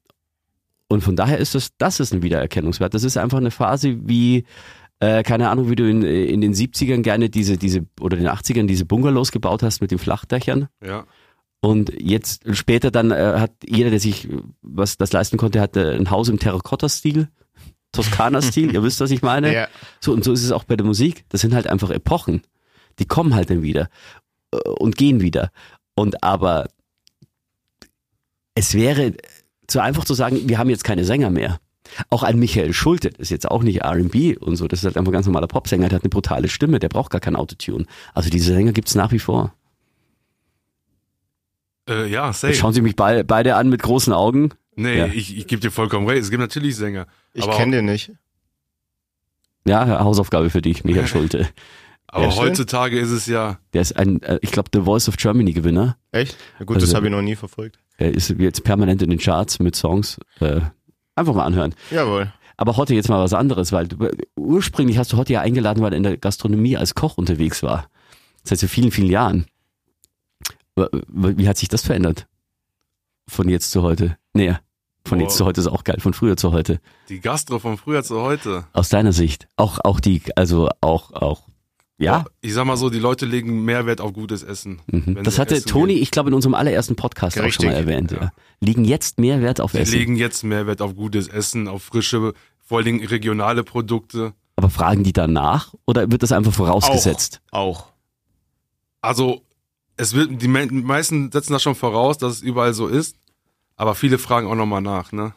und 0.88 1.02
von 1.02 1.16
daher 1.16 1.38
ist 1.38 1.54
das, 1.54 1.70
das 1.78 1.98
ist 2.00 2.12
ein 2.12 2.22
Wiedererkennungswert. 2.22 2.94
Das 2.94 3.02
ist 3.02 3.16
einfach 3.16 3.38
eine 3.38 3.50
Phase 3.50 3.96
wie, 4.08 4.44
äh, 5.00 5.22
keine 5.24 5.48
Ahnung, 5.48 5.68
wie 5.70 5.74
du 5.76 5.88
in, 5.88 6.02
in 6.02 6.40
den 6.40 6.54
70ern 6.54 7.02
gerne 7.02 7.30
diese, 7.30 7.56
diese, 7.58 7.86
oder 8.00 8.16
den 8.16 8.28
80ern 8.28 8.66
diese 8.66 8.84
Bungalows 8.84 9.32
gebaut 9.32 9.62
hast 9.62 9.80
mit 9.80 9.90
den 9.90 9.98
Flachdächern. 9.98 10.68
Ja. 10.84 11.04
Und 11.60 11.90
jetzt 11.98 12.44
später 12.54 12.90
dann 12.90 13.10
äh, 13.10 13.34
hat 13.38 13.52
jeder, 13.66 13.90
der 13.90 13.98
sich 13.98 14.28
was 14.62 14.96
das 14.98 15.12
leisten 15.12 15.38
konnte, 15.38 15.60
hatte 15.60 15.92
ein 15.92 16.10
Haus 16.10 16.28
im 16.28 16.38
Terrakotta-Stil, 16.38 17.28
Toskana-Stil, 17.94 18.74
ihr 18.74 18.82
wisst, 18.82 19.00
was 19.00 19.10
ich 19.10 19.22
meine. 19.22 19.54
Ja. 19.54 19.68
So, 20.00 20.12
und 20.12 20.24
so 20.24 20.32
ist 20.32 20.44
es 20.44 20.52
auch 20.52 20.64
bei 20.64 20.76
der 20.76 20.86
Musik. 20.86 21.24
Das 21.30 21.40
sind 21.40 21.54
halt 21.54 21.66
einfach 21.66 21.90
Epochen. 21.90 22.42
Die 22.98 23.06
kommen 23.06 23.34
halt 23.34 23.50
dann 23.50 23.62
wieder 23.62 23.88
äh, 24.52 24.58
und 24.78 24.96
gehen 24.96 25.20
wieder. 25.20 25.50
Und 25.94 26.22
aber 26.22 26.68
es 28.54 28.74
wäre 28.74 29.14
zu 29.66 29.80
einfach 29.80 30.04
zu 30.04 30.14
sagen, 30.14 30.48
wir 30.48 30.58
haben 30.58 30.70
jetzt 30.70 30.84
keine 30.84 31.04
Sänger 31.04 31.30
mehr. 31.30 31.58
Auch 32.10 32.22
ein 32.22 32.38
Michael 32.38 32.72
Schulte, 32.72 33.10
das 33.10 33.20
ist 33.20 33.30
jetzt 33.30 33.50
auch 33.50 33.62
nicht 33.62 33.82
R&B 33.82 34.36
und 34.36 34.56
so, 34.56 34.66
das 34.66 34.80
ist 34.80 34.84
halt 34.84 34.96
einfach 34.96 35.10
ein 35.10 35.14
ganz 35.14 35.26
normaler 35.26 35.46
Popsänger, 35.46 35.88
der 35.88 35.96
hat 35.96 36.02
eine 36.02 36.10
brutale 36.10 36.48
Stimme, 36.48 36.78
der 36.78 36.88
braucht 36.88 37.10
gar 37.10 37.20
kein 37.20 37.36
Autotune. 37.36 37.86
Also 38.14 38.30
diese 38.30 38.54
Sänger 38.54 38.72
gibt's 38.72 38.94
nach 38.94 39.12
wie 39.12 39.18
vor. 39.18 39.54
Äh, 41.88 42.08
ja, 42.08 42.32
safe. 42.32 42.48
Jetzt 42.48 42.60
schauen 42.60 42.72
Sie 42.72 42.80
mich 42.80 42.96
bei, 42.96 43.22
beide 43.22 43.56
an 43.56 43.68
mit 43.68 43.82
großen 43.82 44.12
Augen. 44.12 44.50
Nee, 44.76 44.98
Ja. 44.98 45.06
ich, 45.06 45.36
ich 45.36 45.46
gebe 45.46 45.60
dir 45.60 45.70
vollkommen 45.70 46.06
recht. 46.08 46.22
Es 46.22 46.30
gibt 46.30 46.40
natürlich 46.40 46.76
Sänger. 46.76 47.06
Ich 47.32 47.48
kenne 47.50 47.76
den 47.76 47.84
nicht. 47.86 48.12
Ja, 49.66 50.00
Hausaufgabe 50.00 50.50
für 50.50 50.60
dich, 50.62 50.84
Michael 50.84 51.06
Schulte. 51.06 51.48
aber 52.08 52.24
Ja, 52.26 52.36
heutzutage 52.36 52.98
ist 52.98 53.10
es 53.10 53.26
ja, 53.26 53.58
Der 53.72 53.80
ist 53.82 53.96
ein, 53.96 54.20
äh, 54.22 54.38
ich 54.42 54.50
glaube, 54.52 54.68
The 54.72 54.80
Voice 54.82 55.08
of 55.08 55.16
Germany 55.16 55.52
Gewinner. 55.52 55.96
Echt? 56.12 56.36
Ja, 56.58 56.64
gut, 56.66 56.76
Also- 56.76 56.86
das 56.86 56.94
habe 56.94 57.06
ich 57.06 57.12
noch 57.12 57.22
nie 57.22 57.36
verfolgt. 57.36 57.78
Er 57.96 58.12
ist 58.12 58.28
jetzt 58.30 58.64
permanent 58.64 59.00
in 59.02 59.10
den 59.10 59.18
Charts 59.20 59.60
mit 59.60 59.76
Songs. 59.76 60.18
Äh, 60.40 60.60
einfach 61.14 61.34
mal 61.34 61.44
anhören. 61.44 61.74
Jawohl. 61.90 62.32
Aber 62.56 62.76
Hotte 62.76 62.94
jetzt 62.94 63.08
mal 63.08 63.22
was 63.22 63.32
anderes, 63.32 63.72
weil 63.72 63.86
du, 63.88 64.10
ursprünglich 64.36 64.98
hast 64.98 65.12
du 65.12 65.16
Hotte 65.16 65.32
ja 65.32 65.40
eingeladen, 65.40 65.82
weil 65.82 65.92
er 65.92 65.96
in 65.96 66.02
der 66.02 66.16
Gastronomie 66.18 66.76
als 66.76 66.94
Koch 66.94 67.16
unterwegs 67.18 67.62
war. 67.62 67.88
Seit 68.42 68.58
so 68.58 68.66
vielen, 68.68 68.90
vielen 68.90 69.10
Jahren. 69.10 69.46
Wie 70.76 71.48
hat 71.48 71.56
sich 71.56 71.68
das 71.68 71.82
verändert? 71.82 72.26
Von 73.28 73.48
jetzt 73.48 73.70
zu 73.70 73.82
heute? 73.82 74.16
Nee. 74.34 74.54
Von 75.06 75.18
Boah. 75.18 75.24
jetzt 75.24 75.36
zu 75.36 75.44
heute 75.44 75.60
ist 75.60 75.66
auch 75.66 75.84
geil, 75.84 75.98
von 76.00 76.14
früher 76.14 76.36
zu 76.36 76.52
heute. 76.52 76.80
Die 77.08 77.20
Gastro 77.20 77.58
von 77.58 77.76
früher 77.76 78.02
zu 78.02 78.20
heute. 78.22 78.64
Aus 78.72 78.88
deiner 78.88 79.12
Sicht. 79.12 79.48
Auch, 79.56 79.78
auch 79.84 80.00
die, 80.00 80.22
also 80.36 80.70
auch, 80.80 81.12
auch, 81.12 81.42
ja. 81.98 82.20
Boah, 82.20 82.30
Ich 82.40 82.54
sag 82.54 82.64
mal 82.64 82.76
so, 82.76 82.88
die 82.88 82.98
Leute 83.00 83.26
legen 83.26 83.64
mehr 83.64 83.84
Wert 83.86 84.00
auf 84.00 84.14
gutes 84.14 84.42
Essen. 84.42 84.80
Mhm. 84.86 85.22
Das 85.22 85.38
hatte 85.38 85.56
essen 85.56 85.66
Toni, 85.68 85.94
gehen. 85.94 86.02
ich 86.02 86.10
glaube, 86.10 86.30
in 86.30 86.34
unserem 86.34 86.54
allerersten 86.54 86.96
Podcast 86.96 87.38
auch 87.38 87.50
schon 87.50 87.66
mal 87.66 87.74
Richtig, 87.76 87.86
erwähnt. 87.94 88.12
Ja. 88.12 88.18
ja. 88.18 88.32
Liegen 88.60 88.84
jetzt 88.84 89.18
mehr 89.18 89.42
Wert 89.42 89.60
auf 89.60 89.72
Die 89.72 89.78
Essen. 89.78 89.92
legen 89.98 90.16
jetzt 90.16 90.42
mehr 90.42 90.66
Wert 90.66 90.80
auf 90.80 90.94
gutes 90.94 91.28
Essen, 91.28 91.68
auf 91.68 91.82
frische, 91.82 92.32
vor 92.64 92.78
allen 92.78 92.86
Dingen 92.86 93.06
regionale 93.06 93.62
Produkte. 93.62 94.32
Aber 94.56 94.70
fragen 94.70 95.02
die 95.04 95.12
danach 95.12 95.74
oder 95.84 96.10
wird 96.10 96.22
das 96.22 96.32
einfach 96.32 96.52
vorausgesetzt? 96.54 97.42
Auch. 97.50 97.88
Also, 99.02 99.42
es 99.96 100.14
wird, 100.14 100.40
die 100.42 100.48
me- 100.48 100.66
meisten 100.66 101.30
setzen 101.32 101.52
das 101.52 101.62
schon 101.62 101.74
voraus, 101.74 102.18
dass 102.18 102.34
es 102.34 102.42
überall 102.42 102.74
so 102.74 102.86
ist, 102.88 103.16
aber 103.76 103.94
viele 103.94 104.18
fragen 104.18 104.46
auch 104.46 104.54
nochmal 104.56 104.82
nach, 104.82 105.12
ne? 105.12 105.34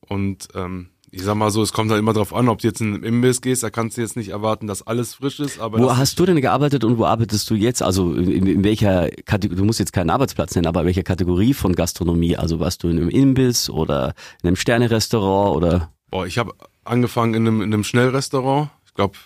Und 0.00 0.48
ähm, 0.54 0.88
ich 1.10 1.22
sag 1.22 1.36
mal 1.36 1.50
so, 1.50 1.62
es 1.62 1.72
kommt 1.72 1.90
halt 1.90 1.98
immer 2.00 2.12
drauf 2.12 2.34
an, 2.34 2.48
ob 2.48 2.58
du 2.60 2.68
jetzt 2.68 2.80
in 2.80 2.94
einen 2.94 3.02
Imbiss 3.02 3.40
gehst, 3.40 3.62
da 3.62 3.70
kannst 3.70 3.96
du 3.96 4.02
jetzt 4.02 4.16
nicht 4.16 4.28
erwarten, 4.28 4.66
dass 4.66 4.86
alles 4.86 5.14
frisch 5.14 5.40
ist, 5.40 5.58
aber 5.58 5.78
Wo 5.78 5.96
hast 5.96 6.18
du 6.18 6.26
denn 6.26 6.40
gearbeitet 6.40 6.84
und 6.84 6.98
wo 6.98 7.04
arbeitest 7.06 7.48
du 7.50 7.54
jetzt? 7.54 7.82
Also 7.82 8.12
in, 8.14 8.30
in, 8.30 8.46
in 8.46 8.64
welcher 8.64 9.08
Kategorie, 9.24 9.58
du 9.58 9.64
musst 9.64 9.78
jetzt 9.78 9.92
keinen 9.92 10.10
Arbeitsplatz 10.10 10.54
nennen, 10.54 10.66
aber 10.66 10.80
in 10.80 10.86
welcher 10.86 11.02
Kategorie 11.02 11.54
von 11.54 11.74
Gastronomie? 11.74 12.36
Also 12.36 12.60
warst 12.60 12.82
du 12.82 12.88
in 12.88 12.98
einem 12.98 13.08
Imbiss 13.08 13.70
oder 13.70 14.14
in 14.42 14.48
einem 14.48 14.56
Sternerestaurant 14.56 15.56
oder? 15.56 15.92
Boah, 16.10 16.26
ich 16.26 16.36
habe 16.38 16.52
angefangen 16.84 17.34
in 17.34 17.46
einem, 17.46 17.62
in 17.62 17.72
einem 17.72 17.84
Schnellrestaurant. 17.84 18.70
Ich 18.86 18.94
glaube, 18.94 19.16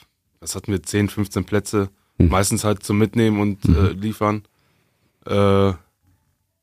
das 0.40 0.54
hatten 0.54 0.70
wir 0.72 0.82
10, 0.82 1.08
15 1.08 1.44
Plätze. 1.44 1.90
Hm. 2.24 2.28
Meistens 2.30 2.64
halt 2.64 2.82
zum 2.82 2.98
Mitnehmen 2.98 3.40
und 3.40 3.64
äh, 3.64 3.92
liefern. 3.92 4.42
Äh, 5.26 5.72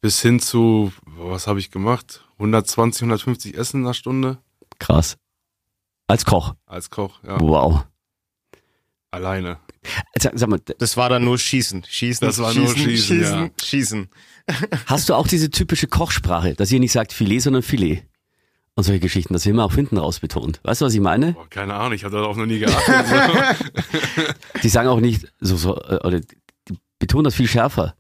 bis 0.01 0.21
hin 0.21 0.39
zu, 0.39 0.91
was 1.05 1.47
habe 1.47 1.59
ich 1.59 1.71
gemacht? 1.71 2.23
120, 2.37 3.01
150 3.03 3.57
Essen 3.57 3.81
in 3.81 3.85
einer 3.85 3.93
Stunde 3.93 4.37
Krass. 4.79 5.17
Als 6.07 6.25
Koch. 6.25 6.55
als 6.65 6.89
Koch, 6.89 7.19
ja, 7.23 7.39
Wow. 7.39 7.85
alleine. 9.11 9.57
Sag, 10.19 10.33
sag 10.37 10.49
mal, 10.49 10.59
Das 10.77 10.97
war 10.97 11.09
dann 11.09 11.23
nur 11.23 11.37
Schießen. 11.37 11.83
Schießen. 11.87 12.25
Das 12.27 12.39
war 12.39 12.53
nur 12.53 12.67
Schießen, 12.75 13.17
Schießen. 13.17 13.21
ja. 13.21 13.49
Schießen. 13.61 14.09
hast 14.87 15.09
du 15.09 15.13
auch 15.15 15.27
diese 15.27 15.49
typische 15.49 15.87
Kochsprache, 15.87 16.53
dass 16.55 16.71
ihr 16.71 16.79
nicht 16.79 16.91
sagt 16.91 17.13
Filet, 17.13 17.39
sondern 17.39 17.61
Filet? 17.63 18.03
Und 18.79 18.83
solche 18.83 19.01
Geschichten, 19.01 19.33
das 19.33 19.45
wird 19.45 19.55
immer 19.55 19.65
auch 19.65 19.75
hinten 19.75 19.97
raus 19.97 20.21
betont. 20.21 20.61
Weißt 20.63 20.79
du, 20.79 20.85
was 20.85 20.93
ich 20.93 21.01
meine? 21.01 21.33
Boah, 21.33 21.49
keine 21.49 21.73
Ahnung, 21.73 21.91
ich 21.91 22.05
habe 22.05 22.15
darauf 22.15 22.37
noch 22.37 22.45
nie 22.45 22.59
geachtet. 22.59 23.07
So. 23.07 24.23
Die 24.63 24.69
sagen 24.69 24.87
auch 24.87 25.01
nicht 25.01 25.27
so, 25.41 25.57
so 25.57 25.75
äh, 25.75 25.99
oder 26.07 26.21
die 26.21 26.77
betonen 26.97 27.25
das 27.25 27.35
viel 27.35 27.49
schärfer. 27.49 27.95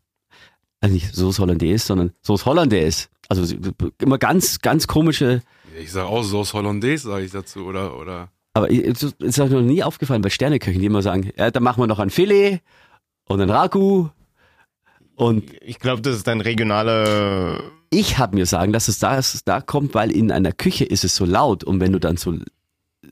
Also 0.79 0.93
nicht 0.93 1.13
Sauce 1.13 1.37
Hollandaise, 1.39 1.85
sondern 1.85 2.13
Sauce 2.21 2.45
Hollandaise. 2.45 3.07
Also 3.27 3.57
immer 4.01 4.17
ganz, 4.19 4.61
ganz 4.61 4.87
komische. 4.87 5.41
ich 5.77 5.91
sag 5.91 6.05
auch 6.05 6.23
Sauce 6.23 6.53
Hollandaise, 6.53 7.09
sage 7.09 7.25
ich 7.25 7.31
dazu, 7.31 7.65
oder, 7.65 7.97
oder. 7.97 8.29
Aber 8.53 8.71
es 8.71 9.03
ist 9.03 9.37
euch 9.37 9.51
noch 9.51 9.59
nie 9.59 9.83
aufgefallen 9.83 10.21
bei 10.21 10.29
Sterneköchen, 10.29 10.79
die 10.79 10.85
immer 10.85 11.01
sagen, 11.01 11.29
ja, 11.35 11.51
dann 11.51 11.63
machen 11.63 11.83
wir 11.83 11.87
noch 11.87 11.99
ein 11.99 12.09
Filet 12.09 12.61
und 13.25 13.41
ein 13.41 13.49
Ragu. 13.49 14.07
Und 15.17 15.43
Ich 15.61 15.79
glaube, 15.79 16.01
das 16.01 16.15
ist 16.15 16.29
ein 16.29 16.39
regionaler. 16.39 17.61
Ich 17.89 18.17
habe 18.17 18.35
mir 18.35 18.45
sagen, 18.45 18.73
dass 18.73 18.87
es 18.87 18.99
da, 18.99 19.15
dass 19.15 19.33
es 19.33 19.43
da 19.43 19.61
kommt, 19.61 19.93
weil 19.93 20.11
in 20.11 20.31
einer 20.31 20.51
Küche 20.51 20.85
ist 20.85 21.03
es 21.03 21.15
so 21.15 21.25
laut 21.25 21.63
und 21.63 21.79
wenn 21.79 21.91
du 21.91 21.99
dann 21.99 22.17
so 22.17 22.35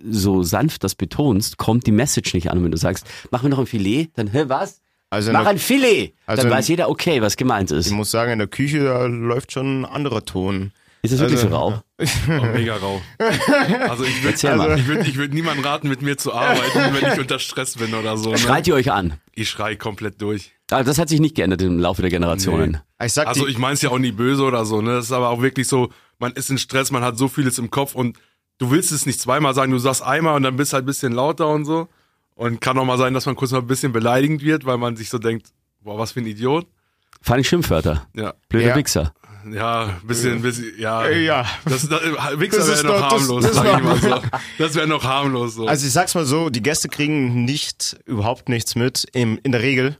so 0.03 0.43
sanft 0.43 0.83
das 0.83 0.95
betonst, 0.95 1.57
kommt 1.57 1.87
die 1.87 1.91
Message 1.91 2.33
nicht 2.33 2.51
an. 2.51 2.59
Und 2.59 2.65
wenn 2.65 2.71
du 2.71 2.77
sagst, 2.77 3.07
mach 3.31 3.41
mir 3.43 3.49
noch 3.49 3.59
ein 3.59 3.65
Filet, 3.65 4.09
dann, 4.15 4.27
hä, 4.27 4.43
was? 4.47 4.79
Also 5.09 5.31
Mach 5.31 5.41
der, 5.41 5.51
ein 5.51 5.57
Filet! 5.57 6.13
Also 6.25 6.43
dann 6.43 6.51
weiß 6.51 6.67
jeder, 6.67 6.89
okay, 6.89 7.21
was 7.21 7.37
gemeint 7.37 7.71
ist. 7.71 7.87
ich 7.87 7.93
muss 7.93 8.11
sagen, 8.11 8.33
in 8.33 8.39
der 8.39 8.47
Küche 8.47 8.83
da 8.83 9.05
läuft 9.05 9.53
schon 9.53 9.81
ein 9.81 9.85
anderer 9.85 10.25
Ton. 10.25 10.71
Ist 11.01 11.13
das 11.13 11.19
wirklich 11.21 11.39
also- 11.39 11.49
so 11.49 11.55
rau? 11.55 11.83
Oh, 11.99 12.45
mega 12.53 12.75
rau. 12.75 13.01
Also 13.89 14.03
ich 14.03 14.21
würde 14.23 14.55
mal. 14.57 14.77
ich 14.77 14.87
würd, 14.87 15.07
ich 15.07 15.15
würd 15.15 15.33
niemandem 15.33 15.63
raten, 15.63 15.87
mit 15.87 16.01
mir 16.01 16.17
zu 16.17 16.33
arbeiten, 16.33 16.93
wenn 16.93 17.13
ich 17.13 17.19
unter 17.19 17.39
Stress 17.39 17.75
bin 17.75 17.93
oder 17.93 18.17
so. 18.17 18.31
Ne? 18.31 18.37
Schreit 18.37 18.67
ihr 18.67 18.75
euch 18.75 18.91
an? 18.91 19.13
Ich 19.33 19.49
schrei 19.49 19.75
komplett 19.75 20.21
durch. 20.21 20.51
Aber 20.71 20.83
das 20.83 20.97
hat 20.97 21.07
sich 21.09 21.19
nicht 21.19 21.35
geändert 21.35 21.61
im 21.61 21.79
Laufe 21.79 22.01
der 22.01 22.11
Generationen. 22.11 22.79
Ich 23.03 23.13
sag 23.13 23.27
Also 23.27 23.47
ich 23.47 23.57
meine 23.57 23.73
es 23.75 23.81
ja 23.81 23.89
auch 23.89 23.99
nie 23.99 24.11
böse 24.11 24.43
oder 24.43 24.65
so, 24.65 24.81
ne? 24.81 24.95
Das 24.95 25.05
ist 25.05 25.11
aber 25.13 25.29
auch 25.29 25.41
wirklich 25.41 25.67
so, 25.67 25.89
man 26.19 26.33
ist 26.33 26.49
in 26.49 26.57
Stress, 26.57 26.91
man 26.91 27.03
hat 27.03 27.17
so 27.17 27.27
vieles 27.27 27.57
im 27.57 27.69
Kopf 27.71 27.95
und 27.95 28.17
du 28.57 28.69
willst 28.71 28.91
es 28.91 29.05
nicht 29.05 29.19
zweimal 29.21 29.53
sagen, 29.53 29.71
du 29.71 29.77
sagst 29.77 30.01
einmal 30.03 30.35
und 30.35 30.43
dann 30.43 30.57
bist 30.57 30.73
halt 30.73 30.83
ein 30.83 30.87
bisschen 30.87 31.13
lauter 31.13 31.47
und 31.47 31.65
so. 31.65 31.87
Und 32.35 32.59
kann 32.61 32.77
auch 32.77 32.85
mal 32.85 32.97
sein, 32.97 33.13
dass 33.13 33.25
man 33.25 33.35
kurz 33.35 33.51
mal 33.51 33.59
ein 33.59 33.67
bisschen 33.67 33.91
beleidigend 33.93 34.43
wird, 34.43 34.65
weil 34.65 34.77
man 34.77 34.95
sich 34.95 35.09
so 35.09 35.17
denkt, 35.17 35.47
boah, 35.81 35.97
was 35.97 36.11
für 36.11 36.19
ein 36.19 36.27
Idiot. 36.27 36.67
Vor 37.21 37.33
allem 37.35 37.43
Schimpfwörter. 37.43 38.07
Ja, 38.13 38.33
Blöder 38.49 38.67
Ja. 38.69 38.75
Wichser. 38.75 39.13
ja, 39.51 39.85
ein 40.01 40.07
bisschen, 40.07 40.41
bisschen 40.43 40.73
ja. 40.77 41.07
Ja. 41.09 41.45
Das, 41.65 41.87
das, 41.87 42.01
Wichser 42.39 42.57
Das 42.59 42.83
wäre 42.83 42.83
noch 42.83 42.99
noch- 42.99 43.09
das- 43.09 43.11
harmlos, 43.21 43.43
das 43.43 43.55
sag 43.55 43.65
war- 43.65 43.77
ich 43.79 43.83
mal 43.83 44.01
so. 44.01 44.21
Das 44.59 44.75
wäre 44.75 44.87
noch 44.87 45.03
harmlos 45.03 45.55
so. 45.55 45.65
also 45.65 45.87
ich 45.87 45.93
sag's 45.93 46.13
mal 46.13 46.25
so, 46.25 46.49
die 46.51 46.61
Gäste 46.61 46.89
kriegen 46.89 47.45
nicht, 47.45 47.97
überhaupt 48.05 48.49
nichts 48.49 48.75
mit, 48.75 49.07
im, 49.13 49.39
in 49.41 49.51
der 49.51 49.61
Regel, 49.61 49.97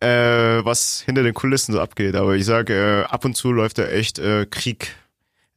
äh, 0.00 0.64
was 0.64 1.02
hinter 1.06 1.22
den 1.22 1.34
Kulissen 1.34 1.72
so 1.72 1.80
abgeht. 1.80 2.14
Aber 2.16 2.34
ich 2.36 2.44
sag, 2.44 2.70
äh, 2.70 3.02
ab 3.04 3.24
und 3.24 3.36
zu 3.36 3.52
läuft 3.52 3.78
da 3.78 3.86
echt 3.86 4.18
äh, 4.18 4.46
Krieg. 4.50 4.94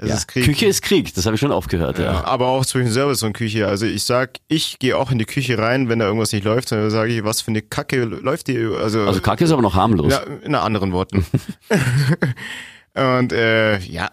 Es 0.01 0.07
Ja. 0.07 0.15
ist 0.15 0.27
Krieg. 0.29 0.45
Küche 0.45 0.65
ist 0.67 0.81
Krieg, 0.81 1.13
das 1.13 1.25
habe 1.25 1.35
ich 1.35 1.41
schon 1.41 1.51
oft 1.51 1.69
gehört. 1.69 1.99
Ja. 1.99 2.23
Aber 2.23 2.47
auch 2.47 2.65
zwischen 2.65 2.89
Service 2.91 3.21
und 3.23 3.33
Küche. 3.33 3.67
Also 3.67 3.85
ich 3.85 4.03
sag, 4.03 4.37
ich 4.47 4.79
gehe 4.79 4.97
auch 4.97 5.11
in 5.11 5.17
die 5.19 5.25
Küche 5.25 5.57
rein, 5.57 5.89
wenn 5.89 5.99
da 5.99 6.05
irgendwas 6.05 6.31
nicht 6.31 6.45
läuft, 6.45 6.71
dann 6.71 6.89
sage 6.89 7.11
ich, 7.11 7.25
was 7.25 7.41
für 7.41 7.49
eine 7.49 7.61
Kacke 7.61 8.05
läuft 8.05 8.47
hier. 8.47 8.77
Also, 8.81 9.01
Also 9.05 9.19
Kacke 9.19 9.43
ist 9.43 9.51
aber 9.51 9.61
noch 9.61 9.75
harmlos. 9.75 10.13
ja, 10.13 10.19
in 10.41 10.55
anderen 10.55 10.93
Worten. 10.93 11.25
und 12.95 13.33
äh, 13.33 13.77
ja, 13.79 14.09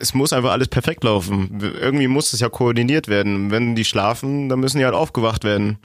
es 0.00 0.14
muss 0.14 0.32
einfach 0.32 0.50
alles 0.50 0.66
perfekt 0.66 1.04
laufen. 1.04 1.60
Irgendwie 1.60 2.08
muss 2.08 2.32
es 2.32 2.40
ja 2.40 2.48
koordiniert 2.48 3.06
werden. 3.06 3.52
Wenn 3.52 3.76
die 3.76 3.84
schlafen, 3.84 4.48
dann 4.48 4.58
müssen 4.58 4.78
die 4.78 4.84
halt 4.84 4.94
aufgewacht 4.94 5.44
werden. 5.44 5.78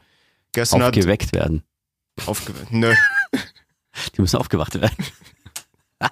Gestern 0.54 0.82
Aufgeweckt 0.82 1.34
werden. 1.34 1.62
hat 2.20 2.28
aufgeweckt. 2.30 2.72
Nö. 2.72 2.92
Die 4.16 4.22
müssen 4.22 4.38
aufgewacht 4.38 4.80
werden. 4.80 4.96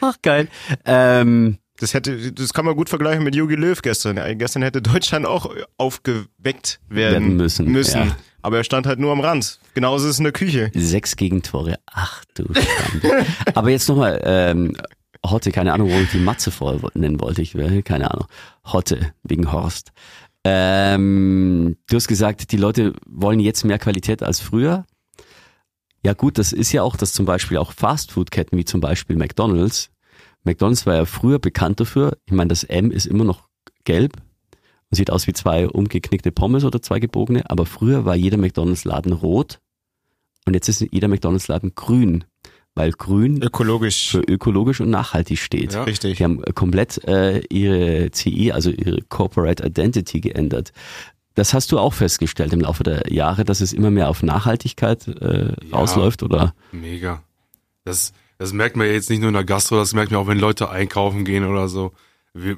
Ach 0.00 0.16
geil. 0.22 0.48
Ähm, 0.84 1.58
Das 1.80 1.94
hätte, 1.94 2.32
das 2.32 2.52
kann 2.52 2.64
man 2.64 2.74
gut 2.76 2.88
vergleichen 2.88 3.22
mit 3.24 3.34
Jogi 3.34 3.54
Löw 3.54 3.80
gestern. 3.80 4.16
Ja, 4.16 4.32
Gestern 4.34 4.62
hätte 4.62 4.82
Deutschland 4.82 5.26
auch 5.26 5.54
aufgeweckt 5.76 6.80
werden, 6.88 7.12
Werden 7.12 7.36
müssen, 7.36 7.74
ja. 7.94 8.16
Aber 8.42 8.58
er 8.58 8.64
stand 8.64 8.86
halt 8.86 8.98
nur 8.98 9.12
am 9.12 9.20
Rand. 9.20 9.58
Genauso 9.74 10.06
ist 10.06 10.12
es 10.12 10.18
in 10.18 10.24
der 10.24 10.32
Küche. 10.32 10.70
sechs 10.74 11.16
Gegentore. 11.16 11.76
Ach 11.86 12.24
du 12.34 12.44
Schande. 12.54 13.26
aber 13.54 13.70
jetzt 13.70 13.88
nochmal, 13.88 14.20
ähm, 14.24 14.76
Hotte, 15.26 15.50
keine 15.50 15.72
Ahnung, 15.72 15.90
wo 15.90 15.98
ich 15.98 16.10
die 16.10 16.18
Matze 16.20 16.50
vor 16.50 16.78
nennen 16.94 17.20
wollte. 17.20 17.42
Ich 17.42 17.54
will, 17.56 17.82
keine 17.82 18.10
Ahnung. 18.12 18.26
Hotte, 18.64 19.12
wegen 19.24 19.50
Horst. 19.52 19.90
Ähm, 20.44 21.76
du 21.88 21.96
hast 21.96 22.06
gesagt, 22.08 22.52
die 22.52 22.56
Leute 22.56 22.94
wollen 23.06 23.40
jetzt 23.40 23.64
mehr 23.64 23.78
Qualität 23.78 24.22
als 24.22 24.40
früher. 24.40 24.86
Ja 26.04 26.12
gut, 26.12 26.38
das 26.38 26.52
ist 26.52 26.72
ja 26.72 26.82
auch, 26.82 26.96
dass 26.96 27.12
zum 27.12 27.26
Beispiel 27.26 27.56
auch 27.56 27.72
Fastfood-Ketten 27.72 28.56
wie 28.56 28.64
zum 28.64 28.80
Beispiel 28.80 29.16
McDonald's. 29.16 29.90
McDonald's 30.44 30.86
war 30.86 30.94
ja 30.94 31.04
früher 31.04 31.38
bekannt 31.38 31.80
dafür. 31.80 32.16
Ich 32.26 32.32
meine, 32.32 32.48
das 32.48 32.64
M 32.64 32.90
ist 32.90 33.06
immer 33.06 33.24
noch 33.24 33.48
gelb 33.84 34.16
und 34.90 34.96
sieht 34.96 35.10
aus 35.10 35.26
wie 35.26 35.32
zwei 35.32 35.68
umgeknickte 35.68 36.32
Pommes 36.32 36.64
oder 36.64 36.80
zwei 36.80 37.00
gebogene. 37.00 37.50
Aber 37.50 37.66
früher 37.66 38.04
war 38.04 38.14
jeder 38.14 38.38
McDonald's-Laden 38.38 39.12
rot 39.12 39.58
und 40.46 40.54
jetzt 40.54 40.68
ist 40.68 40.86
jeder 40.90 41.08
McDonald's-Laden 41.08 41.74
grün, 41.74 42.24
weil 42.74 42.92
grün 42.92 43.42
Ökologisch. 43.42 44.10
für 44.10 44.20
ökologisch 44.20 44.80
und 44.80 44.90
nachhaltig 44.90 45.38
steht. 45.38 45.74
Ja. 45.74 45.82
Richtig. 45.82 46.18
Die 46.18 46.24
haben 46.24 46.42
komplett 46.54 47.04
äh, 47.04 47.40
ihre 47.50 48.10
CI, 48.12 48.52
also 48.52 48.70
ihre 48.70 49.02
Corporate 49.02 49.66
Identity 49.66 50.20
geändert. 50.20 50.72
Das 51.38 51.54
hast 51.54 51.70
du 51.72 51.78
auch 51.78 51.94
festgestellt 51.94 52.52
im 52.52 52.60
Laufe 52.60 52.82
der 52.82 53.12
Jahre, 53.12 53.44
dass 53.44 53.60
es 53.60 53.72
immer 53.72 53.90
mehr 53.90 54.08
auf 54.08 54.22
Nachhaltigkeit 54.22 55.06
äh, 55.08 55.52
Ja. 55.70 55.72
ausläuft 55.72 56.22
oder? 56.22 56.54
Mega. 56.72 57.22
Das, 57.84 58.12
das 58.38 58.52
merkt 58.52 58.76
man 58.76 58.86
ja 58.88 58.92
jetzt 58.92 59.08
nicht 59.08 59.20
nur 59.20 59.28
in 59.28 59.34
der 59.34 59.44
Gastro, 59.44 59.76
das 59.76 59.94
merkt 59.94 60.10
man 60.10 60.20
auch, 60.20 60.26
wenn 60.26 60.38
Leute 60.40 60.68
einkaufen 60.70 61.24
gehen 61.24 61.44
oder 61.44 61.68
so. 61.68 61.92
Wir, 62.34 62.56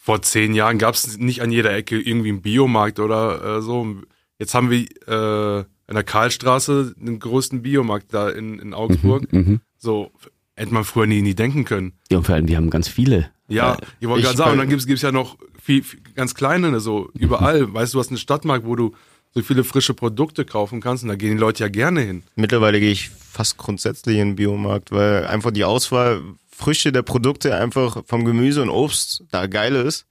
vor 0.00 0.22
zehn 0.22 0.54
Jahren 0.54 0.78
gab 0.78 0.94
es 0.94 1.18
nicht 1.18 1.42
an 1.42 1.50
jeder 1.50 1.74
Ecke 1.74 2.00
irgendwie 2.00 2.30
einen 2.30 2.42
Biomarkt 2.42 3.00
oder 3.00 3.58
äh, 3.58 3.62
so. 3.62 3.96
Jetzt 4.38 4.54
haben 4.54 4.70
wir 4.70 4.86
äh, 5.08 5.64
an 5.88 5.94
der 5.94 6.02
Karlstraße 6.04 6.94
den 6.96 7.18
größten 7.18 7.62
Biomarkt 7.62 8.12
da 8.14 8.28
in, 8.30 8.58
in 8.58 8.72
Augsburg. 8.74 9.32
Mhm. 9.32 9.60
So 9.78 10.10
hätte 10.56 10.72
man 10.72 10.84
früher 10.84 11.06
nie, 11.06 11.22
nie 11.22 11.34
denken 11.34 11.64
können. 11.64 11.92
Ja, 12.10 12.18
und 12.18 12.24
vor 12.24 12.34
allem, 12.34 12.46
die 12.46 12.56
haben 12.56 12.70
ganz 12.70 12.88
viele. 12.88 13.30
Ja, 13.48 13.74
Äh, 13.74 13.78
ich 14.00 14.08
wollte 14.08 14.24
gerade 14.24 14.36
sagen, 14.38 14.52
und 14.52 14.58
dann 14.58 14.68
gibt's 14.68 14.86
gibt's 14.86 15.02
ja 15.02 15.12
noch 15.12 15.36
viel, 15.66 15.82
viel 15.82 16.00
ganz 16.14 16.34
kleine, 16.34 16.70
ne, 16.70 16.80
so 16.80 17.10
überall. 17.14 17.74
Weißt 17.74 17.92
du, 17.92 17.96
du 17.96 18.00
hast 18.00 18.08
einen 18.08 18.18
Stadtmarkt, 18.18 18.64
wo 18.64 18.76
du 18.76 18.94
so 19.34 19.42
viele 19.42 19.64
frische 19.64 19.94
Produkte 19.94 20.44
kaufen 20.44 20.80
kannst 20.80 21.02
und 21.02 21.08
da 21.08 21.16
gehen 21.16 21.32
die 21.32 21.40
Leute 21.40 21.64
ja 21.64 21.68
gerne 21.68 22.00
hin. 22.00 22.22
Mittlerweile 22.36 22.78
gehe 22.78 22.92
ich 22.92 23.10
fast 23.10 23.58
grundsätzlich 23.58 24.18
in 24.18 24.28
den 24.28 24.36
Biomarkt, 24.36 24.92
weil 24.92 25.26
einfach 25.26 25.50
die 25.50 25.64
Auswahl, 25.64 26.22
Frische 26.48 26.92
der 26.92 27.02
Produkte 27.02 27.54
einfach 27.54 28.02
vom 28.06 28.24
Gemüse 28.24 28.62
und 28.62 28.70
Obst 28.70 29.24
da 29.30 29.46
geil 29.46 29.74
ist. 29.74 30.06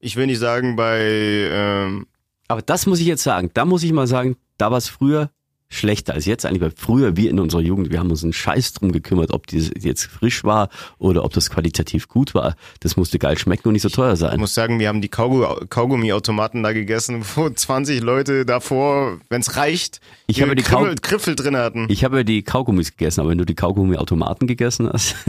Ich 0.00 0.16
will 0.16 0.26
nicht 0.26 0.38
sagen 0.38 0.74
bei, 0.76 0.98
ähm, 0.98 2.06
Aber 2.48 2.62
das 2.62 2.86
muss 2.86 3.00
ich 3.00 3.06
jetzt 3.06 3.22
sagen, 3.22 3.50
da 3.52 3.66
muss 3.66 3.82
ich 3.82 3.92
mal 3.92 4.06
sagen, 4.06 4.36
da 4.56 4.70
war 4.70 4.78
es 4.78 4.88
früher 4.88 5.30
schlechter 5.70 6.14
als 6.14 6.26
jetzt 6.26 6.44
eigentlich, 6.44 6.60
weil 6.60 6.72
früher 6.76 7.16
wir 7.16 7.30
in 7.30 7.38
unserer 7.38 7.60
Jugend, 7.62 7.90
wir 7.92 8.00
haben 8.00 8.10
uns 8.10 8.22
einen 8.24 8.32
Scheiß 8.32 8.72
drum 8.74 8.90
gekümmert, 8.92 9.30
ob 9.32 9.46
die 9.46 9.58
jetzt 9.78 10.04
frisch 10.06 10.42
war 10.44 10.68
oder 10.98 11.24
ob 11.24 11.32
das 11.32 11.48
qualitativ 11.48 12.08
gut 12.08 12.34
war. 12.34 12.56
Das 12.80 12.96
musste 12.96 13.18
geil 13.20 13.38
schmecken 13.38 13.68
und 13.68 13.74
nicht 13.74 13.82
so 13.82 13.88
teuer 13.88 14.14
Ich 14.14 14.18
sein. 14.18 14.38
muss 14.40 14.52
sagen, 14.52 14.80
wir 14.80 14.88
haben 14.88 15.00
die 15.00 15.08
Kaugummi- 15.08 15.66
Kaugummi-Automaten 15.68 16.62
da 16.64 16.72
gegessen, 16.72 17.24
wo 17.36 17.48
20 17.48 18.00
Leute 18.02 18.44
davor, 18.44 19.18
wenn 19.28 19.40
es 19.40 19.56
reicht, 19.56 20.00
Ich 20.26 20.42
habe 20.42 20.56
die 20.56 20.62
Griffel, 20.64 20.94
Kau- 20.96 21.00
Griffel 21.08 21.36
drin 21.36 21.56
hatten. 21.56 21.86
Ich 21.88 22.02
habe 22.04 22.18
ja 22.18 22.22
die 22.24 22.42
Kaugummis 22.42 22.90
gegessen, 22.90 23.20
aber 23.20 23.30
wenn 23.30 23.38
du 23.38 23.46
die 23.46 23.54
Kaugummi-Automaten 23.54 24.46
gegessen 24.48 24.90
hast, 24.92 25.14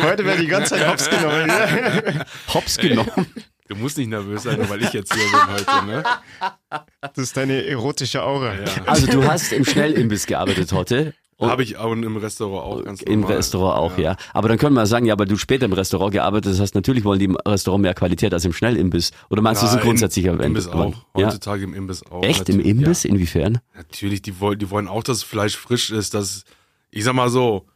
Heute 0.00 0.24
wäre 0.24 0.38
die 0.38 0.46
ganze 0.46 0.74
Zeit 0.76 0.88
hops 0.88 1.08
genommen. 1.10 1.50
hops 2.54 2.76
genommen. 2.78 3.26
Du 3.68 3.74
musst 3.76 3.98
nicht 3.98 4.08
nervös 4.08 4.44
sein, 4.44 4.58
nur 4.58 4.68
weil 4.70 4.82
ich 4.82 4.92
jetzt 4.92 5.12
hier 5.12 5.24
bin 5.24 5.54
heute, 5.54 5.86
ne? 5.86 6.04
Das 7.00 7.18
ist 7.18 7.36
deine 7.36 7.64
erotische 7.64 8.22
Aura. 8.22 8.54
Also 8.86 9.06
du 9.06 9.24
hast 9.24 9.52
im 9.52 9.64
Schnellimbiss 9.64 10.26
gearbeitet 10.26 10.72
heute. 10.72 11.14
Habe 11.38 11.62
ich 11.62 11.76
auch 11.76 11.92
im 11.92 12.16
Restaurant 12.16 12.64
auch 12.64 12.84
ganz 12.84 13.02
Im 13.02 13.20
normal. 13.20 13.36
Restaurant 13.36 13.78
auch, 13.78 13.98
ja. 13.98 14.16
Aber 14.32 14.48
dann 14.48 14.56
können 14.56 14.74
wir 14.74 14.86
sagen, 14.86 15.04
ja, 15.04 15.12
aber 15.12 15.26
du 15.26 15.36
später 15.36 15.66
im 15.66 15.74
Restaurant 15.74 16.12
gearbeitet 16.12 16.58
hast, 16.58 16.74
natürlich 16.74 17.04
wollen 17.04 17.18
die 17.18 17.26
im 17.26 17.36
Restaurant 17.36 17.82
mehr 17.82 17.92
Qualität 17.92 18.32
als 18.32 18.46
im 18.46 18.54
Schnellimbiss. 18.54 19.10
Oder 19.28 19.42
meinst 19.42 19.60
du, 19.60 19.66
das 19.66 19.74
ist 19.74 19.80
ein 19.80 19.84
grundsätzlicher 19.84 20.32
Im 20.32 20.40
Imbiss 20.40 20.66
auch. 20.66 20.94
Ja. 21.14 21.26
Heutzutage 21.26 21.64
im 21.64 21.74
Imbiss 21.74 22.02
auch. 22.10 22.22
Echt? 22.22 22.48
Im 22.48 22.60
Imbiss? 22.60 23.04
Inwiefern? 23.04 23.54
Ja. 23.54 23.82
Natürlich, 23.82 24.22
die 24.22 24.40
wollen, 24.40 24.58
die 24.58 24.70
wollen 24.70 24.88
auch, 24.88 25.02
dass 25.02 25.22
Fleisch 25.22 25.58
frisch 25.58 25.90
ist. 25.90 26.14
Dass, 26.14 26.44
ich 26.90 27.04
sag 27.04 27.14
mal 27.14 27.28
so, 27.28 27.66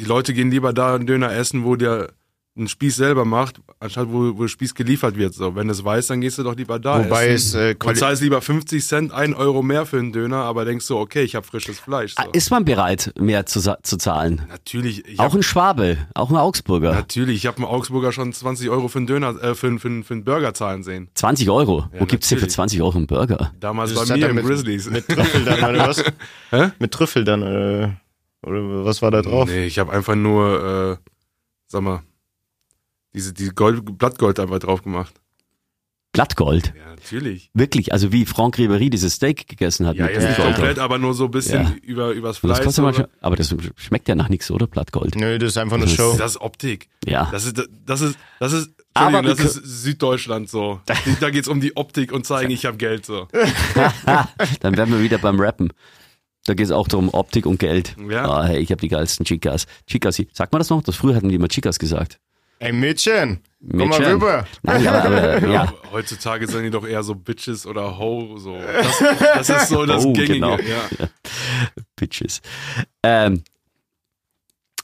die 0.00 0.06
Leute 0.06 0.34
gehen 0.34 0.50
lieber 0.50 0.72
da 0.72 0.96
einen 0.96 1.06
Döner 1.06 1.32
essen, 1.32 1.64
wo 1.64 1.76
der 1.76 2.10
einen 2.58 2.68
Spieß 2.68 2.96
selber 2.96 3.24
macht, 3.24 3.60
anstatt 3.80 4.08
wo, 4.10 4.36
wo 4.36 4.42
der 4.42 4.48
Spieß 4.48 4.74
geliefert 4.74 5.16
wird. 5.16 5.32
So, 5.32 5.54
wenn 5.54 5.68
du 5.68 5.72
es 5.72 5.84
weißt, 5.84 6.10
dann 6.10 6.20
gehst 6.20 6.36
du 6.38 6.42
doch 6.42 6.56
lieber 6.56 6.78
da 6.78 7.04
Wobei 7.04 7.28
es, 7.28 7.54
essen. 7.54 7.60
äh, 7.80 7.86
und 7.88 7.96
zahlst 7.96 8.20
lieber 8.22 8.42
50 8.42 8.84
Cent, 8.84 9.12
1 9.12 9.34
Euro 9.36 9.62
mehr 9.62 9.86
für 9.86 9.98
einen 9.98 10.12
Döner, 10.12 10.38
aber 10.38 10.64
denkst 10.64 10.84
so, 10.84 10.98
okay, 10.98 11.22
ich 11.22 11.34
habe 11.36 11.46
frisches 11.46 11.78
Fleisch. 11.78 12.14
So. 12.16 12.22
Ah, 12.22 12.28
Ist 12.32 12.50
man 12.50 12.64
bereit, 12.64 13.12
mehr 13.18 13.46
zu, 13.46 13.60
zu 13.82 13.96
zahlen? 13.96 14.42
natürlich, 14.48 15.06
ich 15.06 15.18
Auch 15.20 15.24
hab, 15.24 15.34
ein 15.34 15.42
Schwabe, 15.42 15.96
auch 16.14 16.30
ein 16.30 16.36
Augsburger. 16.36 16.92
natürlich, 16.92 17.36
ich 17.36 17.46
habe 17.46 17.58
einen 17.58 17.66
Augsburger 17.66 18.12
schon 18.12 18.32
20 18.32 18.68
Euro 18.70 18.88
für 18.88 18.98
einen 18.98 19.06
Döner, 19.06 19.30
äh, 19.42 19.54
für, 19.54 19.68
einen- 19.68 19.78
für, 19.78 20.02
für 20.02 20.14
einen 20.14 20.24
Burger 20.24 20.52
zahlen 20.54 20.82
sehen. 20.82 21.08
20 21.14 21.48
Euro. 21.50 21.86
Wo 21.98 22.04
gibt's 22.06 22.28
hier 22.28 22.38
für 22.38 22.42
natürlich. 22.46 22.54
20 22.54 22.82
Euro 22.82 22.96
einen 22.96 23.06
Burger? 23.06 23.52
Damals 23.60 23.94
Das 23.94 24.08
bei 24.08 24.16
mir 24.16 24.28
im 24.28 24.36
mit, 24.36 24.44
Grizzlies. 24.46 24.90
mit 24.90 25.06
Trüffel 25.06 25.44
dann, 25.44 25.64
oder 25.70 25.88
was? 25.88 26.02
Hä? 26.50 26.70
Mit 26.78 26.90
Trüffel 26.92 27.24
dann, 27.24 27.42
äh, 27.42 27.88
oder 28.46 28.84
was 28.84 29.02
war 29.02 29.10
da 29.10 29.22
drauf? 29.22 29.48
Nee, 29.48 29.66
ich 29.66 29.78
habe 29.78 29.92
einfach 29.92 30.14
nur, 30.14 30.98
äh, 31.00 31.10
sag 31.66 31.82
mal, 31.82 32.02
diese, 33.14 33.32
die 33.32 33.48
Gold, 33.50 33.98
Blattgold 33.98 34.38
einfach 34.40 34.58
drauf 34.58 34.82
gemacht. 34.82 35.14
Blattgold. 36.12 36.72
Ja, 36.76 36.88
natürlich. 36.90 37.50
Wirklich, 37.52 37.92
also 37.92 38.12
wie 38.12 38.24
Franck 38.24 38.56
Ribery 38.58 38.88
dieses 38.90 39.14
Steak 39.14 39.46
gegessen 39.46 39.86
hat. 39.86 39.96
Ja, 39.96 40.06
mit 40.06 40.14
jetzt 40.14 40.24
nicht 40.24 40.36
Blattgold 40.36 40.56
komplett, 40.56 40.78
aber 40.78 40.98
nur 40.98 41.12
so 41.14 41.26
ein 41.26 41.30
bisschen 41.30 41.62
Ja. 41.62 41.74
über, 41.82 42.10
übers 42.12 42.40
das 42.40 42.56
Fleisch. 42.56 42.64
kostet 42.64 42.82
man 42.84 42.94
so. 42.94 43.00
schon, 43.02 43.10
aber 43.20 43.36
das 43.36 43.54
schmeckt 43.76 44.08
ja 44.08 44.14
nach 44.14 44.28
nichts, 44.30 44.50
oder? 44.50 44.66
Blattgold. 44.66 45.14
Nö, 45.16 45.38
das 45.38 45.50
ist 45.50 45.58
einfach 45.58 45.76
eine 45.76 45.84
Das 45.84 45.92
ist- 45.92 45.98
Show. 45.98 46.16
Das 46.18 46.30
ist 46.32 46.40
Optik. 46.40 46.88
Ja. 47.04 47.28
Das 47.30 47.44
ist, 47.44 47.62
das 47.86 48.00
ist, 48.00 48.18
das 48.40 48.52
ist, 48.52 48.70
Aber 48.94 49.22
das 49.22 49.38
ist 49.38 49.54
Süddeutschland 49.82 50.48
so. 50.48 50.80
Da 51.20 51.30
geht's 51.30 51.46
um 51.46 51.60
die 51.60 51.76
Optik 51.76 52.10
und 52.10 52.24
zeigen, 52.26 52.50
ich 52.50 52.64
habe 52.64 52.78
Geld 52.78 53.04
so. 53.04 53.28
Dann 54.60 54.76
wären 54.76 54.90
wir 54.90 55.02
wieder 55.02 55.18
beim 55.18 55.38
Rappen. 55.38 55.72
Da 56.46 56.54
geht 56.54 56.64
es 56.66 56.72
auch 56.72 56.88
darum, 56.88 57.10
Optik 57.12 57.44
und 57.44 57.58
Geld. 57.58 57.94
Ja. 58.10 58.24
Ah, 58.28 58.44
hey, 58.46 58.58
ich 58.60 58.70
habe 58.70 58.80
die 58.80 58.88
geilsten 58.88 59.26
Chicas. 59.26 59.66
Chicas, 59.86 60.20
sagt 60.32 60.52
man 60.52 60.60
das 60.60 60.70
noch? 60.70 60.82
Das 60.82 60.96
früher 60.96 61.14
hatten 61.14 61.28
die 61.28 61.34
immer 61.34 61.48
Chicas 61.48 61.78
gesagt. 61.78 62.18
Ey, 62.60 62.72
Mädchen, 62.72 63.40
komm 63.70 63.88
mal 63.88 63.98
Mädchen. 63.98 64.04
rüber. 64.14 64.46
Nein, 64.62 64.86
aber, 64.88 65.06
aber 65.36 65.48
ja. 65.48 65.72
Heutzutage 65.92 66.46
sind 66.48 66.64
die 66.64 66.70
doch 66.70 66.86
eher 66.86 67.02
so 67.02 67.14
Bitches 67.14 67.66
oder 67.66 67.98
Ho, 67.98 68.36
so. 68.38 68.56
Das, 68.58 69.46
das 69.46 69.62
ist 69.62 69.68
so 69.68 69.86
das 69.86 70.04
Oh, 70.04 70.12
Gängige, 70.12 70.34
genau. 70.34 70.56
ja. 70.58 71.06
Bitches. 71.96 72.40
Ähm, 73.02 73.42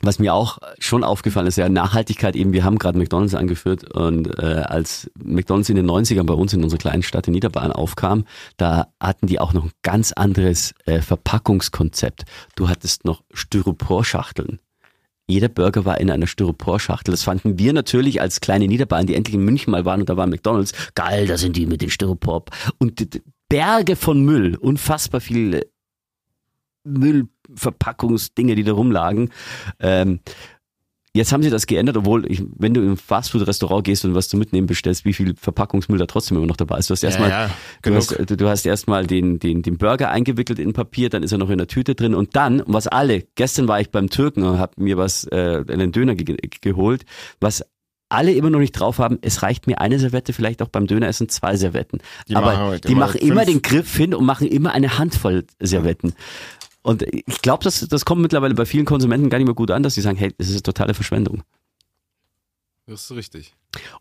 was 0.03 0.18
mir 0.18 0.35
auch 0.35 0.59
schon 0.79 1.03
aufgefallen 1.03 1.47
ist, 1.47 1.57
ja, 1.57 1.68
Nachhaltigkeit 1.68 2.37
eben, 2.37 2.53
wir 2.53 2.62
haben 2.62 2.79
gerade 2.79 2.99
McDonalds 2.99 3.35
angeführt 3.35 3.91
und 3.95 4.39
äh, 4.39 4.62
als 4.66 5.11
McDonalds 5.18 5.68
in 5.70 5.77
den 5.77 5.91
90ern 5.91 6.25
bei 6.25 6.35
uns 6.35 6.53
in 6.53 6.62
unserer 6.62 6.79
kleinen 6.79 7.03
Stadt 7.03 7.27
in 7.27 7.33
Niederbayern 7.33 7.72
aufkam, 7.72 8.25
da 8.59 8.89
hatten 9.01 9.27
die 9.29 9.41
auch 9.41 9.53
noch 9.55 9.64
ein 9.64 9.72
ganz 9.83 10.12
anderes 10.12 10.75
äh, 10.85 11.01
Verpackungskonzept. 11.01 12.25
Du 12.55 12.68
hattest 12.68 13.05
noch 13.07 13.22
Styroporschachteln. 13.33 14.59
Jeder 15.27 15.49
Burger 15.49 15.85
war 15.85 16.01
in 16.01 16.11
einer 16.11 16.27
Styroporschachtel. 16.27 17.12
Das 17.12 17.22
fanden 17.22 17.59
wir 17.59 17.72
natürlich 17.72 18.20
als 18.20 18.41
kleine 18.41 18.66
Niederbayern, 18.66 19.07
die 19.07 19.14
endlich 19.14 19.35
in 19.35 19.45
München 19.45 19.70
mal 19.70 19.85
waren 19.85 20.01
und 20.01 20.09
da 20.09 20.16
war 20.16 20.27
McDonalds. 20.27 20.72
Geil, 20.95 21.27
da 21.27 21.39
sind 21.39 21.57
die 21.57 21.66
mit 21.66 21.81
den 21.81 21.91
Styropor. 21.91 22.45
Und 22.79 23.20
Berge 23.49 23.97
von 23.97 24.22
Müll, 24.22 24.57
unfassbar 24.57 25.20
viel 25.20 25.66
Müllverpackungsdinge, 26.85 28.55
die 28.55 28.64
da 28.64 28.72
rumlagen. 28.72 29.31
Ähm, 29.81 30.20
jetzt 31.14 31.32
haben 31.32 31.42
sie 31.42 31.50
das 31.50 31.66
geändert, 31.66 31.96
obwohl, 31.96 32.30
ich, 32.30 32.42
wenn 32.58 32.74
du 32.74 32.82
im 32.82 32.96
Fastfood-Restaurant 32.96 33.84
gehst 33.84 34.04
und 34.04 34.14
was 34.14 34.28
zu 34.28 34.36
mitnehmen 34.36 34.66
bestellst, 34.66 35.04
wie 35.04 35.12
viel 35.12 35.34
Verpackungsmüll 35.36 35.98
da 35.98 36.06
trotzdem 36.06 36.36
immer 36.36 36.46
noch 36.46 36.56
dabei 36.56 36.78
ist. 36.78 36.90
Du 36.90 36.92
hast 36.92 37.04
erstmal, 37.04 37.30
ja, 37.30 37.46
du 37.82 37.90
genug. 37.90 37.98
hast, 37.98 38.30
du, 38.30 38.36
du 38.36 38.48
hast 38.48 38.66
erstmal 38.66 39.06
den, 39.06 39.38
den, 39.38 39.62
den 39.62 39.78
Burger 39.78 40.10
eingewickelt 40.10 40.58
in 40.58 40.72
Papier, 40.72 41.08
dann 41.08 41.22
ist 41.22 41.32
er 41.32 41.38
noch 41.38 41.50
in 41.50 41.58
der 41.58 41.68
Tüte 41.68 41.94
drin 41.94 42.14
und 42.14 42.34
dann, 42.34 42.62
was 42.66 42.88
alle, 42.88 43.22
gestern 43.36 43.68
war 43.68 43.80
ich 43.80 43.90
beim 43.90 44.10
Türken 44.10 44.42
und 44.42 44.58
habe 44.58 44.82
mir 44.82 44.96
was, 44.96 45.24
äh, 45.24 45.64
einen 45.68 45.92
Döner 45.92 46.16
ge 46.16 46.36
geholt, 46.60 47.04
was 47.40 47.64
alle 48.08 48.32
immer 48.32 48.50
noch 48.50 48.58
nicht 48.58 48.72
drauf 48.72 48.98
haben, 48.98 49.18
es 49.22 49.42
reicht 49.42 49.66
mir 49.66 49.80
eine 49.80 49.98
Servette, 49.98 50.32
vielleicht 50.32 50.62
auch 50.62 50.68
beim 50.68 50.86
Döneressen 50.86 51.28
zwei 51.28 51.56
Servetten. 51.56 52.00
Die 52.28 52.36
Aber 52.36 52.52
machen 52.52 52.80
die 52.84 52.92
immer 52.92 53.00
machen 53.06 53.20
immer 53.20 53.44
fünf. 53.44 53.46
den 53.46 53.62
Griff 53.62 53.96
hin 53.96 54.14
und 54.14 54.24
machen 54.24 54.46
immer 54.46 54.72
eine 54.72 54.98
Handvoll 54.98 55.44
Servetten. 55.58 56.14
Und 56.85 57.03
ich 57.03 57.41
glaube, 57.43 57.64
das, 57.64 57.80
das 57.89 58.05
kommt 58.05 58.20
mittlerweile 58.22 58.55
bei 58.55 58.66
vielen 58.66 58.85
Konsumenten 58.85 59.30
gar 59.30 59.39
nicht 59.39 59.47
mehr 59.47 59.55
gut 59.55 59.70
an, 59.70 59.82
dass 59.82 59.95
sie 59.95 60.03
sagen, 60.03 60.18
hey, 60.18 60.32
das 60.39 60.51
ist 60.51 60.64
totale 60.66 60.93
Verschwendung. 60.95 61.43
Das 62.87 63.05
ist 63.05 63.12
richtig. 63.16 63.55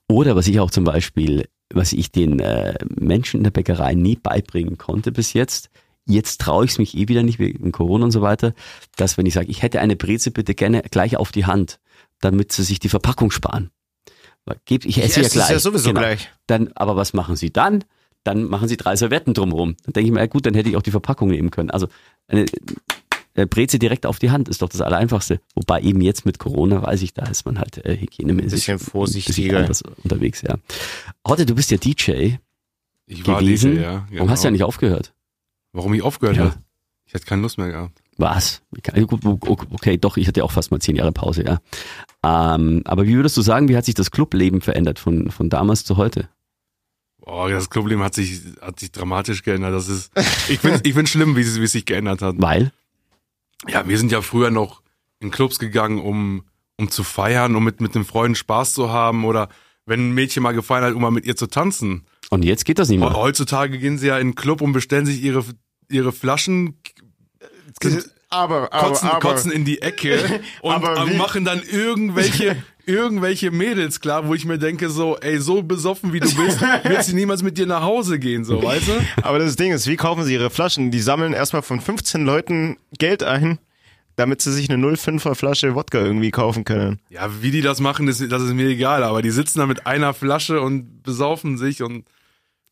Oder 0.10 0.36
was 0.36 0.48
ich 0.48 0.60
auch 0.60 0.70
zum 0.70 0.84
Beispiel, 0.84 1.48
was 1.74 1.94
ich 1.94 2.12
den 2.12 2.40
äh, 2.42 2.78
Menschen 3.00 3.38
in 3.38 3.44
der 3.44 3.52
Bäckerei 3.52 3.94
nie 3.94 4.18
beibringen 4.18 4.78
konnte 4.78 5.14
bis 5.14 5.32
jetzt, 5.32 5.70
jetzt 6.06 6.42
traue 6.42 6.66
ich 6.66 6.72
es 6.72 6.78
mich 6.78 6.98
eh 6.98 7.08
wieder 7.08 7.24
nicht 7.24 7.40
wegen 7.40 7.72
Corona 7.72 8.04
und 8.04 8.12
so 8.12 8.22
weiter, 8.22 8.54
dass 8.98 9.18
wenn 9.18 9.26
ich 9.26 9.34
sage, 9.34 9.48
ich 9.48 9.62
hätte 9.62 9.80
eine 9.80 9.96
Breze 9.96 10.32
bitte 10.32 10.54
gerne 10.54 10.82
gleich 10.82 11.16
auf 11.16 11.32
die 11.32 11.46
Hand, 11.46 11.80
damit 12.20 12.52
sie 12.52 12.64
sich 12.64 12.80
die 12.80 12.90
Verpackung 12.90 13.32
sparen. 13.32 13.72
Weil, 14.44 14.58
gebt- 14.66 14.86
Ich 14.86 14.98
esse 14.98 15.06
esse 15.08 15.20
ja 15.22 15.26
es 15.28 15.34
gleich. 15.34 15.50
ja 15.52 15.60
sowieso 15.60 15.94
gleich. 15.94 16.30
Dann, 16.48 16.70
aber 16.76 16.98
was 16.98 17.14
machen 17.14 17.38
sie 17.38 17.54
dann? 17.54 17.86
Dann 18.24 18.46
machen 18.46 18.68
sie 18.68 18.78
drei 18.78 18.96
Servetten 18.96 19.34
drumherum. 19.34 19.76
Dann 19.86 19.94
denke 19.94 20.08
ich 20.08 20.14
mir, 20.14 20.20
ja 20.20 20.28
gut, 20.28 20.46
dann 20.46 20.54
hätte 20.54 20.70
ich 20.70 20.78
auch 20.78 20.82
die 20.82 20.92
Verpackung 20.92 21.30
nehmen 21.30 21.52
können. 21.52 21.70
Also 21.72 21.88
eine, 22.28 22.46
eine 23.36 23.48
Breze 23.48 23.80
direkt 23.80 24.06
auf 24.06 24.20
die 24.20 24.32
Hand 24.32 24.48
ist 24.48 24.62
doch 24.62 24.70
das 24.70 24.82
Allereinfachste. 24.82 25.42
Wobei 25.56 25.82
eben 25.82 26.02
jetzt 26.02 26.26
mit 26.26 26.40
Corona 26.40 26.82
weiß 26.82 27.02
ich, 27.02 27.14
da 27.14 27.26
ist 27.26 27.46
man 27.46 27.60
halt 27.60 27.84
äh, 27.86 27.98
hygienemäßig 27.98 28.52
Bisschen 28.52 28.74
ein 28.76 28.78
bisschen 28.78 28.92
vorsichtiger. 28.92 29.60
anders 29.60 29.82
unterwegs, 30.04 30.42
ja. 30.42 30.56
Heute, 31.28 31.46
du 31.46 31.56
bist 31.56 31.72
ja 31.72 31.78
DJ 31.78 32.36
Ich 33.08 33.28
war 33.28 33.40
gewesen. 33.42 33.74
DJ, 33.76 33.82
ja. 33.82 34.08
Warum 34.12 34.30
hast 34.30 34.44
du 34.44 34.48
ja 34.48 34.50
genau. 34.52 34.54
nicht 34.54 34.64
aufgehört? 34.64 35.14
Warum 35.74 35.94
ich 35.94 36.02
aufgehört 36.02 36.38
Ja. 36.38 36.44
habe? 36.46 36.56
Ich 37.06 37.14
hatte 37.14 37.26
keine 37.26 37.42
Lust 37.42 37.58
mehr 37.58 37.68
gehabt. 37.70 38.00
Was? 38.18 38.62
Okay, 38.72 39.98
doch, 39.98 40.18
ich 40.18 40.28
hatte 40.28 40.40
ja 40.40 40.44
auch 40.44 40.52
fast 40.52 40.70
mal 40.72 40.80
zehn 40.80 40.96
Jahre 40.96 41.12
Pause, 41.12 41.44
ja. 41.44 41.60
Ähm, 42.24 42.82
aber 42.86 43.08
wie 43.08 43.16
würdest 43.16 43.36
du 43.36 43.42
sagen, 43.42 43.68
wie 43.70 43.76
hat 43.76 43.86
sich 43.86 43.96
das 43.96 44.12
Clubleben 44.12 44.62
verändert 44.62 45.00
von, 45.00 45.32
von 45.32 45.50
damals 45.50 45.84
zu 45.84 45.98
heute? 45.98 46.30
Oh, 47.26 47.48
das 47.50 47.70
Clubleben 47.70 48.04
hat 48.04 48.14
sich, 48.14 48.42
hat 48.62 48.80
sich 48.80 48.92
dramatisch 48.92 49.44
geändert. 49.44 49.74
Das 49.74 49.88
ist, 49.88 50.12
ich 50.50 50.60
finde 50.60 50.82
ich 50.84 50.94
find's 50.94 51.12
schlimm, 51.12 51.36
wie 51.36 51.42
es, 51.42 51.60
wie 51.60 51.64
es 51.64 51.72
sich 51.72 51.86
geändert 51.86 52.22
hat. 52.22 52.36
Weil? 52.38 52.74
Ja, 53.68 53.88
wir 53.88 53.98
sind 53.98 54.12
ja 54.12 54.22
früher 54.22 54.52
noch 54.52 54.82
in 55.20 55.32
Clubs 55.32 55.58
gegangen, 55.58 56.00
um, 56.00 56.44
um 56.78 56.90
zu 56.90 57.04
feiern, 57.04 57.56
um 57.56 57.64
mit, 57.64 57.80
mit 57.80 57.96
den 57.96 58.04
Freunden 58.04 58.36
Spaß 58.36 58.74
zu 58.74 58.92
haben 58.92 59.24
oder 59.24 59.48
wenn 59.86 60.10
ein 60.10 60.14
Mädchen 60.14 60.44
mal 60.44 60.52
gefallen 60.52 60.84
hat, 60.84 60.94
um 60.94 61.02
mal 61.02 61.12
mit 61.12 61.26
ihr 61.26 61.36
zu 61.36 61.48
tanzen. 61.48 62.04
Und 62.30 62.44
jetzt 62.44 62.66
geht 62.66 62.80
das 62.80 62.90
nicht 62.90 63.00
mehr. 63.00 63.14
Heutzutage 63.14 63.80
gehen 63.80 63.98
sie 63.98 64.08
ja 64.08 64.18
in 64.18 64.30
den 64.30 64.36
Club 64.36 64.62
und 64.62 64.74
bestellen 64.74 65.06
sich 65.06 65.22
ihre, 65.22 65.46
ihre 65.90 66.12
Flaschen, 66.12 66.78
sind, 67.82 68.14
Aber, 68.34 68.74
aber, 68.74 68.88
kotzen, 68.88 69.10
aber. 69.10 69.20
kotzen 69.20 69.52
in 69.52 69.66
die 69.66 69.82
Ecke 69.82 70.42
und 70.62 70.74
Aber 70.74 71.08
äh, 71.08 71.18
machen 71.18 71.46
dann 71.46 71.62
irgendwelche, 71.62 72.56
irgendwelche 72.86 73.52
Mädels 73.52 74.00
klar, 74.00 74.28
wo 74.28 74.34
ich 74.34 74.46
mir 74.46 74.58
denke 74.58 74.90
so, 74.90 75.18
ey, 75.18 75.40
so 75.40 75.62
besoffen 75.62 76.14
wie 76.14 76.20
du 76.20 76.34
bist, 76.36 76.62
wird 76.84 77.04
sie 77.04 77.14
niemals 77.14 77.44
mit 77.44 77.58
dir 77.58 77.68
nach 77.68 77.84
Hause 77.84 78.20
gehen, 78.20 78.44
so, 78.46 78.62
weißt 78.62 78.88
du? 78.88 78.92
Aber 79.22 79.40
das 79.40 79.56
Ding 79.56 79.72
ist, 79.72 79.88
wie 79.88 79.96
kaufen 79.96 80.24
sie 80.24 80.34
ihre 80.34 80.50
Flaschen? 80.50 80.92
Die 80.92 81.00
sammeln 81.00 81.34
erstmal 81.34 81.62
von 81.62 81.80
15 81.80 82.26
Leuten 82.26 82.78
Geld 82.98 83.24
ein, 83.24 83.60
damit 84.16 84.42
sie 84.42 84.52
sich 84.52 84.70
eine 84.70 84.84
0,5er 84.84 85.36
Flasche 85.36 85.76
Wodka 85.76 86.00
irgendwie 86.00 86.32
kaufen 86.32 86.66
können. 86.66 87.00
Ja, 87.10 87.30
wie 87.42 87.52
die 87.52 87.62
das 87.62 87.80
machen, 87.80 88.08
das, 88.08 88.18
das 88.18 88.42
ist 88.42 88.54
mir 88.54 88.68
egal, 88.68 89.04
aber 89.04 89.22
die 89.22 89.32
sitzen 89.32 89.60
da 89.60 89.66
mit 89.66 89.88
einer 89.88 90.14
Flasche 90.14 90.62
und 90.62 91.04
besaufen 91.04 91.58
sich 91.58 91.84
und 91.84 92.06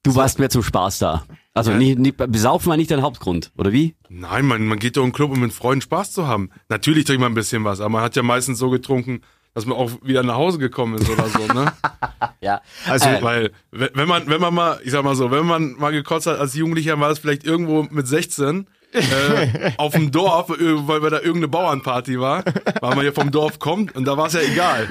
Du 0.04 0.16
warst 0.16 0.40
mehr 0.40 0.50
zum 0.50 0.64
Spaß 0.64 1.00
da. 1.00 1.24
Also 1.54 1.72
Ja. 1.72 1.78
nicht, 1.78 2.00
nicht, 2.00 2.18
besaufen 2.18 2.70
war 2.70 2.78
nicht 2.78 2.90
dein 2.92 3.02
Hauptgrund, 3.02 3.52
oder 3.58 3.72
wie? 3.72 3.96
nein, 4.10 4.46
man, 4.46 4.66
man 4.68 4.80
geht 4.80 4.98
doch 4.98 5.04
in 5.04 5.10
den 5.10 5.14
Club, 5.16 5.32
um 5.32 5.40
mit 5.40 5.54
Freunden 5.54 5.82
Spaß 5.82 6.12
zu 6.12 6.28
haben. 6.28 6.50
Natürlich 6.70 7.06
trinkt 7.06 7.22
man 7.22 7.32
ein 7.34 7.36
bisschen 7.36 7.64
was, 7.66 7.80
aber 7.82 7.90
man 7.90 8.02
hat 8.04 8.16
ja 8.16 8.24
meistens 8.24 8.58
so 8.58 8.70
getrunken, 8.70 9.22
dass 9.54 9.66
man 9.66 9.78
auch 9.78 9.92
wieder 10.02 10.24
nach 10.24 10.36
Hause 10.36 10.60
gekommen 10.60 10.96
ist 10.98 11.10
oder 11.10 11.28
so, 11.28 11.46
ne? 11.54 11.74
Ja. 12.42 12.62
Also, 12.88 13.10
Äh, 13.10 13.22
Weil, 13.22 13.52
wenn 13.72 14.08
man, 14.08 14.28
wenn 14.28 14.40
man 14.42 14.54
mal, 14.54 14.80
ich 14.84 14.92
sag 14.92 15.04
mal 15.04 15.16
so, 15.16 15.30
wenn 15.30 15.46
man 15.46 15.74
mal 15.74 15.92
gekotzt 15.92 16.26
hat 16.26 16.40
als 16.40 16.54
Jugendlicher, 16.56 17.00
war 17.00 17.12
es 17.12 17.20
vielleicht 17.20 17.44
irgendwo 17.44 17.84
mit 17.84 18.08
16 18.08 18.68
äh, 18.94 19.72
auf 19.78 19.94
dem 19.94 20.12
Dorf, 20.12 20.50
äh, 20.50 20.88
weil 20.88 21.00
da 21.10 21.18
irgendeine 21.18 21.48
Bauernparty 21.48 22.20
war, 22.20 22.44
weil 22.82 22.96
man 22.96 23.06
ja 23.06 23.12
vom 23.12 23.32
Dorf 23.32 23.60
kommt 23.60 23.96
und 23.96 24.06
da 24.06 24.18
war 24.18 24.28
es 24.28 24.34
ja 24.34 24.42
egal. 24.42 24.88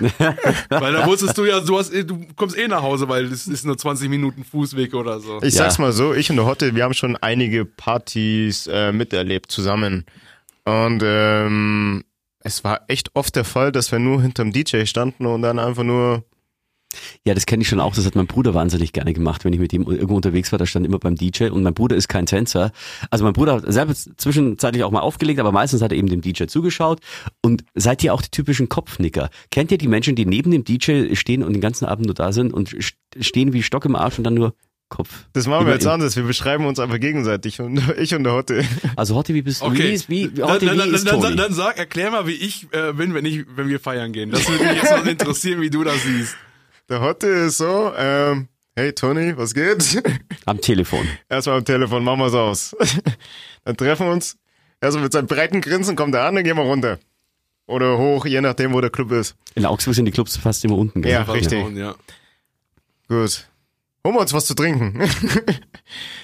weil 0.71 0.93
da 0.93 1.07
wusstest 1.07 1.37
du 1.39 1.45
ja, 1.45 1.61
du, 1.61 1.79
hast, 1.79 1.93
du 1.93 2.27
kommst 2.37 2.57
eh 2.57 2.69
nach 2.69 2.83
Hause, 2.83 3.09
weil 3.09 3.27
es 3.27 3.47
ist 3.47 3.65
nur 3.65 3.77
20 3.77 4.09
Minuten 4.09 4.45
Fußweg 4.45 4.95
oder 4.95 5.21
so. 5.21 5.39
Ich 5.43 5.55
Ja. 5.55 5.65
sag's 5.65 5.79
mal 5.79 5.93
so, 5.93 6.15
ich 6.15 6.31
und 6.31 6.37
der 6.37 6.47
Hotte, 6.47 6.75
wir 6.75 6.85
haben 6.85 6.95
schon 6.95 7.17
einige 7.17 7.65
Partys 7.65 8.67
äh, 8.67 8.93
miterlebt 8.93 9.51
zusammen. 9.51 10.05
Und 10.65 11.03
ähm, 11.05 12.05
es 12.41 12.65
war 12.65 12.83
echt 12.89 13.11
oft 13.15 13.35
der 13.37 13.45
Fall, 13.45 13.73
dass 13.73 13.93
wir 13.93 13.99
nur 13.99 14.23
hinterm 14.23 14.53
DJ 14.53 14.85
standen 14.87 15.27
und 15.27 15.43
dann 15.43 15.59
einfach 15.59 15.83
nur 15.83 16.25
Ja, 17.25 17.35
das 17.35 17.47
kenne 17.47 17.63
ich 17.63 17.69
schon 17.69 17.81
auch. 17.81 17.95
Das 17.95 18.05
hat 18.07 18.17
mein 18.17 18.27
Bruder 18.27 18.53
wahnsinnig 18.55 18.93
gerne 18.93 19.13
gemacht, 19.13 19.45
wenn 19.45 19.53
ich 19.53 19.61
mit 19.61 19.73
ihm 19.73 19.83
irgendwo 19.83 20.17
unterwegs 20.17 20.51
war. 20.53 20.59
Da 20.59 20.67
stand 20.67 20.85
immer 20.87 20.99
beim 20.99 21.15
DJ 21.15 21.45
und 21.45 21.63
mein 21.63 21.75
Bruder 21.75 21.95
ist 21.97 22.09
kein 22.09 22.27
Tänzer. 22.27 22.73
Also 23.11 23.25
mein 23.25 23.33
Bruder 23.33 23.55
hat 23.57 23.73
selber 23.73 23.95
zwischenzeitlich 23.95 24.83
auch 24.85 24.91
mal 24.91 25.01
aufgelegt, 25.01 25.39
aber 25.41 25.53
meistens 25.53 25.83
hat 25.83 25.93
er 25.93 25.99
eben 25.99 26.09
dem 26.09 26.21
DJ 26.21 26.45
zugeschaut. 26.47 27.01
Und 27.43 27.65
seid 27.75 28.03
ihr 28.03 28.13
auch 28.15 28.23
die 28.23 28.31
typischen 28.31 28.69
Kopfnicker? 28.69 29.31
Kennt 29.51 29.71
ihr 29.71 29.79
die 29.79 29.89
Menschen, 29.89 30.17
die 30.17 30.27
neben 30.27 30.51
dem 30.51 30.65
DJ 30.65 31.15
stehen 31.15 31.43
und 31.43 31.53
den 31.53 31.61
ganzen 31.61 31.85
Abend 31.85 32.07
nur 32.07 32.15
da 32.15 32.33
sind 32.33 32.53
und 32.53 32.71
st- 32.71 32.95
stehen 33.21 33.53
wie 33.53 33.63
Stock 33.63 33.85
im 33.85 33.95
Arsch 33.97 34.19
und 34.19 34.25
dann 34.25 34.35
nur 34.35 34.55
Kopf? 34.89 35.27
Das 35.33 35.47
machen 35.47 35.67
wir 35.67 35.75
jetzt 35.75 35.87
anders. 35.87 36.17
Wir 36.17 36.25
beschreiben 36.25 36.67
uns 36.67 36.81
einfach 36.81 36.99
gegenseitig. 36.99 37.61
Und 37.61 37.81
ich 37.99 38.13
und 38.15 38.25
der 38.25 38.33
Hotte. 38.33 38.65
Also 38.97 39.15
Hotti, 39.15 39.35
wie 39.35 39.43
bist 39.43 39.63
du? 39.63 39.67
Wie 39.67 39.77
Okay, 39.77 39.93
ist, 39.95 40.09
wie, 40.09 40.29
dann, 40.29 40.51
Hotti, 40.51 40.67
dann, 40.67 40.75
wie 40.75 40.79
dann, 40.79 40.95
ist 40.95 41.07
dann, 41.07 41.21
Toni? 41.21 41.37
dann 41.37 41.53
sag, 41.55 41.79
erklär 41.79 42.11
mal, 42.11 42.27
wie 42.27 42.33
ich 42.33 42.67
äh, 42.73 42.93
bin, 42.95 43.15
wenn 43.15 43.25
ich, 43.25 43.45
wenn 43.55 43.69
wir 43.69 43.79
feiern 43.79 44.13
gehen. 44.13 44.31
Das 44.33 44.49
würde 44.49 44.65
mich 44.65 44.83
jetzt 44.83 44.91
mal 44.91 45.07
interessieren, 45.07 45.61
wie 45.61 45.71
du 45.71 45.85
das 45.85 46.03
siehst. 46.03 46.35
Der 46.91 47.01
Hotte 47.01 47.29
ist 47.29 47.59
so, 47.59 47.93
ähm, 47.97 48.49
hey 48.75 48.93
Tony, 48.93 49.37
was 49.37 49.55
geht? 49.55 50.03
Am 50.45 50.61
Telefon. 50.61 51.07
Erstmal 51.29 51.59
am 51.59 51.65
Telefon, 51.65 52.03
machen 52.03 52.19
wir's 52.19 52.35
aus. 52.35 52.77
Dann 53.65 53.77
treffen 53.77 54.07
wir 54.09 54.13
uns. 54.13 54.37
Erstmal 54.81 55.05
mit 55.05 55.13
seinem 55.13 55.29
breiten 55.29 55.61
Grinsen 55.61 55.95
kommt 55.95 56.17
er 56.17 56.25
an, 56.25 56.35
dann 56.35 56.43
gehen 56.43 56.57
wir 56.57 56.65
runter. 56.65 56.99
Oder 57.67 57.97
hoch, 57.97 58.27
je 58.27 58.41
nachdem, 58.41 58.73
wo 58.73 58.81
der 58.81 58.91
Club 58.91 59.13
ist. 59.13 59.37
In 59.55 59.67
Augsburg 59.67 59.95
sind 59.95 60.07
die 60.07 60.11
Clubs 60.11 60.37
fast 60.37 60.65
immer 60.65 60.77
unten. 60.77 61.03
gell? 61.03 61.13
Ja, 61.13 61.23
richtig. 61.23 61.77
Ja. 61.77 61.95
Gut. 63.07 63.47
Holen 64.05 64.15
wir 64.17 64.21
uns 64.21 64.33
was 64.33 64.47
zu 64.47 64.55
trinken. 64.55 65.01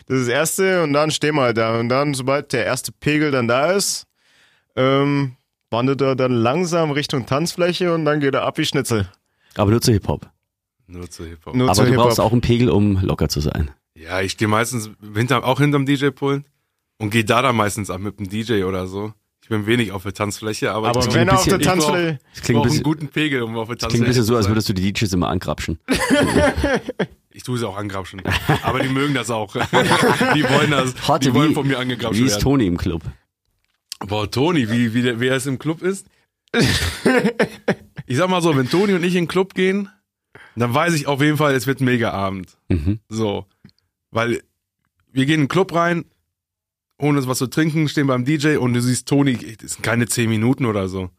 Das 0.09 0.19
ist 0.21 0.29
das 0.29 0.35
Erste 0.35 0.83
und 0.85 0.93
dann 0.93 1.11
stehen 1.11 1.35
wir 1.35 1.43
halt 1.43 1.57
da. 1.57 1.79
Und 1.81 1.89
dann, 1.89 2.15
sobald 2.15 2.53
der 2.53 2.65
erste 2.65 2.93
Pegel 2.93 3.33
dann 3.33 3.49
da 3.49 3.73
ist, 3.73 4.07
ähm, 4.77 5.35
wandert 5.71 6.01
er 6.01 6.15
dann 6.15 6.31
langsam 6.31 6.93
Richtung 6.93 7.27
Tanzfläche 7.27 7.93
und 7.93 8.05
dann 8.05 8.21
geht 8.21 8.35
er 8.35 8.43
ab 8.43 8.59
wie 8.59 8.65
Schnitzel. 8.65 9.09
Aber 9.57 9.73
nur 9.73 9.81
zu 9.81 9.91
Hip-Hop. 9.91 10.31
Nur 10.87 11.11
zu 11.11 11.25
Hip-Hop. 11.25 11.55
Aber 11.55 11.73
zu 11.73 11.85
du 11.85 11.93
brauchst 11.95 12.17
Hip-Hop. 12.17 12.27
auch 12.27 12.33
einen 12.33 12.41
Pegel, 12.41 12.71
um 12.71 13.01
locker 13.03 13.29
zu 13.29 13.41
sein. 13.41 13.71
Ja, 13.95 14.21
ich 14.21 14.33
stehe 14.33 14.49
meistens 14.49 14.91
hinter, 15.15 15.45
auch 15.45 15.61
hinterm 15.61 15.87
DJ-Pult 15.87 16.45
und 16.99 17.11
gehe 17.11 17.25
da 17.25 17.43
dann 17.43 17.57
meistens 17.57 17.91
ab 17.91 18.01
mit 18.01 18.19
dem 18.19 18.29
DJ 18.29 18.65
oder 18.65 18.87
so. 18.87 19.13
Ich 19.43 19.49
bin 19.49 19.67
wenig 19.67 19.93
auf 19.93 20.03
der 20.03 20.13
Tanzfläche, 20.13 20.73
aber, 20.73 20.89
Aber 20.89 21.01
ich, 21.01 21.15
wenn 21.15 21.29
er 21.29 21.39
auf 21.39 21.45
der 21.45 21.61
Tanzfläche... 21.61 22.19
Das 22.31 22.39
ich 22.39 22.43
klingt 22.43 22.49
ein 22.49 22.55
brauche 22.55 22.63
einen 22.63 22.71
bisschen, 22.71 22.83
guten 22.83 23.09
Pegel, 23.09 23.43
um 23.43 23.57
auf 23.57 23.69
der 23.69 23.79
Tanzfläche 23.79 23.89
klingt 23.89 24.05
ein 24.05 24.09
bisschen 24.09 24.25
so, 24.25 24.33
zu 24.33 24.37
als 24.39 24.49
würdest 24.49 24.69
du 24.69 24.73
die 24.73 24.93
DJs 24.93 25.13
immer 25.13 25.29
angrapschen. 25.29 25.79
Ich 27.37 27.43
tue 27.43 27.59
sie 27.59 27.69
auch 27.69 27.77
angrapschen. 27.77 28.23
Aber 28.63 28.81
die 28.81 28.89
mögen 28.89 29.13
das 29.13 29.29
auch. 29.31 29.53
die 30.35 30.43
wollen 30.43 30.71
das. 30.71 31.07
Hatte, 31.07 31.29
die 31.29 31.35
wollen 31.35 31.51
wie, 31.51 31.55
von 31.55 31.69
mir 31.69 31.79
angegrapscht 31.79 32.19
wie 32.19 32.25
ist. 32.25 32.41
Toni 32.41 32.67
im 32.67 32.79
Club? 32.79 33.03
Boah, 33.99 34.31
Toni, 34.31 34.71
wie, 34.71 34.95
wie 34.95 35.03
der, 35.03 35.21
wer 35.21 35.37
es 35.37 35.45
im 35.45 35.59
Club 35.59 35.83
ist? 35.83 36.07
ich 38.07 38.17
sag 38.17 38.31
mal 38.31 38.41
so, 38.41 38.57
wenn 38.57 38.71
Toni 38.71 38.95
und 38.95 39.05
ich 39.05 39.15
in 39.15 39.25
den 39.25 39.29
Club 39.29 39.53
gehen, 39.53 39.91
dann 40.57 40.75
weiß 40.75 40.95
ich 40.95 41.07
auf 41.07 41.21
jeden 41.21 41.37
Fall, 41.37 41.55
es 41.55 41.67
wird 41.67 41.81
ein 41.81 41.85
mega 41.85 42.11
Abend. 42.11 42.57
Mhm. 42.69 43.01
So. 43.09 43.47
Weil 44.11 44.43
wir 45.13 45.27
gehen 45.27 45.37
in 45.37 45.41
den 45.43 45.49
Club 45.49 45.75
rein, 45.75 46.05
holen 47.01 47.17
uns 47.17 47.29
was 47.29 47.39
zu 47.39 47.47
trinken, 47.47 47.89
stehen 47.89 48.07
beim 48.07 48.25
DJ 48.25 48.57
und 48.57 48.75
du 48.75 48.81
siehst 48.81 49.07
Toni, 49.09 49.37
das 49.61 49.75
sind 49.75 49.83
keine 49.83 50.07
zehn 50.07 50.29
Minuten 50.29 50.65
oder 50.65 50.89
so. 50.89 51.11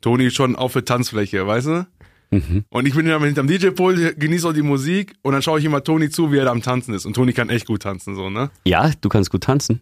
Toni 0.00 0.26
ist 0.26 0.36
schon 0.36 0.56
auf 0.56 0.72
der 0.72 0.84
Tanzfläche, 0.84 1.46
weißt 1.46 1.66
du? 1.66 1.86
Mhm. 2.30 2.64
Und 2.68 2.86
ich 2.86 2.94
bin 2.94 3.06
dann 3.06 3.22
hinterm 3.24 3.48
DJ-Pult, 3.48 4.20
genieße 4.20 4.48
auch 4.48 4.52
die 4.52 4.62
Musik 4.62 5.14
und 5.22 5.32
dann 5.32 5.42
schaue 5.42 5.58
ich 5.58 5.64
immer 5.64 5.82
Toni 5.82 6.10
zu, 6.10 6.30
wie 6.30 6.38
er 6.38 6.44
da 6.44 6.50
am 6.50 6.62
Tanzen 6.62 6.94
ist. 6.94 7.06
Und 7.06 7.14
Toni 7.14 7.32
kann 7.32 7.48
echt 7.48 7.66
gut 7.66 7.82
tanzen, 7.82 8.14
so, 8.14 8.30
ne? 8.30 8.50
Ja, 8.64 8.92
du 9.00 9.08
kannst 9.08 9.30
gut 9.30 9.44
tanzen. 9.44 9.80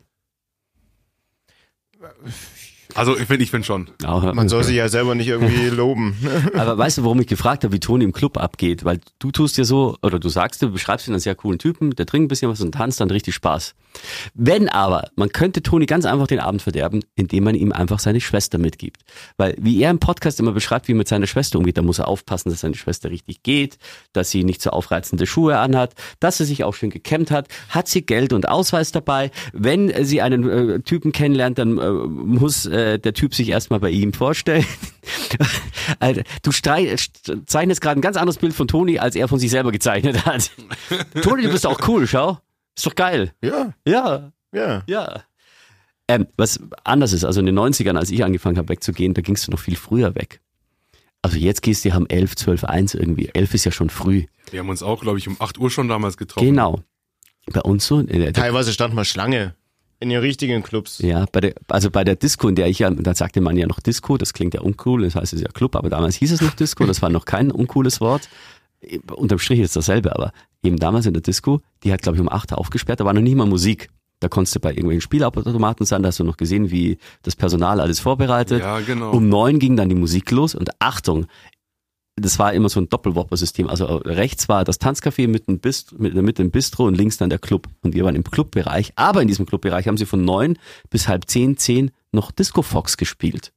Also 2.97 3.16
ich 3.16 3.26
finde 3.26 3.44
ich 3.44 3.51
find 3.51 3.66
schon. 3.66 3.88
Aber, 4.05 4.34
Man 4.34 4.49
soll 4.49 4.64
sich 4.64 4.76
ja 4.76 4.88
selber 4.88 5.14
nicht 5.14 5.28
irgendwie 5.28 5.68
loben. 5.70 6.16
aber 6.55 6.78
weißt 6.78 6.99
du, 6.99 7.05
warum 7.05 7.20
ich 7.20 7.26
gefragt 7.26 7.64
habe, 7.64 7.74
wie 7.74 7.80
Toni 7.80 8.05
im 8.05 8.12
Club 8.12 8.38
abgeht? 8.38 8.84
Weil 8.84 9.01
du 9.18 9.30
tust 9.30 9.59
dir 9.59 9.64
so, 9.64 9.97
oder 10.03 10.18
du 10.18 10.28
sagst, 10.28 10.62
du 10.62 10.70
beschreibst 10.70 11.07
ihn 11.09 11.14
als 11.14 11.24
sehr 11.24 11.34
coolen 11.34 11.59
Typen, 11.59 11.94
der 11.94 12.07
trinkt 12.07 12.26
ein 12.26 12.28
bisschen 12.28 12.51
was 12.51 12.61
und 12.61 12.72
tanzt 12.72 13.01
dann 13.01 13.11
richtig 13.11 13.34
Spaß. 13.34 13.74
Wenn 14.34 14.68
aber, 14.68 15.11
man 15.16 15.30
könnte 15.30 15.62
Toni 15.62 15.86
ganz 15.86 16.05
einfach 16.07 16.26
den 16.26 16.40
Abend 16.40 16.62
verderben, 16.62 17.03
indem 17.14 17.44
man 17.44 17.55
ihm 17.55 17.72
einfach 17.72 17.99
seine 17.99 18.20
Schwester 18.20 18.59
mitgibt. 18.59 19.03
Weil 19.36 19.55
wie 19.59 19.80
er 19.82 19.90
im 19.90 19.99
Podcast 19.99 20.40
immer 20.40 20.53
beschreibt, 20.53 20.88
wie 20.88 20.92
er 20.92 20.97
mit 20.97 21.09
seiner 21.09 21.26
Schwester 21.26 21.59
umgeht, 21.59 21.76
da 21.78 21.82
muss 21.82 21.99
er 21.99 22.09
aufpassen, 22.09 22.51
dass 22.51 22.61
seine 22.61 22.74
Schwester 22.74 23.11
richtig 23.11 23.42
geht, 23.42 23.78
dass 24.12 24.30
sie 24.30 24.44
nicht 24.44 24.62
so 24.62 24.70
aufreizende 24.70 25.26
Schuhe 25.26 25.59
anhat, 25.59 25.94
dass 26.20 26.38
sie 26.38 26.44
sich 26.44 26.64
auch 26.64 26.74
schön 26.74 26.90
gekämmt 26.90 27.30
hat, 27.30 27.49
hat 27.68 27.88
sie 27.88 28.03
Geld 28.03 28.32
und 28.32 28.49
Ausweis 28.49 28.92
dabei. 28.92 29.30
Wenn 29.53 29.92
sie 30.05 30.22
einen 30.22 30.49
äh, 30.49 30.80
Typen 30.80 31.12
kennenlernt, 31.12 31.59
dann 31.59 31.78
äh, 31.78 31.90
muss 31.90 32.66
äh, 32.66 32.86
der 32.99 33.12
Typ 33.14 33.34
sich 33.34 33.49
erstmal 33.51 33.80
bei 33.80 33.91
ihm 33.91 34.12
vorstellen. 34.12 34.64
Alter, 36.01 36.22
du 36.43 36.53
strei- 36.53 36.95
zeichnest 37.47 37.80
gerade 37.80 37.99
ein 38.01 38.03
ganz 38.03 38.16
anderes 38.16 38.39
Bild 38.39 38.55
von 38.55 38.68
Toni, 38.68 38.99
als 38.99 39.14
er 39.16 39.28
von 39.28 39.39
sich 39.39 39.51
selber 39.51 39.72
gezeichnet 39.72 40.24
hat. 40.26 40.51
Toni, 41.22 41.43
du 41.43 41.51
bist 41.51 41.66
auch 41.66 41.87
cool, 41.89 42.07
schau. 42.07 42.39
Ist 42.76 42.87
doch 42.87 42.95
geil. 42.95 43.32
Ja, 43.43 43.72
Ja, 43.87 44.32
ja. 44.53 44.82
ja. 44.87 45.22
Ähm, 46.09 46.26
was 46.37 46.61
anders 46.84 47.12
ist, 47.12 47.24
also 47.24 47.41
in 47.41 47.47
den 47.47 47.59
90ern, 47.59 47.97
als 47.97 48.11
ich 48.11 48.22
angefangen 48.24 48.59
habe 48.59 48.68
wegzugehen, 48.68 49.12
da 49.14 49.22
gingst 49.22 49.47
du 49.47 49.51
noch 49.51 49.59
viel 49.59 49.74
früher 49.76 50.14
weg. 50.14 50.41
Also 51.22 51.37
jetzt 51.37 51.62
gehst 51.62 51.84
du 51.84 51.91
um 51.97 52.07
11, 52.07 52.37
12, 52.37 52.64
1 52.64 52.95
irgendwie. 52.95 53.28
11 53.34 53.55
ist 53.55 53.64
ja 53.64 53.72
schon 53.72 53.91
früh. 53.91 54.26
Wir 54.53 54.61
haben 54.61 54.68
uns 54.68 54.84
auch, 54.84 55.01
glaube 55.03 55.18
ich, 55.18 55.26
um 55.26 55.37
8 55.41 55.59
Uhr 55.59 55.70
schon 55.70 55.89
damals 55.89 56.16
getroffen. 56.16 56.47
Genau. 56.47 56.80
Bei 57.53 57.61
uns 57.62 57.87
so, 57.87 57.99
in 57.99 58.07
der, 58.20 58.32
Teilweise 58.32 58.72
stand 58.72 58.95
mal 58.95 59.05
Schlange 59.05 59.55
in 60.07 60.11
den 60.11 60.20
richtigen 60.20 60.62
Clubs. 60.62 60.98
ja, 61.00 61.26
bei 61.32 61.40
der, 61.40 61.54
also 61.68 61.90
bei 61.90 62.04
der 62.04 62.16
Disco, 62.16 62.48
in 62.48 62.54
der 62.54 62.68
ich 62.68 62.78
ja, 62.78 62.90
da 62.90 63.14
sagte 63.14 63.40
man 63.40 63.57
ja 63.57 63.66
noch 63.66 63.80
Disco, 63.80 64.16
das 64.16 64.32
klingt 64.32 64.54
ja 64.54 64.61
uncool, 64.61 65.02
das 65.02 65.16
heißt 65.16 65.32
es 65.32 65.40
ja 65.40 65.48
Club, 65.48 65.74
aber 65.76 65.90
damals 65.90 66.14
hieß 66.16 66.32
es 66.32 66.40
noch 66.40 66.54
Disco, 66.54 66.86
das 66.86 67.02
war 67.02 67.11
noch 67.11 67.24
kein 67.24 67.50
uncooles 67.50 68.00
Wort. 68.00 68.28
Unterm 69.12 69.38
Strich 69.38 69.61
ist 69.61 69.74
dasselbe, 69.74 70.14
aber 70.14 70.32
eben 70.62 70.76
damals 70.76 71.07
in 71.07 71.12
der 71.12 71.22
Disco, 71.22 71.61
die 71.82 71.92
hat 71.92 72.02
glaube 72.02 72.16
ich 72.16 72.22
um 72.22 72.28
8 72.28 72.52
aufgesperrt, 72.52 73.00
da 73.00 73.04
war 73.04 73.12
noch 73.12 73.22
nicht 73.22 73.36
mal 73.36 73.46
Musik. 73.46 73.88
Da 74.20 74.28
konntest 74.28 74.54
du 74.54 74.61
bei 74.61 74.70
irgendwelchen 74.70 75.02
Spielautomaten 75.02 75.84
sein, 75.84 76.02
da 76.02 76.09
hast 76.09 76.20
du 76.20 76.24
noch 76.24 76.38
gesehen, 76.38 76.70
wie 76.70 76.96
das 77.22 77.36
Personal 77.36 77.80
alles 77.80 78.00
vorbereitet. 78.00 78.61
Ja, 78.61 78.80
genau. 78.80 79.11
Um 79.11 79.28
neun 79.28 79.59
ging 79.59 79.76
dann 79.76 79.90
die 79.90 79.94
Musik 79.94 80.30
los 80.30 80.54
und 80.54 80.70
Achtung, 80.78 81.26
das 82.16 82.38
war 82.38 82.54
immer 82.54 82.70
so 82.70 82.80
ein 82.80 82.88
Doppelwopper-System. 82.88 83.68
Also 83.68 83.84
rechts 83.84 84.48
war 84.48 84.64
das 84.64 84.80
Tanzcafé 84.80 85.28
mit 85.28 85.48
dem 85.48 85.58
Bist 85.58 85.98
mit, 85.98 86.14
mit 86.14 86.38
dem 86.38 86.50
Bistro 86.50 86.86
und 86.86 86.96
links 86.96 87.18
dann 87.18 87.28
der 87.28 87.38
Club. 87.38 87.68
Und 87.82 87.94
wir 87.94 88.04
waren 88.04 88.16
im 88.16 88.24
Clubbereich. 88.24 88.92
Aber 88.96 89.20
in 89.20 89.28
diesem 89.28 89.44
Clubbereich 89.44 89.86
haben 89.86 89.98
sie 89.98 90.06
von 90.06 90.24
neun 90.24 90.58
bis 90.88 91.08
halb 91.08 91.28
zehn, 91.28 91.58
zehn 91.58 91.90
noch 92.12 92.30
Disco 92.30 92.62
Fox 92.62 92.96
gespielt. 92.96 93.52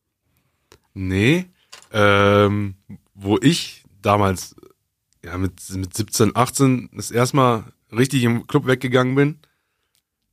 Nee, 0.93 1.45
ähm, 1.93 2.75
wo 3.13 3.37
ich 3.41 3.85
damals 4.01 4.55
ja 5.23 5.37
mit, 5.37 5.53
mit 5.73 5.95
17, 5.95 6.35
18 6.35 6.89
das 6.93 7.11
erste 7.11 7.37
Mal 7.37 7.63
richtig 7.91 8.23
im 8.23 8.45
Club 8.47 8.67
weggegangen 8.67 9.15
bin, 9.15 9.39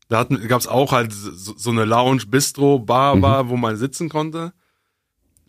da 0.08 0.18
hatten, 0.18 0.46
gab's 0.48 0.66
auch 0.66 0.92
halt 0.92 1.12
so, 1.12 1.54
so 1.56 1.70
eine 1.70 1.84
Lounge, 1.84 2.26
Bistro, 2.26 2.80
Bar, 2.80 3.16
Bar, 3.16 3.48
wo 3.48 3.56
man 3.56 3.76
sitzen 3.76 4.08
konnte 4.08 4.52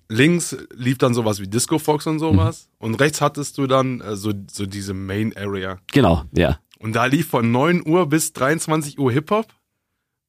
links 0.10 0.58
lief 0.74 0.98
dann 0.98 1.14
sowas 1.14 1.40
wie 1.40 1.48
Disco 1.48 1.80
Fox 1.80 2.08
und 2.08 2.20
sowas. 2.20 2.70
Mhm. 2.80 2.86
Und 2.86 2.96
rechts 2.96 3.22
hattest 3.22 3.58
du 3.58 3.68
dann 3.68 4.02
äh, 4.02 4.16
so, 4.16 4.34
so 4.52 4.66
diese 4.66 4.94
Main 4.94 5.36
Area. 5.36 5.80
Genau, 5.92 6.24
ja. 6.32 6.60
Und 6.80 6.94
da 6.94 7.06
lief 7.06 7.30
von 7.30 7.52
9 7.52 7.88
Uhr 7.88 8.08
bis 8.08 8.34
23 8.34 9.00
Uhr 9.00 9.12
Hip-Hop. 9.12 9.48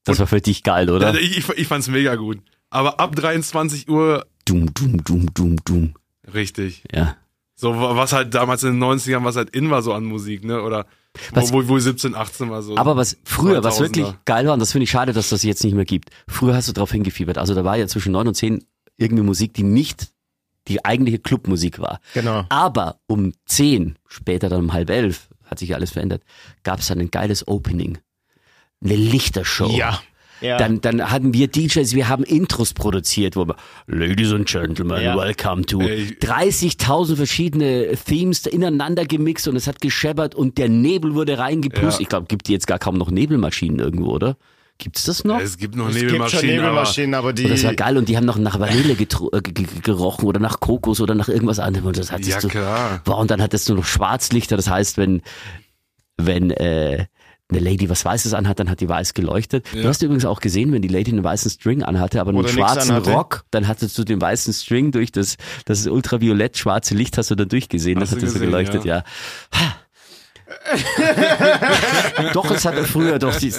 Das 0.05 0.18
war 0.18 0.26
für 0.26 0.41
dich 0.41 0.62
geil, 0.62 0.89
oder? 0.89 1.12
Ja, 1.12 1.20
ich, 1.20 1.49
ich 1.49 1.68
fand's 1.68 1.89
mega 1.89 2.14
gut. 2.14 2.39
Aber 2.70 2.99
ab 3.01 3.14
23 3.14 3.89
Uhr. 3.89 4.26
Dum, 4.47 4.72
dum, 4.72 5.05
dum, 5.05 5.35
dum, 5.35 5.57
dum. 5.64 5.95
Richtig. 6.33 6.85
Ja. 6.95 7.16
So, 7.55 7.74
was 7.76 8.12
halt 8.12 8.35
damals 8.35 8.62
in 8.62 8.81
den 8.81 8.83
90ern, 8.83 9.24
was 9.24 9.37
halt 9.37 9.51
in 9.51 9.68
war, 9.70 9.83
so 9.83 9.93
an 9.93 10.05
Musik, 10.05 10.45
ne? 10.45 10.62
Oder 10.62 10.87
was, 11.33 11.53
wo, 11.53 11.66
wo 11.68 11.79
17, 11.79 12.14
18 12.14 12.51
war 12.51 12.62
so. 12.62 12.76
Aber 12.76 12.97
was 12.97 13.18
früher, 13.24 13.64
was 13.64 13.81
wirklich 13.81 14.07
geil 14.24 14.47
war, 14.47 14.55
und 14.55 14.61
das 14.61 14.72
finde 14.72 14.85
ich 14.85 14.91
schade, 14.91 15.12
dass 15.12 15.31
das 15.31 15.43
jetzt 15.43 15.64
nicht 15.64 15.74
mehr 15.74 15.85
gibt. 15.85 16.11
Früher 16.29 16.55
hast 16.55 16.68
du 16.68 16.72
drauf 16.72 16.93
hingefiebert. 16.93 17.37
Also 17.37 17.55
da 17.55 17.64
war 17.64 17.76
ja 17.76 17.89
zwischen 17.89 18.12
9 18.12 18.29
und 18.29 18.35
10 18.35 18.64
irgendeine 18.99 19.26
Musik, 19.26 19.55
die 19.55 19.62
nicht 19.62 20.09
die 20.66 20.84
eigentliche 20.84 21.18
Clubmusik 21.18 21.78
war. 21.78 22.01
Genau. 22.12 22.44
Aber 22.51 23.01
um 23.07 23.32
zehn, 23.46 23.96
später 24.07 24.49
dann 24.51 24.64
um 24.64 24.72
halb 24.74 24.90
elf, 24.90 25.28
hat 25.46 25.59
sich 25.59 25.74
alles 25.74 25.92
verändert, 25.92 26.22
gab 26.62 26.80
es 26.80 26.88
dann 26.88 27.01
ein 27.01 27.11
geiles 27.11 27.49
Opening. 27.49 27.99
Eine 28.84 28.96
Lichtershow. 28.96 29.70
Ja. 29.70 30.01
Ja. 30.40 30.57
Dann, 30.57 30.80
dann 30.80 31.11
hatten 31.11 31.34
wir 31.34 31.49
DJs, 31.49 31.94
wir 31.94 32.09
haben 32.09 32.22
Intros 32.22 32.72
produziert, 32.72 33.34
wo 33.34 33.46
wir 33.46 33.57
Ladies 33.88 34.32
and 34.32 34.46
Gentlemen, 34.46 35.03
ja. 35.03 35.16
welcome 35.16 35.62
to 35.66 35.80
äh, 35.80 36.05
30.000 36.20 37.16
verschiedene 37.16 37.96
Themes 37.96 38.46
ineinander 38.46 39.05
gemixt 39.05 39.49
und 39.49 39.57
es 39.57 39.66
hat 39.66 39.80
gescheppert 39.80 40.36
und 40.36 40.59
der 40.59 40.68
Nebel 40.68 41.14
wurde 41.14 41.38
reingepustet. 41.38 41.94
Ja. 41.94 42.01
Ich 42.01 42.09
glaube, 42.09 42.26
gibt 42.26 42.46
die 42.46 42.53
jetzt 42.53 42.68
gar 42.68 42.78
kaum 42.78 42.96
noch 42.96 43.11
Nebelmaschinen 43.11 43.80
irgendwo, 43.80 44.12
oder? 44.12 44.36
Gibt's 44.79 45.05
das 45.05 45.24
noch? 45.24 45.41
Es 45.41 45.59
gibt 45.59 45.74
noch 45.74 45.89
Es 45.89 45.97
gibt 45.97 46.11
schon 46.11 46.18
Nebelmaschinen, 46.18 46.57
Nebelmaschinen, 46.57 47.14
aber 47.14 47.33
die. 47.33 47.45
Und 47.45 47.51
das 47.51 47.64
war 47.64 47.74
geil 47.74 47.97
und 47.99 48.09
die 48.09 48.16
haben 48.16 48.26
noch 48.26 48.39
nach 48.39 48.61
Vanille 48.61 48.93
äh, 48.93 48.95
ge- 48.97 49.07
ge- 49.43 49.66
gerochen 49.83 50.24
oder 50.26 50.39
nach 50.39 50.61
Kokos 50.61 51.01
oder 51.01 51.14
nach 51.16 51.29
irgendwas 51.29 51.59
anderem 51.59 51.87
und 51.87 51.99
das 51.99 52.12
hat 52.12 52.24
sich 52.24 52.35
Ja, 52.35 52.41
so, 52.41 52.49
klar. 52.49 53.01
Wow, 53.05 53.18
und 53.20 53.31
dann 53.33 53.43
hattest 53.43 53.68
du 53.68 53.74
noch 53.74 53.85
Schwarzlichter, 53.85 54.57
das 54.57 54.70
heißt, 54.70 54.97
wenn, 54.97 55.22
wenn, 56.16 56.53
äh, 56.53 57.07
eine 57.51 57.61
Lady 57.61 57.89
was 57.89 58.05
Weißes 58.05 58.35
anhat, 58.35 58.59
dann 58.61 58.68
hat 58.68 58.81
die 58.83 58.89
weiß 58.91 59.14
geleuchtet. 59.14 59.64
Du 59.72 59.79
Ja. 59.79 59.89
hast 59.89 60.03
übrigens 60.03 60.26
auch 60.26 60.41
gesehen, 60.41 60.70
wenn 60.70 60.83
die 60.83 60.89
Lady 60.89 61.11
einen 61.12 61.24
weißen 61.24 61.51
String 61.51 61.83
anhatte, 61.83 62.20
aber 62.20 62.29
einen 62.29 62.41
Oder 62.41 62.51
schwarzen 62.51 62.91
anhatte. 62.91 63.11
Rock, 63.11 63.45
dann 63.51 63.66
hattest 63.66 63.97
du 63.97 64.05
den 64.05 64.20
weißen 64.20 64.53
String 64.53 64.93
durch 64.93 65.12
das, 65.12 65.39
das 65.64 65.87
ultraviolett 65.87 66.59
schwarze 66.59 66.95
Licht 66.95 67.16
hast 67.16 67.31
du 67.31 67.37
dann 67.37 67.49
durchgesehen, 67.49 67.99
das 68.01 68.11
Hast 68.11 68.16
hat 68.16 68.22
du 68.22 68.26
das 68.26 68.35
so 68.35 68.41
geleuchtet, 68.41 68.85
ja. 68.85 69.03
doch, 72.32 72.51
es 72.51 72.64
hat 72.64 72.78
früher 72.86 73.18
doch 73.18 73.36
die, 73.36 73.53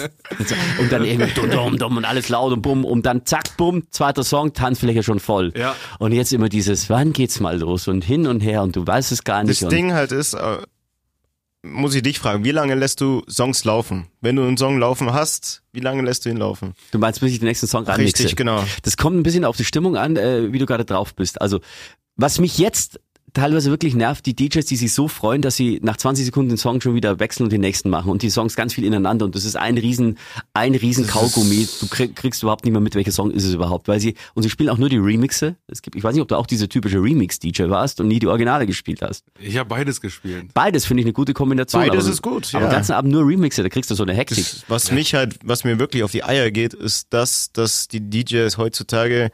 und 0.78 0.90
dann 0.90 1.04
irgendwie 1.04 1.32
dum, 1.32 1.50
dum, 1.50 1.78
dum 1.78 1.96
und 1.96 2.04
alles 2.04 2.28
laut 2.28 2.52
und 2.52 2.62
bumm 2.62 2.84
und 2.84 3.06
dann 3.06 3.24
zack, 3.24 3.56
bumm, 3.56 3.84
zweiter 3.90 4.24
Song, 4.24 4.52
Tanzfläche 4.52 5.02
schon 5.02 5.20
voll. 5.20 5.52
Ja. 5.56 5.76
Und 5.98 6.12
jetzt 6.12 6.32
immer 6.32 6.48
dieses, 6.48 6.90
wann 6.90 7.12
geht's 7.12 7.40
mal 7.40 7.58
los 7.58 7.88
und 7.88 8.04
hin 8.04 8.26
und 8.26 8.40
her 8.40 8.62
und 8.62 8.74
du 8.76 8.86
weißt 8.86 9.12
es 9.12 9.24
gar 9.24 9.44
nicht. 9.44 9.62
Das 9.62 9.68
Ding 9.68 9.92
halt 9.92 10.12
ist, 10.12 10.34
äh, 10.34 10.58
muss 11.62 11.94
ich 11.94 12.02
dich 12.02 12.18
fragen, 12.18 12.44
wie 12.44 12.52
lange 12.52 12.74
lässt 12.74 13.00
du 13.00 13.22
Songs 13.28 13.64
laufen? 13.64 14.06
Wenn 14.20 14.36
du 14.36 14.42
einen 14.42 14.56
Song 14.56 14.78
laufen 14.78 15.12
hast, 15.12 15.62
wie 15.72 15.80
lange 15.80 16.02
lässt 16.02 16.24
du 16.24 16.30
ihn 16.30 16.38
laufen? 16.38 16.74
Du 16.90 16.98
meinst, 16.98 17.20
bis 17.20 17.32
ich 17.32 17.38
den 17.38 17.48
nächsten 17.48 17.66
Song 17.66 17.84
reinmixe? 17.84 18.20
Richtig, 18.20 18.36
genau. 18.36 18.64
Das 18.82 18.96
kommt 18.96 19.16
ein 19.16 19.22
bisschen 19.22 19.44
auf 19.44 19.56
die 19.56 19.64
Stimmung 19.64 19.96
an, 19.96 20.16
äh, 20.16 20.52
wie 20.52 20.58
du 20.58 20.66
gerade 20.66 20.84
drauf 20.84 21.14
bist. 21.14 21.40
Also, 21.40 21.60
was 22.16 22.40
mich 22.40 22.58
jetzt 22.58 22.98
teilweise 23.32 23.70
wirklich 23.70 23.94
nervt, 23.94 24.26
die 24.26 24.34
DJs, 24.34 24.64
die 24.66 24.76
sich 24.76 24.92
so 24.92 25.08
freuen, 25.08 25.42
dass 25.42 25.56
sie 25.56 25.80
nach 25.82 25.96
20 25.96 26.24
Sekunden 26.24 26.50
den 26.50 26.58
Song 26.58 26.80
schon 26.80 26.94
wieder 26.94 27.18
wechseln 27.20 27.44
und 27.44 27.52
den 27.52 27.60
nächsten 27.60 27.90
machen 27.90 28.10
und 28.10 28.22
die 28.22 28.30
Songs 28.30 28.56
ganz 28.56 28.74
viel 28.74 28.84
ineinander 28.84 29.24
und 29.24 29.34
das 29.34 29.44
ist 29.44 29.56
ein 29.56 29.78
riesen, 29.78 30.18
ein 30.54 30.74
riesen 30.74 31.06
Kaugummi. 31.06 31.68
Du 31.80 31.86
krieg, 31.88 32.16
kriegst 32.16 32.42
überhaupt 32.42 32.64
nicht 32.64 32.72
mehr 32.72 32.80
mit, 32.80 32.94
welcher 32.94 33.12
Song 33.12 33.30
ist 33.30 33.44
es 33.44 33.54
überhaupt, 33.54 33.88
weil 33.88 34.00
sie, 34.00 34.14
und 34.34 34.42
sie 34.42 34.50
spielen 34.50 34.70
auch 34.70 34.78
nur 34.78 34.88
die 34.88 34.98
Remixe. 34.98 35.56
Es 35.66 35.82
gibt, 35.82 35.96
ich 35.96 36.04
weiß 36.04 36.14
nicht, 36.14 36.22
ob 36.22 36.28
du 36.28 36.36
auch 36.36 36.46
diese 36.46 36.68
typische 36.68 36.98
Remix-DJ 36.98 37.68
warst 37.68 38.00
und 38.00 38.08
nie 38.08 38.18
die 38.18 38.26
Originale 38.26 38.66
gespielt 38.66 39.02
hast. 39.02 39.24
Ich 39.38 39.56
habe 39.56 39.68
beides 39.68 40.00
gespielt. 40.00 40.52
Beides 40.54 40.86
finde 40.86 41.02
ich 41.02 41.06
eine 41.06 41.12
gute 41.12 41.34
Kombination. 41.34 41.82
Beides 41.82 42.04
aber, 42.04 42.12
ist 42.12 42.22
gut, 42.22 42.48
Aber 42.54 42.64
ja. 42.64 42.68
den 42.70 42.74
ganzen 42.74 42.92
Abend 42.92 43.12
nur 43.12 43.26
Remixe, 43.26 43.62
da 43.62 43.68
kriegst 43.68 43.90
du 43.90 43.94
so 43.94 44.02
eine 44.02 44.14
Hektik. 44.14 44.38
Das, 44.38 44.64
was 44.68 44.90
mich 44.90 45.14
halt, 45.14 45.36
was 45.44 45.64
mir 45.64 45.78
wirklich 45.78 46.02
auf 46.02 46.12
die 46.12 46.24
Eier 46.24 46.50
geht, 46.50 46.74
ist 46.74 47.08
das, 47.10 47.52
dass 47.52 47.88
die 47.88 48.00
DJs 48.00 48.56
heutzutage, 48.58 49.30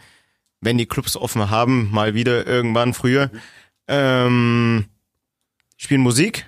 wenn 0.61 0.78
die 0.78 0.86
Clubs 0.86 1.16
offen 1.16 1.51
haben, 1.51 1.90
mal 1.92 2.14
wieder 2.14 2.47
irgendwann 2.47 2.94
früher, 2.94 3.30
ähm, 3.89 4.87
spielen 5.76 6.01
Musik 6.03 6.47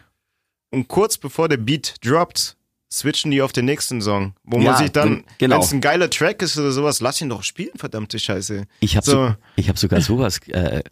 und 0.71 0.89
kurz 0.89 1.19
bevor 1.19 1.49
der 1.49 1.57
Beat 1.59 1.97
droppt, 2.05 2.57
switchen 2.91 3.31
die 3.31 3.43
auf 3.43 3.53
den 3.53 3.67
nächsten 3.67 4.01
Song. 4.01 4.33
Wo 4.45 4.59
Ja, 4.59 4.73
man 4.73 4.77
sich 4.83 4.91
dann, 4.93 5.09
gen- 5.09 5.25
genau. 5.39 5.57
wenn 5.57 5.63
es 5.63 5.73
ein 5.73 5.81
geiler 5.83 6.09
Track 6.09 6.41
ist 6.41 6.59
oder 6.59 6.73
sowas, 6.73 7.01
lass 7.01 7.21
ihn 7.21 7.29
doch 7.29 7.43
spielen, 7.43 7.77
verdammte 7.77 8.19
Scheiße. 8.19 8.65
Ich 8.81 8.97
habe 8.97 9.05
So. 9.05 9.13
so, 9.29 9.35
ich 9.57 9.69
hab 9.69 9.79
sogar 9.79 10.01
sowas, 10.01 10.39
äh, 10.49 10.83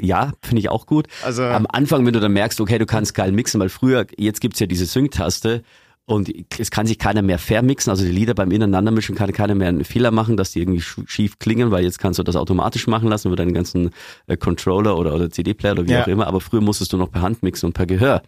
ja, 0.00 0.32
finde 0.42 0.60
ich 0.60 0.68
auch 0.68 0.86
gut. 0.86 1.06
Also- 1.22 1.44
Am 1.44 1.66
Anfang, 1.68 2.04
wenn 2.06 2.12
du 2.12 2.18
dann 2.20 2.32
merkst, 2.32 2.60
okay, 2.60 2.78
du 2.78 2.86
kannst 2.86 3.14
geil 3.14 3.30
mixen, 3.30 3.60
weil 3.60 3.68
früher, 3.68 4.04
jetzt 4.16 4.40
gibt's 4.40 4.58
ja 4.58 4.66
diese 4.66 4.86
Sync-Taste 4.86 5.62
und 6.06 6.30
es 6.58 6.70
kann 6.70 6.86
sich 6.86 6.98
keiner 6.98 7.22
mehr 7.22 7.38
vermixen, 7.38 7.88
also 7.90 8.04
die 8.04 8.10
Lieder 8.10 8.34
beim 8.34 8.50
Ineinandermischen 8.50 9.14
kann 9.14 9.32
keiner 9.32 9.54
mehr 9.54 9.68
einen 9.68 9.84
Fehler 9.84 10.10
machen, 10.10 10.36
dass 10.36 10.50
die 10.52 10.60
irgendwie 10.60 10.80
sch- 10.82 11.08
schief 11.08 11.38
klingen, 11.38 11.70
weil 11.70 11.82
jetzt 11.82 11.98
kannst 11.98 12.18
du 12.18 12.22
das 12.22 12.36
automatisch 12.36 12.86
machen 12.86 13.08
lassen 13.08 13.28
über 13.28 13.36
deinen 13.36 13.54
ganzen 13.54 13.90
äh, 14.26 14.36
Controller 14.36 14.98
oder, 14.98 15.14
oder 15.14 15.30
CD-Player 15.30 15.72
oder 15.72 15.86
wie 15.86 15.92
Ja. 15.92 16.02
auch 16.02 16.06
immer, 16.08 16.26
aber 16.26 16.42
früher 16.42 16.60
musstest 16.60 16.92
du 16.92 16.98
noch 16.98 17.10
per 17.10 17.22
Hand 17.22 17.42
mixen 17.42 17.66
und 17.66 17.72
per 17.72 17.86
Gehör. 17.86 18.22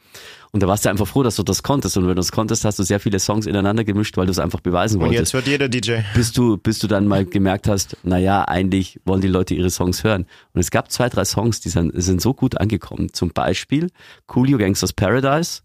Und 0.52 0.62
da 0.62 0.68
warst 0.68 0.86
du 0.86 0.88
einfach 0.88 1.06
froh, 1.06 1.22
dass 1.22 1.36
du 1.36 1.42
das 1.42 1.62
konntest. 1.62 1.98
Und 1.98 2.04
wenn 2.04 2.10
du 2.10 2.14
das 2.14 2.32
konntest, 2.32 2.64
hast 2.64 2.78
du 2.78 2.82
sehr 2.82 2.98
viele 2.98 3.18
Songs 3.18 3.44
ineinander 3.44 3.84
gemischt, 3.84 4.16
weil 4.16 4.24
du 4.24 4.30
es 4.30 4.38
einfach 4.38 4.60
beweisen 4.60 4.96
Und 5.02 5.08
wolltest 5.08 5.34
jetzt 5.34 5.34
wird 5.34 5.46
jeder 5.46 5.68
DJ. 5.68 5.96
bis 6.14 6.32
du, 6.32 6.56
bis 6.56 6.78
du 6.78 6.86
dann 6.86 7.06
mal 7.06 7.26
gemerkt 7.26 7.68
hast, 7.68 7.98
naja, 8.04 8.42
eigentlich 8.48 8.98
wollen 9.04 9.20
die 9.20 9.28
Leute 9.28 9.52
ihre 9.54 9.68
Songs 9.68 10.02
hören. 10.02 10.24
Und 10.54 10.60
es 10.60 10.70
gab 10.70 10.90
zwei, 10.90 11.10
drei 11.10 11.26
Songs, 11.26 11.60
die 11.60 11.68
sind, 11.68 11.92
sind 12.02 12.22
so 12.22 12.32
gut 12.32 12.58
angekommen. 12.58 13.12
Zum 13.12 13.32
Beispiel 13.32 13.90
Coolio 14.28 14.56
Gangsters 14.56 14.94
Paradise. 14.94 15.60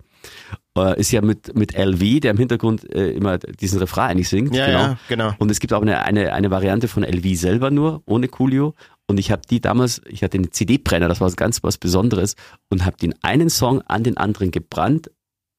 Äh, 0.78 1.00
ist 1.00 1.12
ja 1.12 1.22
mit, 1.22 1.54
mit 1.54 1.78
LV, 1.78 2.22
der 2.22 2.32
im 2.32 2.38
Hintergrund 2.38 2.90
äh, 2.94 3.12
immer 3.12 3.38
diesen 3.38 3.80
Refrain 3.80 4.12
eigentlich 4.12 4.30
singt. 4.30 4.56
Ja, 4.56 4.66
genau. 4.68 4.80
ja, 4.80 4.98
genau. 5.10 5.34
Und 5.38 5.52
es 5.52 5.60
gibt 5.60 5.74
auch 5.74 5.82
eine, 5.82 6.04
eine, 6.04 6.32
eine 6.32 6.50
Variante 6.50 6.88
von 6.88 7.04
LV 7.04 7.38
selber 7.38 7.72
nur, 7.72 8.02
ohne 8.06 8.30
Coolio. 8.30 8.74
Und 9.06 9.20
ich 9.20 9.32
habe 9.32 9.42
die 9.50 9.60
damals, 9.60 10.02
ich 10.08 10.24
hatte 10.24 10.38
einen 10.38 10.52
CD-Brenner, 10.54 11.10
das 11.10 11.20
war 11.20 11.30
ganz 11.32 11.62
was 11.64 11.78
Besonderes, 11.78 12.36
und 12.70 12.86
habe 12.86 12.96
den 12.96 13.14
einen 13.22 13.50
Song 13.50 13.82
an 13.82 14.04
den 14.04 14.16
anderen 14.16 14.52
gebrannt. 14.52 15.12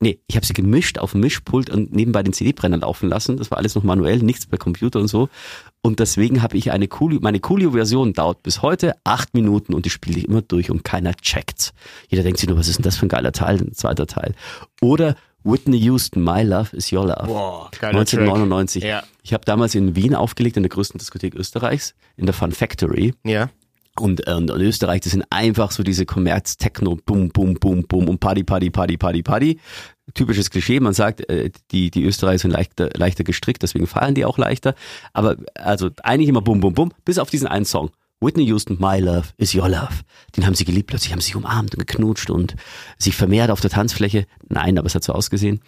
Nee, 0.02 0.18
ich 0.26 0.34
habe 0.34 0.44
sie 0.44 0.52
gemischt 0.52 0.98
auf 0.98 1.12
dem 1.12 1.20
Mischpult 1.20 1.70
und 1.70 1.94
nebenbei 1.94 2.24
den 2.24 2.32
CD-Brenner 2.32 2.78
laufen 2.78 3.08
lassen. 3.08 3.36
Das 3.36 3.52
war 3.52 3.58
alles 3.58 3.76
noch 3.76 3.84
manuell, 3.84 4.18
nichts 4.18 4.46
per 4.46 4.58
Computer 4.58 4.98
und 4.98 5.06
so. 5.06 5.28
Und 5.80 6.00
deswegen 6.00 6.42
habe 6.42 6.56
ich 6.56 6.72
eine 6.72 6.88
Coolio, 6.88 7.20
meine 7.22 7.38
Coolio-Version 7.38 8.12
dauert 8.12 8.42
bis 8.42 8.62
heute 8.62 8.96
acht 9.04 9.32
Minuten 9.32 9.74
und 9.74 9.86
die 9.86 9.90
spiele 9.90 10.18
ich 10.18 10.26
immer 10.26 10.42
durch 10.42 10.72
und 10.72 10.82
keiner 10.82 11.14
checkt's. 11.14 11.72
Jeder 12.08 12.24
denkt 12.24 12.40
sich 12.40 12.48
nur, 12.48 12.58
was 12.58 12.66
ist 12.66 12.78
denn 12.78 12.82
das 12.82 12.96
für 12.96 13.06
ein 13.06 13.10
geiler 13.10 13.30
Teil, 13.30 13.60
ein 13.60 13.74
zweiter 13.74 14.08
Teil. 14.08 14.34
Oder 14.80 15.14
Whitney 15.44 15.78
Houston, 15.78 16.24
My 16.24 16.42
Love 16.42 16.76
is 16.76 16.92
Your 16.92 17.06
Love. 17.06 17.26
Boah, 17.26 17.70
geiler 17.78 18.00
1999. 18.00 18.82
Track. 18.82 18.90
Ja. 18.90 19.04
Ich 19.22 19.32
habe 19.32 19.44
damals 19.44 19.76
in 19.76 19.94
Wien 19.94 20.16
aufgelegt, 20.16 20.56
in 20.56 20.64
der 20.64 20.70
größten 20.70 20.98
Diskothek 20.98 21.36
Österreichs, 21.36 21.94
in 22.16 22.26
der 22.26 22.34
Fun 22.34 22.50
Factory. 22.50 23.14
Ja. 23.24 23.50
Und, 23.98 24.26
äh, 24.26 24.32
und 24.32 24.50
in 24.50 24.60
Österreich, 24.60 25.02
das 25.02 25.12
sind 25.12 25.24
einfach 25.30 25.70
so 25.70 25.82
diese 25.82 26.06
Kommerz-Techno, 26.06 26.96
bum, 27.04 27.28
bum, 27.28 27.54
bum, 27.54 27.82
bum 27.82 28.08
und 28.08 28.20
Party, 28.20 28.42
Party, 28.42 28.70
Party, 28.70 28.96
Party, 28.96 29.22
Party. 29.22 29.60
Typisches 30.14 30.50
Klischee, 30.50 30.80
man 30.80 30.92
sagt, 30.92 31.28
äh, 31.28 31.50
die, 31.70 31.90
die 31.90 32.04
Österreicher 32.04 32.38
sind 32.38 32.50
leichter, 32.50 32.90
leichter 32.94 33.24
gestrickt, 33.24 33.62
deswegen 33.62 33.86
feiern 33.86 34.14
die 34.14 34.24
auch 34.24 34.38
leichter. 34.38 34.74
Aber 35.12 35.36
also 35.54 35.90
eigentlich 36.02 36.28
immer 36.28 36.42
bum, 36.42 36.60
bum, 36.60 36.74
bum, 36.74 36.92
bis 37.04 37.18
auf 37.18 37.30
diesen 37.30 37.46
einen 37.48 37.64
Song. 37.64 37.90
Whitney 38.20 38.44
Houston, 38.44 38.76
My 38.78 39.00
Love 39.00 39.28
is 39.36 39.54
Your 39.54 39.68
Love. 39.68 39.94
Den 40.36 40.46
haben 40.46 40.54
sie 40.54 40.64
geliebt, 40.64 40.88
plötzlich 40.88 41.12
haben 41.12 41.20
sie 41.20 41.26
sich 41.26 41.36
umarmt 41.36 41.74
und 41.74 41.86
geknutscht 41.86 42.30
und 42.30 42.54
sich 42.96 43.16
vermehrt 43.16 43.50
auf 43.50 43.60
der 43.60 43.70
Tanzfläche. 43.70 44.26
Nein, 44.48 44.78
aber 44.78 44.86
es 44.86 44.94
hat 44.94 45.02
so 45.02 45.12
ausgesehen. 45.12 45.60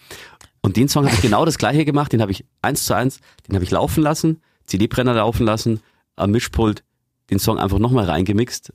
Und 0.61 0.77
den 0.77 0.89
Song 0.89 1.05
habe 1.05 1.15
ich 1.15 1.21
genau 1.21 1.45
das 1.45 1.59
gleiche 1.59 1.85
gemacht, 1.85 2.13
den 2.13 2.23
habe 2.23 2.33
ich 2.33 2.45
eins 2.63 2.85
zu 2.85 2.95
eins, 2.95 3.21
den 3.47 3.55
habe 3.55 3.65
ich 3.65 3.71
laufen 3.71 4.03
lassen, 4.03 4.41
CD-Brenner 4.67 5.15
laufen 5.15 5.45
lassen, 5.45 5.81
am 6.17 6.31
Mischpult 6.31 6.85
den 7.31 7.39
Song 7.39 7.59
einfach 7.59 7.79
nochmal 7.79 8.05
reingemixt 8.05 8.73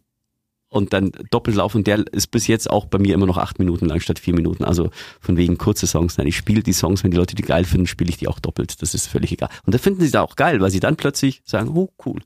und 0.69 0.93
dann 0.93 1.11
doppelt 1.31 1.57
laufen. 1.57 1.83
Der 1.83 2.05
ist 2.11 2.27
bis 2.27 2.47
jetzt 2.47 2.69
auch 2.69 2.85
bei 2.85 2.99
mir 2.99 3.13
immer 3.13 3.25
noch 3.25 3.37
acht 3.37 3.59
Minuten 3.59 3.87
lang 3.87 3.99
statt 3.99 4.19
vier 4.19 4.35
Minuten. 4.35 4.63
Also 4.63 4.91
von 5.19 5.35
wegen 5.35 5.57
kurze 5.57 5.87
Songs. 5.87 6.17
Nein, 6.17 6.27
ich 6.27 6.37
spiele 6.37 6.63
die 6.63 6.73
Songs, 6.73 7.03
wenn 7.03 7.11
die 7.11 7.17
Leute 7.17 7.35
die 7.35 7.41
geil 7.41 7.65
finden, 7.65 7.87
spiele 7.87 8.09
ich 8.09 8.17
die 8.17 8.27
auch 8.27 8.39
doppelt. 8.39 8.81
Das 8.81 8.93
ist 8.93 9.07
völlig 9.07 9.31
egal. 9.31 9.49
Und 9.65 9.73
da 9.73 9.79
finden 9.79 10.01
sie 10.01 10.11
da 10.11 10.21
auch 10.21 10.35
geil, 10.35 10.61
weil 10.61 10.71
sie 10.71 10.79
dann 10.79 10.95
plötzlich 10.95 11.41
sagen, 11.45 11.69
oh 11.75 11.89
cool. 12.05 12.21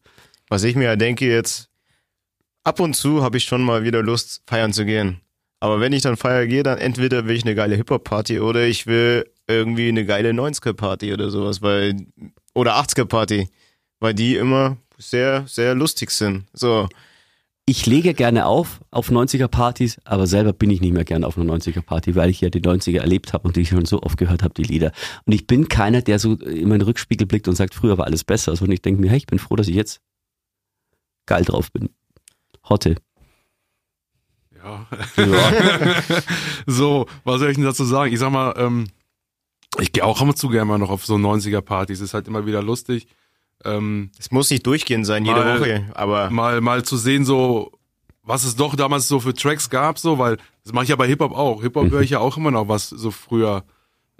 Was 0.49 0.63
ich 0.63 0.75
mir 0.75 0.83
ja 0.83 0.95
denke 0.95 1.25
jetzt, 1.25 1.69
ab 2.63 2.79
und 2.79 2.95
zu 2.95 3.23
habe 3.23 3.37
ich 3.37 3.45
schon 3.45 3.63
mal 3.63 3.83
wieder 3.83 4.03
Lust, 4.03 4.43
feiern 4.45 4.73
zu 4.73 4.85
gehen. 4.85 5.21
Aber 5.59 5.79
wenn 5.79 5.93
ich 5.93 6.01
dann 6.01 6.17
feiern 6.17 6.49
gehe, 6.49 6.63
dann 6.63 6.77
entweder 6.77 7.25
will 7.25 7.37
ich 7.37 7.45
eine 7.45 7.55
geile 7.55 7.75
Hip-Hop-Party 7.75 8.41
oder 8.41 8.65
ich 8.67 8.85
will 8.85 9.25
irgendwie 9.47 9.87
eine 9.87 10.05
geile 10.05 10.31
90er-Party 10.31 11.13
oder 11.13 11.29
sowas, 11.29 11.61
weil, 11.61 11.95
oder 12.53 12.75
80er-Party, 12.75 13.47
weil 14.01 14.13
die 14.13 14.35
immer 14.35 14.75
sehr, 14.97 15.45
sehr 15.47 15.73
lustig 15.73 16.11
sind. 16.11 16.45
So, 16.53 16.89
Ich 17.65 17.85
lege 17.85 18.13
gerne 18.13 18.45
auf, 18.45 18.81
auf 18.91 19.09
90er 19.09 19.47
Partys, 19.47 19.97
aber 20.03 20.27
selber 20.27 20.51
bin 20.51 20.69
ich 20.69 20.81
nicht 20.81 20.93
mehr 20.93 21.05
gerne 21.05 21.25
auf 21.25 21.37
einer 21.37 21.53
90er 21.53 21.81
Party, 21.81 22.13
weil 22.13 22.29
ich 22.29 22.41
ja 22.41 22.49
die 22.49 22.59
90er 22.59 22.99
erlebt 22.99 23.31
habe 23.31 23.47
und 23.47 23.55
die 23.55 23.61
ich 23.61 23.69
schon 23.69 23.85
so 23.85 24.03
oft 24.03 24.17
gehört 24.17 24.43
habe, 24.43 24.53
die 24.53 24.63
Lieder. 24.63 24.91
Und 25.25 25.31
ich 25.31 25.47
bin 25.47 25.69
keiner, 25.69 26.01
der 26.01 26.19
so 26.19 26.33
in 26.33 26.67
meinen 26.67 26.81
Rückspiegel 26.81 27.25
blickt 27.25 27.47
und 27.47 27.55
sagt, 27.55 27.73
früher 27.73 27.97
war 27.97 28.05
alles 28.05 28.25
besser. 28.25 28.51
Und 28.51 28.69
ich 28.71 28.81
denke 28.81 28.99
mir, 28.99 29.09
hey, 29.09 29.17
ich 29.17 29.27
bin 29.27 29.39
froh, 29.39 29.55
dass 29.55 29.69
ich 29.69 29.75
jetzt 29.75 30.01
geil 31.25 31.45
drauf 31.45 31.71
bin. 31.71 31.89
Hotte. 32.67 32.97
Ja. 34.57 34.85
Ja. 35.15 36.01
so, 36.67 37.07
was 37.23 37.39
soll 37.39 37.49
ich 37.49 37.55
denn 37.55 37.65
dazu 37.65 37.85
sagen? 37.85 38.11
Ich 38.11 38.19
sag 38.19 38.31
mal, 38.31 38.55
ähm, 38.57 38.87
ich 39.79 39.93
gehe 39.93 40.03
auch 40.03 40.21
immer 40.21 40.35
zu 40.35 40.49
gerne 40.49 40.65
mal 40.65 40.77
noch 40.79 40.89
auf 40.89 41.05
so 41.05 41.15
90er-Partys. 41.15 42.01
Ist 42.01 42.13
halt 42.13 42.27
immer 42.27 42.45
wieder 42.45 42.61
lustig. 42.61 43.07
Ähm, 43.65 44.11
es 44.19 44.31
muss 44.31 44.49
nicht 44.49 44.65
durchgehend 44.65 45.05
sein, 45.05 45.25
jede 45.25 45.39
Mal- 45.39 45.59
Woche, 45.59 45.85
aber 45.93 46.29
mal, 46.29 46.61
mal 46.61 46.83
zu 46.83 46.97
sehen, 46.97 47.25
so, 47.25 47.71
was 48.23 48.43
es 48.43 48.55
doch 48.55 48.75
damals 48.75 49.07
so 49.07 49.19
für 49.19 49.33
Tracks 49.33 49.69
gab, 49.69 49.97
so, 49.99 50.17
weil 50.19 50.37
das 50.63 50.73
mache 50.73 50.83
ich 50.83 50.89
ja 50.89 50.95
bei 50.95 51.07
Hip-Hop 51.07 51.31
auch. 51.33 51.61
Hip-Hop 51.61 51.89
höre 51.91 52.01
ich 52.01 52.11
ja 52.11 52.19
auch 52.19 52.37
immer 52.37 52.51
noch 52.51 52.67
was 52.67 52.89
so 52.89 53.11
früher. 53.11 53.63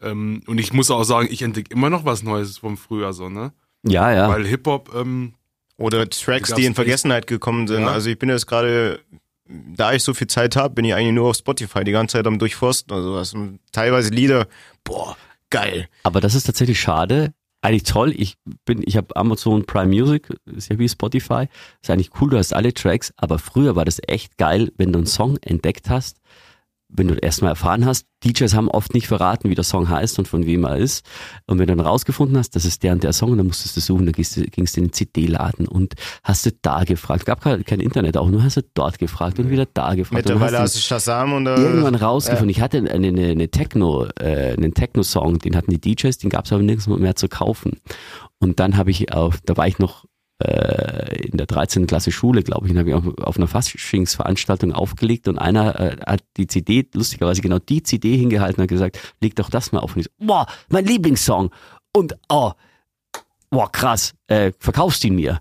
Ähm, 0.02 0.42
und 0.48 0.60
ich 0.60 0.74
muss 0.74 0.92
auch 0.92 1.04
sagen, 1.04 1.28
ich 1.32 1.42
entdecke 1.42 1.74
immer 1.74 1.90
noch 1.90 2.04
was 2.06 2.24
Neues 2.24 2.58
vom 2.58 2.78
früher, 2.78 3.14
so, 3.14 3.30
ne? 3.30 3.54
ja, 3.84 4.12
ja. 4.14 4.30
Weil 4.30 4.46
Hip-Hop, 4.46 4.94
ähm, 4.96 5.34
oder 5.78 6.08
Tracks, 6.10 6.54
Die 6.54 6.66
in 6.66 6.76
Vergessenheit 6.76 7.28
gekommen 7.28 7.68
sind. 7.68 7.82
Ja. 7.82 7.88
Also 7.92 8.10
ich 8.10 8.20
bin 8.20 8.30
jetzt 8.30 8.46
gerade, 8.46 9.00
da 9.48 9.94
ich 9.94 10.04
so 10.04 10.14
viel 10.14 10.28
Zeit 10.28 10.56
habe, 10.56 10.74
bin 10.76 10.86
ich 10.86 10.94
eigentlich 10.94 11.14
nur 11.14 11.30
auf 11.30 11.36
Spotify 11.36 11.84
die 11.84 11.92
ganze 11.92 12.18
Zeit 12.18 12.28
am 12.28 12.40
Durchforsten 12.40 12.94
oder 12.94 13.04
sowas. 13.04 13.34
Und 13.34 13.60
teilweise 13.72 14.12
Lieder, 14.12 14.48
boah, 14.84 15.18
geil. 15.50 15.88
Aber 16.04 16.22
das 16.22 16.36
ist 16.36 16.44
tatsächlich 16.44 16.80
schade. 16.80 17.34
Eigentlich 17.64 17.84
toll. 17.84 18.14
Ich 18.16 18.38
bin, 18.66 18.84
ich 18.86 18.98
habe 18.98 19.16
Amazon 19.16 19.66
Prime 19.66 19.88
Music, 19.88 20.30
ist 20.46 20.70
ja 20.70 20.78
wie 20.78 20.90
Spotify. 20.90 21.48
Ist 21.82 21.90
eigentlich 21.90 22.12
cool, 22.20 22.30
du 22.30 22.38
hast 22.38 22.54
alle 22.54 22.74
Tracks, 22.74 23.14
aber 23.18 23.40
früher 23.40 23.76
war 23.76 23.86
das 23.86 24.02
echt 24.08 24.38
geil, 24.38 24.72
wenn 24.78 24.92
du 24.92 25.00
einen 25.00 25.08
Song 25.08 25.38
entdeckt 25.42 25.90
hast 25.90 26.18
wenn 26.96 27.08
du 27.08 27.16
erstmal 27.16 27.52
erfahren 27.52 27.86
hast, 27.86 28.06
DJs 28.24 28.54
haben 28.54 28.70
oft 28.70 28.94
nicht 28.94 29.08
verraten, 29.08 29.50
wie 29.50 29.56
der 29.56 29.64
Song 29.64 29.90
heißt 29.90 30.20
und 30.20 30.28
von 30.28 30.46
wem 30.46 30.64
er 30.64 30.78
ist. 30.78 31.06
Und 31.48 31.60
wenn 31.60 31.68
du 31.68 31.76
dann 31.76 31.86
rausgefunden 31.86 32.38
hast, 32.38 32.56
das 32.56 32.66
ist 32.66 32.84
der 32.84 32.94
und 32.94 33.04
der 33.04 33.14
Song, 33.14 33.36
dann 33.36 33.48
musstest 33.48 33.76
du 33.76 33.82
suchen, 33.82 34.06
dann 34.06 34.14
gingst 34.14 34.38
du, 34.38 34.44
gingst 34.44 34.76
du 34.76 34.82
in 34.82 34.88
den 34.88 34.94
CD-Laden 34.94 35.68
und 35.68 35.96
hast 36.24 36.46
du 36.46 36.52
da 36.62 36.84
gefragt. 36.84 37.26
Gab 37.26 37.42
kein 37.42 37.80
Internet 37.80 38.18
auch, 38.18 38.30
nur 38.30 38.44
hast 38.44 38.58
du 38.58 38.62
dort 38.74 39.00
gefragt 39.00 39.40
und 39.40 39.50
wieder 39.50 39.66
da 39.66 39.96
gefragt. 39.96 40.26
Mittlerweile 40.26 40.60
hast 40.60 40.76
du 40.76 40.80
Shazam 40.80 41.34
und 41.34 41.48
äh, 41.48 41.56
irgendwann 41.56 41.96
rausgefunden. 41.96 42.50
Ja. 42.50 42.58
Ich 42.58 42.62
hatte 42.62 42.78
eine, 42.78 42.92
eine, 42.92 43.28
eine 43.30 43.50
Techno, 43.50 44.08
äh, 44.20 44.54
einen 44.54 44.74
Techno-Song, 44.74 45.40
den 45.40 45.56
hatten 45.56 45.72
die 45.72 45.82
DJs, 45.82 46.18
den 46.20 46.30
gab 46.30 46.46
es 46.46 46.54
aber 46.54 46.62
nirgends 46.62 46.88
mehr 46.88 47.16
zu 47.16 47.28
kaufen. 47.28 47.82
Und 48.40 48.60
dann 48.60 48.78
habe 48.78 48.92
ich 48.92 49.12
auf, 49.14 49.40
da 49.46 49.58
war 49.58 49.68
ich 49.68 49.80
noch 49.80 50.06
äh, 50.44 51.28
in 51.28 51.38
der 51.38 51.48
13. 51.48 51.88
Klasse 51.88 52.12
Schule, 52.12 52.44
glaube 52.44 52.68
ich, 52.68 52.74
und 52.74 52.80
habe 52.80 52.90
ich 52.90 52.96
auf, 52.96 53.18
auf 53.20 53.38
einer 53.38 53.48
Faschingsveranstaltung 53.48 54.74
aufgelegt 54.74 55.28
und 55.28 55.38
einer 55.38 55.80
äh, 55.80 55.98
hat 56.06 56.24
die 56.38 56.48
CD, 56.48 56.88
lustigerweise 56.94 57.42
genau 57.42 57.60
die 57.60 57.84
CD 57.84 58.18
hingehalten 58.18 58.58
und 58.58 58.64
hat 58.64 58.70
gesagt, 58.70 59.00
leg 59.22 59.36
doch 59.36 59.50
das 59.50 59.72
mal 59.72 59.80
auf. 59.80 59.96
Und 59.96 60.02
ich 60.02 60.06
so, 60.06 60.26
boah, 60.26 60.46
mein 60.70 60.86
Lieblingssong. 60.86 61.52
Und, 61.96 62.18
oh, 62.30 62.52
boah, 63.50 63.72
krass, 63.72 64.14
äh, 64.28 64.52
verkaufst 64.60 65.04
ihn 65.06 65.16
mir? 65.16 65.40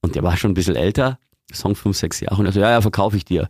Und 0.00 0.14
der 0.16 0.22
war 0.22 0.36
schon 0.36 0.50
ein 0.50 0.54
bisschen 0.54 0.76
älter, 0.76 1.18
Song 1.52 1.76
fünf, 1.76 1.96
sechs 1.96 2.20
Jahre, 2.20 2.36
und 2.36 2.46
er 2.46 2.52
so, 2.52 2.60
ja, 2.60 2.70
ja, 2.70 2.80
verkaufe 2.80 3.16
ich 3.16 3.24
dir 3.24 3.48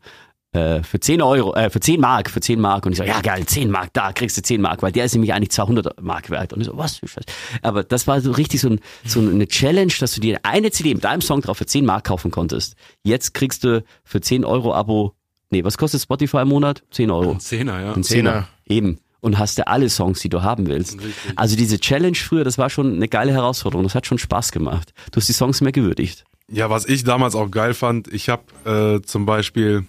äh, 0.52 0.82
für 0.82 1.00
10 1.00 1.22
Euro, 1.22 1.54
äh, 1.54 1.70
für 1.70 1.80
10 1.80 2.00
Mark, 2.00 2.30
für 2.30 2.40
10 2.40 2.60
Mark. 2.60 2.84
Und 2.84 2.92
ich 2.92 2.98
so, 2.98 3.04
ja 3.04 3.20
geil, 3.20 3.46
10 3.46 3.70
Mark, 3.70 3.90
da 3.94 4.12
kriegst 4.12 4.36
du 4.36 4.42
10 4.42 4.60
Mark, 4.60 4.82
weil 4.82 4.92
der 4.92 5.06
ist 5.06 5.14
nämlich 5.14 5.32
eigentlich 5.32 5.50
200 5.50 6.02
Mark 6.02 6.30
wert. 6.30 6.52
Und 6.52 6.60
ich 6.60 6.66
so, 6.66 6.76
was. 6.76 7.00
Aber 7.62 7.82
das 7.82 8.06
war 8.06 8.20
so 8.20 8.32
richtig 8.32 8.60
so, 8.60 8.68
ein, 8.68 8.80
so 9.04 9.20
eine 9.20 9.48
Challenge, 9.48 9.92
dass 9.98 10.14
du 10.14 10.20
dir 10.20 10.40
eine 10.42 10.70
CD 10.70 10.94
mit 10.94 11.04
deinem 11.04 11.22
Song 11.22 11.40
drauf 11.40 11.58
für 11.58 11.66
10 11.66 11.84
Mark 11.86 12.04
kaufen 12.04 12.30
konntest. 12.30 12.76
Jetzt 13.02 13.34
kriegst 13.34 13.64
du 13.64 13.82
für 14.04 14.20
10 14.20 14.44
Euro 14.44 14.74
Abo, 14.74 15.14
nee, 15.50 15.64
was 15.64 15.78
kostet 15.78 16.02
Spotify 16.02 16.38
im 16.38 16.48
Monat? 16.48 16.82
10 16.90 17.10
Euro. 17.10 17.32
Ein 17.32 17.40
Zehner, 17.40 17.80
ja. 17.80 17.92
Ein 17.94 18.04
Zehner. 18.04 18.48
Eben. 18.66 18.98
Und 19.20 19.38
hast 19.38 19.56
du 19.56 19.66
alle 19.68 19.88
Songs, 19.88 20.20
die 20.20 20.28
du 20.28 20.42
haben 20.42 20.66
willst. 20.66 20.98
Also 21.36 21.56
diese 21.56 21.78
Challenge 21.78 22.16
früher, 22.16 22.42
das 22.42 22.58
war 22.58 22.68
schon 22.70 22.96
eine 22.96 23.06
geile 23.06 23.32
Herausforderung. 23.32 23.84
Das 23.84 23.94
hat 23.94 24.04
schon 24.04 24.18
Spaß 24.18 24.50
gemacht. 24.50 24.92
Du 25.12 25.18
hast 25.18 25.28
die 25.28 25.32
Songs 25.32 25.60
mehr 25.60 25.70
gewürdigt. 25.70 26.24
Ja, 26.50 26.68
was 26.68 26.84
ich 26.84 27.04
damals 27.04 27.36
auch 27.36 27.50
geil 27.50 27.72
fand, 27.72 28.12
ich 28.12 28.28
habe 28.28 29.00
äh, 29.00 29.06
zum 29.06 29.24
Beispiel 29.24 29.86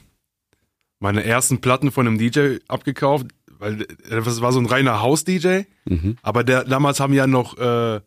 meine 1.03 1.25
ersten 1.25 1.59
Platten 1.59 1.91
von 1.91 2.07
einem 2.07 2.17
DJ 2.17 2.59
abgekauft, 2.69 3.27
weil 3.59 3.85
das 4.09 4.39
war 4.39 4.53
so 4.53 4.59
ein 4.59 4.65
reiner 4.65 5.01
Haus-DJ. 5.01 5.63
Mhm. 5.83 6.15
Aber 6.21 6.45
der, 6.45 6.63
damals 6.63 7.01
haben 7.01 7.13
ja 7.13 7.27
noch 7.27 7.57
äh, 7.57 7.99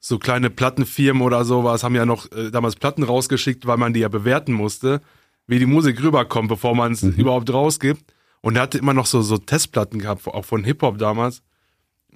so 0.00 0.18
kleine 0.18 0.50
Plattenfirmen 0.50 1.22
oder 1.22 1.44
sowas, 1.44 1.84
haben 1.84 1.94
ja 1.94 2.04
noch 2.04 2.30
äh, 2.32 2.50
damals 2.50 2.74
Platten 2.74 3.04
rausgeschickt, 3.04 3.68
weil 3.68 3.76
man 3.76 3.92
die 3.92 4.00
ja 4.00 4.08
bewerten 4.08 4.52
musste, 4.52 5.00
wie 5.46 5.60
die 5.60 5.66
Musik 5.66 6.02
rüberkommt, 6.02 6.48
bevor 6.48 6.74
man 6.74 6.90
es 6.90 7.02
mhm. 7.02 7.12
überhaupt 7.12 7.52
rausgibt. 7.52 8.02
Und 8.40 8.56
er 8.56 8.62
hatte 8.62 8.78
immer 8.78 8.94
noch 8.94 9.06
so, 9.06 9.22
so 9.22 9.38
Testplatten 9.38 10.00
gehabt, 10.00 10.26
auch 10.26 10.44
von 10.44 10.64
Hip-Hop 10.64 10.98
damals. 10.98 11.40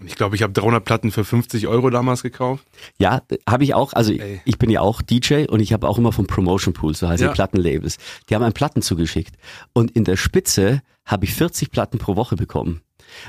Ich 0.04 0.14
glaube, 0.14 0.36
ich 0.36 0.42
habe 0.42 0.52
300 0.52 0.84
Platten 0.84 1.10
für 1.10 1.24
50 1.24 1.66
Euro 1.66 1.90
damals 1.90 2.22
gekauft. 2.22 2.64
Ja, 2.98 3.22
habe 3.48 3.64
ich 3.64 3.74
auch. 3.74 3.92
Also 3.92 4.12
Ey. 4.12 4.40
ich 4.44 4.58
bin 4.58 4.70
ja 4.70 4.80
auch 4.80 5.02
DJ 5.02 5.46
und 5.48 5.60
ich 5.60 5.72
habe 5.72 5.88
auch 5.88 5.98
immer 5.98 6.12
vom 6.12 6.26
Promotion 6.26 6.72
Pool, 6.72 6.94
so 6.94 7.08
heißt 7.08 7.22
ja. 7.22 7.32
Plattenlabels. 7.32 7.96
Die 8.28 8.34
haben 8.34 8.42
einen 8.42 8.52
Platten 8.52 8.82
zugeschickt. 8.82 9.36
Und 9.72 9.90
in 9.90 10.04
der 10.04 10.16
Spitze 10.16 10.82
habe 11.04 11.24
ich 11.24 11.34
40 11.34 11.70
Platten 11.70 11.98
pro 11.98 12.16
Woche 12.16 12.36
bekommen. 12.36 12.82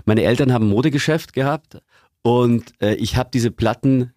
Meine 0.06 0.24
Eltern 0.24 0.54
haben 0.54 0.66
ein 0.66 0.70
Modegeschäft 0.70 1.34
gehabt 1.34 1.82
und 2.22 2.74
äh, 2.82 2.96
ich 2.96 3.16
habe 3.16 3.30
diese 3.34 3.50
Platten 3.50 4.14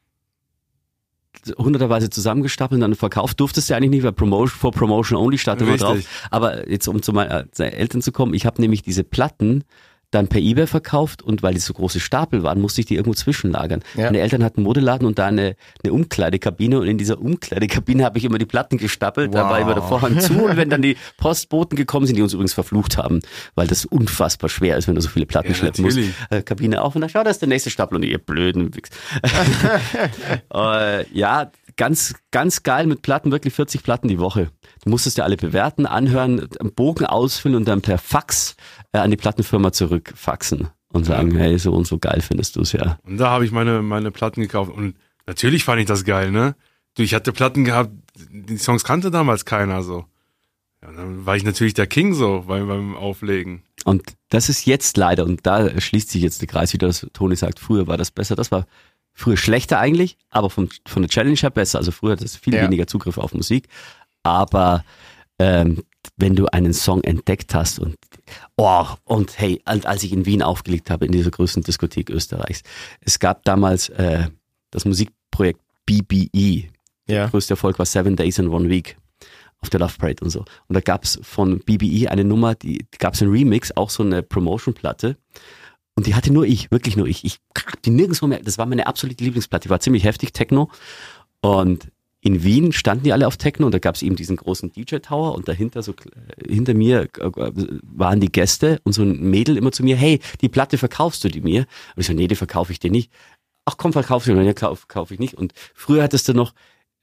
hunderterweise 1.57 2.11
zusammengestapelt 2.11 2.77
und 2.77 2.83
dann 2.83 2.95
verkauft. 2.95 3.41
Durftest 3.41 3.69
du 3.69 3.73
ja 3.73 3.77
eigentlich 3.77 3.91
nicht, 3.91 4.03
weil 4.03 4.13
Promotion, 4.13 4.49
for 4.49 4.73
Promotion 4.73 5.19
Only 5.19 5.39
stand 5.39 5.63
immer 5.63 5.77
drauf. 5.77 5.99
Aber 6.31 6.69
jetzt, 6.71 6.87
um 6.89 7.03
zu 7.03 7.13
meinen 7.13 7.49
äh, 7.59 7.65
Eltern 7.65 8.03
zu 8.03 8.13
kommen, 8.13 8.35
ich 8.35 8.47
habe 8.47 8.61
nämlich 8.61 8.83
diese 8.83 9.05
Platten 9.05 9.65
dann 10.13 10.29
per 10.29 10.41
Ebay 10.41 10.67
verkauft 10.67 11.23
und 11.23 11.43
weil 11.43 11.55
die 11.55 11.61
so 11.61 11.73
große 11.73 11.99
Stapel 11.99 12.43
waren, 12.43 12.61
musste 12.61 12.81
ich 12.81 12.87
die 12.87 12.95
irgendwo 12.95 13.15
zwischenlagern. 13.15 13.83
Ja. 13.95 14.05
Meine 14.05 14.21
Eltern 14.21 14.45
hatten 14.45 14.59
einen 14.59 14.65
Modeladen 14.65 15.07
und 15.07 15.19
da 15.19 15.27
eine, 15.27 15.57
eine 15.83 15.93
Umkleidekabine 15.93 16.79
und 16.79 16.87
in 16.87 16.99
dieser 16.99 17.21
Umkleidekabine 17.21 18.05
habe 18.05 18.19
ich 18.19 18.25
immer 18.25 18.39
die 18.39 18.47
Platten 18.47 18.79
gestapelt, 18.79 19.33
wow. 19.33 19.41
da 19.41 19.51
war 19.51 19.61
immer 19.61 19.75
der 19.75 19.83
Vorhang 19.83 20.21
zu 20.21 20.45
und 20.45 20.57
wenn 20.57 20.71
dann 20.71 20.83
die 20.83 20.97
Postboten 21.17 21.77
gekommen 21.77 22.07
sind, 22.07 22.17
die 22.17 22.23
uns 22.23 22.35
übrigens 22.35 22.53
verflucht 22.53 22.99
haben, 22.99 23.21
weil 23.55 23.67
das 23.67 23.87
unfassbar 23.87 24.51
schwer 24.51 24.77
ist, 24.77 24.87
wenn 24.87 24.95
du 24.95 25.01
so 25.01 25.09
viele 25.09 25.27
Platten 25.27 25.49
ja, 25.49 25.55
schleppen 25.55 25.85
natürlich. 25.85 26.09
musst. 26.09 26.33
Äh, 26.33 26.43
Kabine 26.43 26.83
auf 26.83 26.95
und 26.95 27.01
dann 27.01 27.11
schau, 27.11 27.25
da 27.25 27.31
ist 27.31 27.41
der 27.41 27.49
nächste 27.49 27.71
Stapel 27.71 27.97
und 27.97 28.03
ihr 28.05 28.19
blöden 28.19 28.75
Wichs. 28.75 28.91
äh, 30.55 31.07
ja, 31.13 31.51
ganz, 31.77 32.15
ganz 32.31 32.63
geil 32.63 32.87
mit 32.87 33.03
Platten, 33.03 33.31
wirklich 33.33 33.55
40 33.55 33.83
Platten 33.83 34.09
die 34.09 34.19
Woche. 34.19 34.51
Du 34.85 34.91
musstest 34.91 35.19
ja 35.19 35.25
alle 35.25 35.37
bewerten, 35.37 35.87
anhören, 35.87 36.49
einen 36.59 36.75
Bogen 36.75 37.07
ausfüllen 37.07 37.57
und 37.57 37.67
dann 37.67 37.83
per 37.83 37.99
Fax 37.99 38.57
äh, 38.93 38.99
an 38.99 39.11
die 39.11 39.17
Plattenfirma 39.17 39.73
zurückfaxen 39.73 40.69
und 40.93 41.05
sagen, 41.05 41.35
hey, 41.37 41.59
so 41.59 41.73
und 41.73 41.87
so 41.87 41.99
geil 41.99 42.21
findest 42.21 42.57
du 42.57 42.61
es 42.61 42.73
ja. 42.73 42.99
Und 43.05 43.19
da 43.19 43.31
habe 43.31 43.45
ich 43.45 43.53
meine, 43.53 43.83
meine 43.83 44.11
Platten 44.11 44.43
gekauft 44.43 44.73
und 44.73 44.97
natürlich 45.27 45.65
fand 45.65 45.81
ich 45.81 45.87
das 45.87 46.05
geil, 46.05 46.31
ne? 46.31 46.55
Du, 46.95 47.03
ich 47.03 47.15
hatte 47.15 47.33
Platten 47.33 47.65
gehabt, 47.65 47.91
die 48.31 48.59
Songs 48.59 48.85
kannte 48.85 49.11
damals 49.11 49.45
keiner 49.45 49.83
so. 49.83 50.05
Ja, 50.83 50.91
dann 50.93 51.25
war 51.25 51.37
ich 51.37 51.45
natürlich 51.45 51.75
der 51.75 51.87
King 51.87 52.13
so 52.13 52.45
beim, 52.47 52.67
beim 52.67 52.97
Auflegen. 52.97 53.63
Und 53.85 54.03
das 54.29 54.49
ist 54.49 54.67
jetzt 54.67 54.97
leider, 54.97 55.25
und 55.25 55.47
da 55.47 55.81
schließt 55.81 56.11
sich 56.11 56.23
jetzt 56.23 56.41
der 56.41 56.49
Kreis 56.49 56.73
wieder, 56.73 56.89
dass 56.89 57.07
Toni 57.13 57.37
sagt, 57.37 57.61
früher 57.61 57.87
war 57.87 57.97
das 57.97 58.11
besser, 58.11 58.37
das 58.37 58.51
war 58.51 58.67
früher 59.15 59.37
schlechter 59.37 59.79
eigentlich, 59.79 60.17
aber 60.31 60.51
vom, 60.51 60.69
von 60.87 61.03
der 61.03 61.11
Challenge 61.11 61.37
her 61.37 61.51
besser. 61.51 61.79
Also 61.79 61.91
früher 61.91 62.13
hat 62.13 62.23
es 62.23 62.37
viel 62.37 62.55
ja. 62.55 62.63
weniger 62.63 62.87
Zugriff 62.87 63.19
auf 63.19 63.35
Musik, 63.35 63.69
aber 64.23 64.85
ähm, 65.39 65.83
wenn 66.17 66.35
du 66.35 66.47
einen 66.47 66.73
Song 66.73 67.03
entdeckt 67.05 67.55
hast 67.55 67.79
und 67.79 67.97
oh, 68.57 68.87
und 69.05 69.39
hey, 69.39 69.61
als 69.65 70.03
ich 70.03 70.13
in 70.13 70.27
Wien 70.27 70.43
aufgelegt 70.43 70.91
habe, 70.91 71.07
in 71.07 71.13
dieser 71.13 71.31
größten 71.31 71.63
Diskothek 71.63 72.11
Österreichs, 72.11 72.63
es 73.01 73.19
gab 73.19 73.45
damals 73.45 73.89
äh, 73.91 74.29
das 74.71 74.85
Musikprojekt 74.85 75.61
BBE. 75.87 76.69
Ja. 77.07 77.23
Der 77.23 77.29
größte 77.29 77.55
Erfolg 77.55 77.79
war 77.79 77.87
Seven 77.87 78.17
Days 78.17 78.39
in 78.39 78.49
One 78.49 78.69
Week 78.69 78.97
auf 79.61 79.71
der 79.71 79.81
Love 79.81 79.95
Parade 79.99 80.25
und 80.25 80.31
so. 80.31 80.41
Und 80.41 80.75
da 80.75 80.81
gab 80.81 81.05
es 81.05 81.19
von 81.23 81.61
BBE 81.61 82.11
eine 82.11 82.25
Nummer, 82.25 82.55
die 82.55 82.87
gab 82.99 83.15
es 83.15 83.23
ein 83.23 83.29
Remix, 83.29 83.73
auch 83.77 83.91
so 83.91 84.03
eine 84.03 84.23
Promotion-Platte. 84.23 85.17
Und 85.95 86.07
die 86.07 86.15
hatte 86.15 86.33
nur 86.33 86.47
ich, 86.47 86.71
wirklich 86.71 86.97
nur 86.97 87.07
ich. 87.07 87.25
Ich 87.25 87.39
hab 87.57 87.83
die 87.83 87.91
nirgendwo 87.91 88.27
mehr. 88.27 88.41
Das 88.43 88.59
war 88.59 88.67
meine 88.67 88.87
absolute 88.87 89.23
Lieblingsplatte. 89.23 89.65
Die 89.65 89.71
war 89.71 89.81
ziemlich 89.81 90.05
heftig, 90.05 90.33
Techno. 90.33 90.71
Und 91.41 91.89
in 92.25 92.45
Wien 92.45 92.73
standen 92.73 93.05
die 93.05 93.13
alle 93.13 93.27
auf 93.27 93.37
Techno 93.37 93.67
und 93.67 93.75
da 93.75 93.81
gab 93.81 93.97
es 93.97 94.03
eben 94.03 94.15
diesen 94.15 94.37
großen 94.37 94.71
DJ-Tower 94.71 95.35
und 95.35 95.49
dahinter 95.49 95.83
so 95.83 95.93
hinter 96.47 96.73
mir 96.73 97.09
äh, 97.19 97.31
waren 97.83 98.21
die 98.21 98.31
Gäste 98.31 98.81
und 98.85 98.93
so 98.93 99.03
ein 99.03 99.29
Mädel 99.29 99.57
immer 99.57 99.73
zu 99.73 99.83
mir, 99.83 99.97
hey, 99.97 100.21
die 100.41 100.49
Platte 100.49 100.79
verkaufst 100.79 101.25
du 101.25 101.29
die 101.29 101.41
mir? 101.41 101.67
Und 101.97 102.01
ich 102.01 102.07
so, 102.07 102.13
nee, 102.13 102.29
die 102.29 102.37
verkaufe 102.37 102.71
ich 102.71 102.79
dir 102.79 102.93
nicht. 102.93 103.11
Ach 103.65 103.77
komm, 103.77 103.93
verkauf 103.93 104.25
sie 104.25 104.33
mir. 104.33 104.43
Nee, 104.45 104.55
kauf, 104.55 104.87
kauf 104.87 105.11
ich 105.11 105.19
nicht. 105.19 105.35
Und 105.35 105.53
früher 105.75 106.05
hattest 106.05 106.29
du 106.29 106.33
noch 106.33 106.55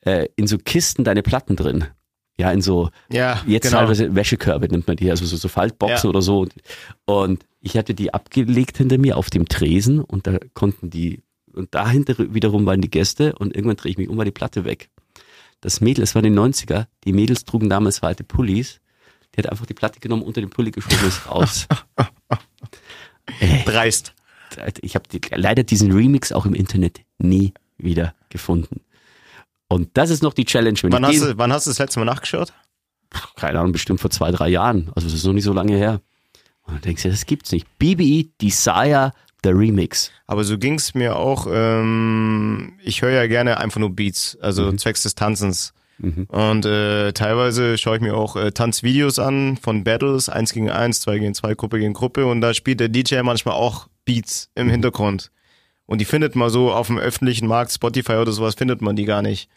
äh, 0.02 0.28
in 0.38 0.48
so 0.48 0.58
Kisten 0.58 1.04
deine 1.04 1.22
Platten 1.22 1.58
drin. 1.58 1.86
Ja, 2.40 2.52
in 2.52 2.62
so, 2.62 2.90
ja, 3.12 3.42
jetzt 3.46 3.66
genau. 3.66 3.80
teilweise 3.80 4.16
Wäschekörbe 4.16 4.68
nimmt 4.70 4.88
man 4.88 4.96
die, 4.96 5.10
also 5.10 5.26
so, 5.26 5.36
so 5.36 5.48
Faltboxen 5.50 6.08
ja. 6.08 6.10
oder 6.10 6.22
so. 6.22 6.48
Und 7.06 7.46
ich 7.60 7.78
hatte 7.78 7.94
die 7.94 8.14
abgelegt 8.14 8.78
hinter 8.78 8.98
mir 8.98 9.18
auf 9.18 9.30
dem 9.30 9.48
Tresen 9.48 10.00
und 10.00 10.26
da 10.26 10.38
konnten 10.54 10.90
die, 10.90 11.22
und 11.54 11.76
dahinter 11.76 12.16
wiederum 12.18 12.66
waren 12.66 12.82
die 12.82 12.90
Gäste 12.90 13.36
und 13.36 13.56
irgendwann 13.56 13.78
drehe 13.78 13.92
ich 13.92 13.98
mich 13.98 14.08
um, 14.08 14.18
war 14.18 14.26
die 14.26 14.32
Platte 14.32 14.64
weg 14.64 14.90
das 15.62 15.82
Mädel, 15.82 16.04
es 16.04 16.16
war 16.16 16.24
in 16.24 16.34
den 16.34 16.54
90er, 16.54 16.88
die 17.04 17.14
Mädels 17.14 17.46
trugen 17.46 17.70
damals 17.70 18.02
weite 18.02 18.24
Pullis. 18.24 18.80
Die 19.36 19.38
hat 19.40 19.50
einfach 19.50 19.66
die 19.66 19.74
Platte 19.74 20.00
genommen, 20.00 20.24
unter 20.24 20.42
den 20.42 20.50
Pulli 20.50 20.72
geschoben 20.72 21.08
ist 21.08 21.30
raus. 21.30 21.68
äh, 23.40 23.64
Dreist. 23.64 24.14
Ich 24.82 24.96
habe 24.96 25.08
die, 25.08 25.22
leider 25.36 25.64
diesen 25.64 25.92
Remix 25.92 26.32
auch 26.32 26.46
im 26.46 26.56
Internet 26.56 27.02
nie 27.20 27.54
wieder 27.78 28.16
gefunden. 28.30 28.82
Und 29.70 29.90
das 29.94 30.10
ist 30.10 30.24
noch 30.24 30.34
die 30.34 30.46
Challenge. 30.46 30.78
Wann 30.84 31.06
hast, 31.06 31.22
du, 31.22 31.38
wann 31.38 31.54
hast 31.54 31.68
du 31.68 31.70
das 31.70 31.80
letzte 31.80 32.00
Mal 32.00 32.06
nachgeschaut? 32.06 32.54
Keine 33.36 33.60
Ahnung, 33.60 33.72
bestimmt 33.72 34.02
vor 34.02 34.10
zwei, 34.10 34.32
drei 34.32 34.50
Jahren. 34.50 34.92
Also 34.96 35.08
das 35.08 35.14
ist 35.14 35.26
noch 35.26 35.34
nicht 35.34 35.44
so 35.44 35.54
lange 35.54 35.78
her. 35.78 36.02
Und 36.64 36.76
dann 36.76 36.82
denkst 36.82 37.04
du, 37.04 37.10
das 37.10 37.26
gibt's 37.26 37.52
nicht. 37.52 37.68
BBE 37.78 38.30
Desire 38.42 39.14
der 39.44 39.58
Remix. 39.58 40.12
Aber 40.28 40.44
so 40.44 40.58
ging's 40.58 40.94
mir 40.94 41.16
auch. 41.16 41.48
Ähm, 41.50 42.74
ich 42.84 43.02
höre 43.02 43.12
ja 43.12 43.28
gerne 43.28 43.58
einfach 43.60 43.80
nur 43.80 43.96
Beats, 43.96 44.38
also 44.42 44.72
mhm. 44.72 44.78
zwecks 44.78 45.04
des 45.04 45.16
Tanzens. 45.16 45.74
Mhm. 46.00 46.26
Und 46.30 46.66
äh, 46.66 47.12
teilweise 47.14 47.78
schaue 47.78 47.98
ich 47.98 48.02
mir 48.02 48.16
auch 48.16 48.36
äh, 48.36 48.52
Tanzvideos 48.52 49.20
an 49.20 49.58
von 49.58 49.84
Battles, 49.84 50.30
eins 50.30 50.54
gegen 50.54 50.70
eins, 50.70 51.02
zwei 51.02 51.20
gegen 51.20 51.34
zwei, 51.34 51.56
Gruppe 51.56 51.80
gegen 51.80 51.94
Gruppe. 51.94 52.26
Und 52.26 52.42
da 52.42 52.54
spielt 52.54 52.80
der 52.80 52.90
DJ 52.90 53.22
manchmal 53.22 53.56
auch 53.56 53.88
Beats 54.06 54.50
im 54.56 54.68
mhm. 54.68 54.72
Hintergrund. 54.72 55.32
Und 55.86 56.00
die 56.00 56.06
findet 56.06 56.36
man 56.36 56.50
so 56.50 56.72
auf 56.72 56.88
dem 56.88 57.00
öffentlichen 57.00 57.48
Markt, 57.48 57.72
Spotify 57.72 58.14
oder 58.14 58.32
sowas, 58.32 58.56
findet 58.56 58.82
man 58.82 58.96
die 58.96 59.06
gar 59.06 59.22
nicht. 59.22 59.50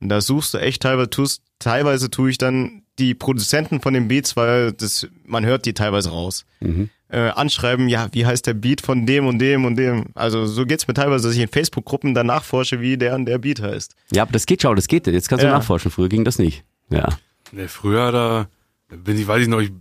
Und 0.00 0.08
da 0.08 0.20
suchst 0.20 0.54
du 0.54 0.58
echt 0.58 0.82
teilweise, 0.82 1.10
tust, 1.10 1.42
teilweise 1.58 2.10
tue 2.10 2.30
ich 2.30 2.38
dann 2.38 2.82
die 2.98 3.14
Produzenten 3.14 3.80
von 3.80 3.94
den 3.94 4.08
Beats, 4.08 4.36
weil 4.36 4.72
das, 4.72 5.06
man 5.24 5.44
hört 5.46 5.66
die 5.66 5.74
teilweise 5.74 6.10
raus. 6.10 6.44
Mhm. 6.60 6.90
äh, 7.08 7.30
anschreiben, 7.30 7.88
ja, 7.88 8.08
wie 8.12 8.24
heißt 8.24 8.46
der 8.46 8.54
Beat 8.54 8.80
von 8.82 9.04
dem 9.04 9.26
und 9.26 9.38
dem 9.40 9.64
und 9.64 9.74
dem. 9.76 10.06
Also 10.14 10.46
so 10.46 10.64
geht's 10.64 10.86
mir 10.86 10.94
teilweise, 10.94 11.26
dass 11.28 11.34
ich 11.36 11.42
in 11.42 11.48
Facebook-Gruppen 11.48 12.14
danach 12.14 12.44
forsche, 12.44 12.80
wie 12.80 12.96
der 12.96 13.14
und 13.16 13.26
der 13.26 13.38
Beat 13.38 13.60
heißt. 13.60 13.96
Ja, 14.12 14.22
aber 14.22 14.32
das 14.32 14.46
geht 14.46 14.62
schon, 14.62 14.76
das 14.76 14.86
geht. 14.86 15.06
Jetzt 15.06 15.28
kannst 15.28 15.42
du 15.42 15.48
Ja. 15.48 15.54
nachforschen. 15.54 15.90
Früher 15.90 16.08
ging 16.08 16.24
das 16.24 16.38
nicht. 16.38 16.62
Ja. 16.88 17.08
Ne, 17.52 17.66
früher 17.68 18.12
da 18.12 18.48
bin 18.96 19.18
ich, 19.18 19.26
weiß 19.26 19.42
ich 19.42 19.48
noch, 19.48 19.60
ich 19.60 19.72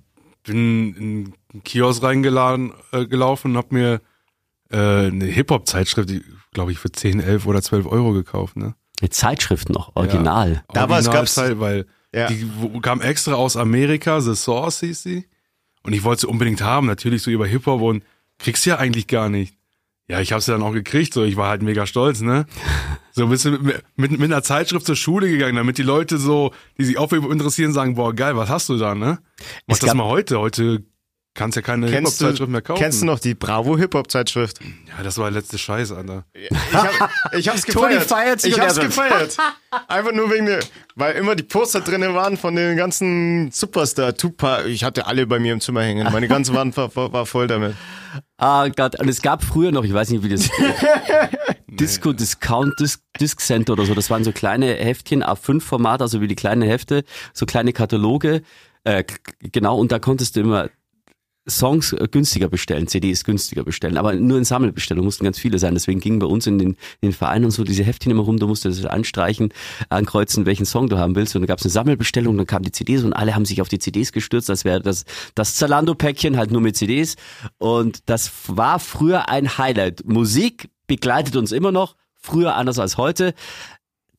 bin 0.44 0.94
in 0.96 1.34
einen 1.54 1.64
Kiosk 1.64 2.02
reingeladen, 2.02 2.74
äh, 2.92 3.06
gelaufen 3.06 3.52
und 3.52 3.58
hab 3.58 3.72
mir 3.72 4.02
äh, 4.72 4.78
eine 4.78 5.26
Hip-Hop-Zeitschrift, 5.26 6.10
glaube 6.54 6.72
ich, 6.72 6.80
für 6.80 6.92
10, 6.92 7.20
11 7.20 7.46
oder 7.46 7.62
12 7.62 7.86
Euro 7.86 8.12
gekauft, 8.14 8.56
ne? 8.56 8.74
Eine 9.02 9.10
Zeitschrift 9.10 9.70
noch, 9.70 9.96
original. 9.96 10.64
Damals 10.74 11.06
Original 11.08 11.16
gab's- 11.22 11.34
Zeit, 11.36 11.60
weil 11.60 11.86
Ja. 12.14 12.28
die 12.28 12.46
kam 12.82 13.02
extra 13.02 13.34
aus 13.34 13.56
Amerika, 13.56 14.20
The 14.22 14.36
Source 14.36 14.80
hieß 14.82 15.04
sie. 15.04 15.26
Und 15.84 15.94
ich 15.94 16.04
wollte 16.04 16.22
sie 16.22 16.28
unbedingt 16.28 16.62
haben, 16.62 16.88
natürlich 16.88 17.22
so 17.22 17.32
über 17.32 17.48
Hip-Hop 17.48 17.82
und 17.82 18.04
kriegst 18.38 18.64
sie 18.64 18.72
ja 18.72 18.78
eigentlich 18.78 19.08
gar 19.08 19.30
nicht. 19.30 19.56
Ja, 20.10 20.20
ich 20.20 20.32
habe 20.32 20.42
sie 20.42 20.52
dann 20.52 20.64
auch 20.64 20.74
gekriegt, 20.74 21.14
so 21.14 21.24
ich 21.24 21.38
war 21.38 21.50
halt 21.50 21.62
mega 21.62 21.86
stolz, 21.86 22.22
ne? 22.22 22.48
So 23.12 23.28
bist 23.28 23.46
du 23.46 23.52
mit, 23.52 23.84
mit, 23.96 24.12
mit 24.12 24.22
einer 24.24 24.42
Zeitschrift 24.42 24.86
zur 24.88 24.96
Schule 24.96 25.30
gegangen, 25.30 25.56
damit 25.56 25.78
die 25.78 25.84
Leute 25.84 26.18
so, 26.18 26.52
die 26.80 26.86
sich 26.86 26.98
auch 26.98 27.10
für 27.10 27.18
interessieren, 27.32 27.74
sagen, 27.74 27.94
boah, 27.96 28.14
geil, 28.14 28.36
was 28.36 28.50
hast 28.50 28.70
du 28.70 28.78
da, 28.78 28.96
ne? 28.96 29.20
Mach 29.68 29.76
Es 29.76 29.80
das 29.80 29.94
mal 29.94 30.06
heute. 30.06 30.40
Heute 30.40 30.84
kannst 31.34 31.56
ja 31.56 31.62
keine 31.62 31.90
Kennst 31.90 32.20
du, 32.20 32.26
Hip-Hop-Zeitschrift 32.26 32.52
mehr 32.52 32.62
kaufen. 32.62 32.80
kennst 32.80 33.02
du 33.02 33.06
noch 33.06 33.20
die 33.20 33.34
Bravo 33.34 33.78
Hip-Hop-Zeitschrift? 33.78 34.60
Ja, 34.62 35.04
das 35.04 35.18
war 35.18 35.32
der 35.32 35.40
letzte 35.40 35.58
Scheiß, 35.58 35.92
Alter. 35.92 36.26
Ich, 36.34 36.50
hab, 36.74 37.12
ich 37.34 37.48
hab's 37.48 37.62
Toni 37.64 37.96
gefeiert. 37.96 38.04
feiert 38.04 38.42
sich 38.42 38.54
ich 38.54 38.60
hab's 38.60 38.78
er 38.78 38.86
gefeiert. 38.86 39.38
Einfach 39.88 40.12
nur 40.12 40.32
wegen 40.32 40.48
der, 40.48 40.60
weil 40.96 41.16
immer 41.16 41.36
die 41.36 41.44
Poster 41.44 41.82
drinne 41.82 42.14
waren 42.14 42.38
von 42.38 42.56
den 42.56 42.76
ganzen 42.76 43.52
Superstar, 43.52 44.16
Tupac. 44.16 44.66
Ich 44.68 44.84
hatte 44.84 45.08
alle 45.08 45.26
bei 45.28 45.40
mir 45.40 45.54
im 45.54 45.62
Zimmer 45.62 45.84
hängen. 45.84 46.12
Meine 46.12 46.28
ganze 46.28 46.54
Wand 46.54 46.76
war, 46.76 46.94
war, 46.96 47.26
voll 47.26 47.48
damit. 47.48 47.76
Ah 48.38 48.68
Gott, 48.70 49.00
und 49.00 49.08
es 49.08 49.22
gab 49.22 49.44
früher 49.44 49.72
noch, 49.72 49.84
ich 49.84 49.94
weiß 49.94 50.10
nicht, 50.10 50.24
wie 50.24 50.30
das 50.30 50.50
Disco 51.68 52.12
Discount 52.12 52.80
Disc, 52.80 53.02
Disc 53.20 53.40
Center 53.40 53.74
oder 53.74 53.86
so, 53.86 53.94
das 53.94 54.10
waren 54.10 54.24
so 54.24 54.32
kleine 54.32 54.74
Heftchen, 54.74 55.24
A5 55.24 55.62
Format, 55.62 56.02
also 56.02 56.20
wie 56.20 56.28
die 56.28 56.36
kleinen 56.36 56.64
Hefte, 56.64 57.04
so 57.34 57.46
kleine 57.46 57.74
Kataloge, 57.74 58.42
äh, 58.84 59.04
genau, 59.40 59.78
und 59.78 59.92
da 59.92 60.00
konntest 60.00 60.36
du 60.36 60.42
immer 60.42 60.70
Songs 61.48 61.94
äh, 61.94 62.08
günstiger 62.10 62.48
bestellen, 62.48 62.88
CDs 62.88 63.24
günstiger 63.24 63.64
bestellen, 63.64 63.98
aber 63.98 64.14
nur 64.14 64.38
in 64.38 64.46
Sammelbestellung 64.46 65.06
mussten 65.06 65.24
ganz 65.24 65.40
viele 65.40 65.60
sein. 65.60 65.74
Deswegen 65.74 66.00
gingen 66.00 66.20
bei 66.20 66.28
uns 66.28 66.48
in 66.48 66.58
den, 66.58 66.70
in 67.02 67.10
den 67.10 67.14
Vereinen 67.14 67.46
und 67.46 67.52
so 67.52 67.64
diese 67.64 67.84
Heftchen 67.84 68.12
immer 68.12 68.24
rum, 68.24 68.38
du 68.38 68.48
musstest 68.48 68.86
anstreichen, 68.86 69.54
ankreuzen, 69.90 70.46
welchen 70.46 70.66
Song 70.66 70.90
du 70.90 70.98
haben 70.98 71.16
willst. 71.16 71.36
Und 71.36 71.42
dann 71.42 71.48
gab 71.48 71.60
es 71.60 71.66
eine 71.66 71.72
Sammelbestellung, 71.72 72.38
dann 72.38 72.48
kamen 72.48 72.66
die 72.66 72.72
CDs 72.72 73.04
und 73.04 73.14
alle 73.14 73.36
haben 73.36 73.46
sich 73.46 73.62
auf 73.62 73.70
die 73.70 73.80
CDs 73.80 74.12
gestürzt, 74.12 74.50
als 74.50 74.66
wäre 74.66 74.82
das, 74.82 75.06
das 75.36 75.56
Zalando-Päckchen 75.56 76.38
halt 76.38 76.52
nur 76.52 76.62
mit 76.62 76.76
CDs. 76.76 77.16
Und 77.58 78.10
das 78.10 78.32
war 78.48 78.80
früher 78.80 79.30
ein 79.30 79.58
Highlight. 79.58 80.06
Musik 80.06 80.70
begleitet 80.88 81.36
uns 81.36 81.52
immer 81.52 81.72
noch, 81.72 81.96
früher 82.16 82.56
anders 82.56 82.80
als 82.80 82.98
heute. 82.98 83.34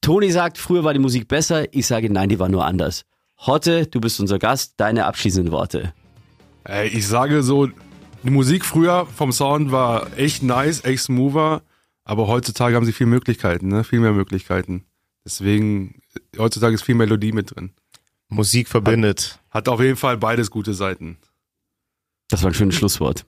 Toni 0.00 0.30
sagt, 0.30 0.56
früher 0.56 0.84
war 0.84 0.94
die 0.94 1.00
Musik 1.00 1.28
besser. 1.28 1.72
Ich 1.74 1.86
sage, 1.86 2.10
nein, 2.10 2.30
die 2.30 2.38
war 2.38 2.48
nur 2.48 2.64
anders. 2.64 3.04
Hotte, 3.38 3.86
du 3.86 4.00
bist 4.00 4.20
unser 4.20 4.38
Gast, 4.38 4.74
deine 4.78 5.06
abschließenden 5.06 5.52
Worte. 5.52 5.92
Ey, 6.64 6.88
ich 6.88 7.06
sage 7.06 7.42
so, 7.42 7.68
die 8.22 8.30
Musik 8.30 8.64
früher 8.64 9.06
vom 9.06 9.32
Sound 9.32 9.72
war 9.72 10.16
echt 10.18 10.42
nice, 10.42 10.84
echt 10.84 11.02
smoother, 11.04 11.62
aber 12.04 12.26
heutzutage 12.26 12.76
haben 12.76 12.84
sie 12.84 12.92
viel 12.92 13.06
Möglichkeiten, 13.06 13.68
ne? 13.68 13.84
Viel 13.84 14.00
mehr 14.00 14.12
Möglichkeiten. 14.12 14.84
Deswegen, 15.24 16.00
heutzutage 16.38 16.74
ist 16.74 16.82
viel 16.82 16.94
Melodie 16.94 17.32
mit 17.32 17.54
drin. 17.54 17.72
Musik 18.28 18.68
verbindet. 18.68 19.40
Hat 19.50 19.68
auf 19.68 19.80
jeden 19.80 19.96
Fall 19.96 20.16
beides 20.16 20.50
gute 20.50 20.74
Seiten. 20.74 21.18
Das 22.28 22.42
war 22.42 22.50
ein 22.50 22.54
schönes 22.54 22.76
Schlusswort. 22.76 23.26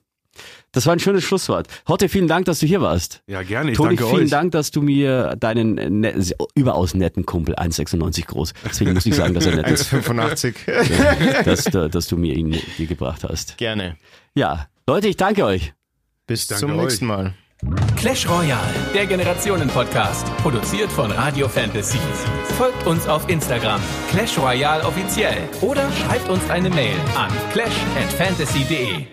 Das 0.71 0.85
war 0.87 0.93
ein 0.93 0.99
schönes 0.99 1.23
Schlusswort. 1.23 1.67
Hotte, 1.87 2.09
vielen 2.09 2.27
Dank, 2.27 2.45
dass 2.45 2.59
du 2.59 2.65
hier 2.65 2.81
warst. 2.81 3.21
Ja, 3.27 3.43
gerne. 3.43 3.71
Ich 3.71 3.77
Toni, 3.77 3.95
danke 3.95 4.09
vielen 4.09 4.23
euch. 4.25 4.29
Dank, 4.31 4.51
dass 4.53 4.71
du 4.71 4.81
mir 4.81 5.35
deinen 5.39 5.75
ne, 6.01 6.13
überaus 6.55 6.95
netten 6.95 7.25
Kumpel, 7.25 7.55
1,96 7.55 8.25
groß, 8.25 8.53
deswegen 8.65 8.93
muss 8.93 9.05
ich 9.05 9.13
sagen, 9.15 9.33
dass 9.35 9.45
er 9.45 9.55
nett 9.55 9.69
ist, 9.69 9.93
1,85. 9.93 11.43
dass, 11.43 11.65
du- 11.65 11.89
dass 11.89 12.07
du 12.07 12.17
mir 12.17 12.33
ihn 12.35 12.59
dir 12.77 12.87
gebracht 12.87 13.23
hast. 13.23 13.57
Gerne. 13.57 13.97
Ja, 14.33 14.67
Leute, 14.87 15.07
ich 15.07 15.17
danke 15.17 15.45
euch. 15.45 15.73
Bis 16.25 16.47
Danke 16.47 16.61
zum 16.61 16.71
euch. 16.71 16.81
nächsten 16.85 17.05
Mal. 17.05 17.33
Clash 17.95 18.27
Royale, 18.27 18.59
der 18.93 19.05
Generationen-Podcast, 19.05 20.25
produziert 20.37 20.91
von 20.91 21.11
Radio 21.11 21.47
Fantasy. 21.47 21.97
Folgt 22.57 22.85
uns 22.85 23.07
auf 23.07 23.29
Instagram, 23.29 23.79
Clash 24.09 24.37
Royale 24.37 24.83
offiziell, 24.83 25.37
oder 25.61 25.89
schreibt 25.93 26.27
uns 26.29 26.49
eine 26.49 26.69
Mail 26.69 26.95
an 27.15 27.31
clash@fantasy.de. 27.53 29.05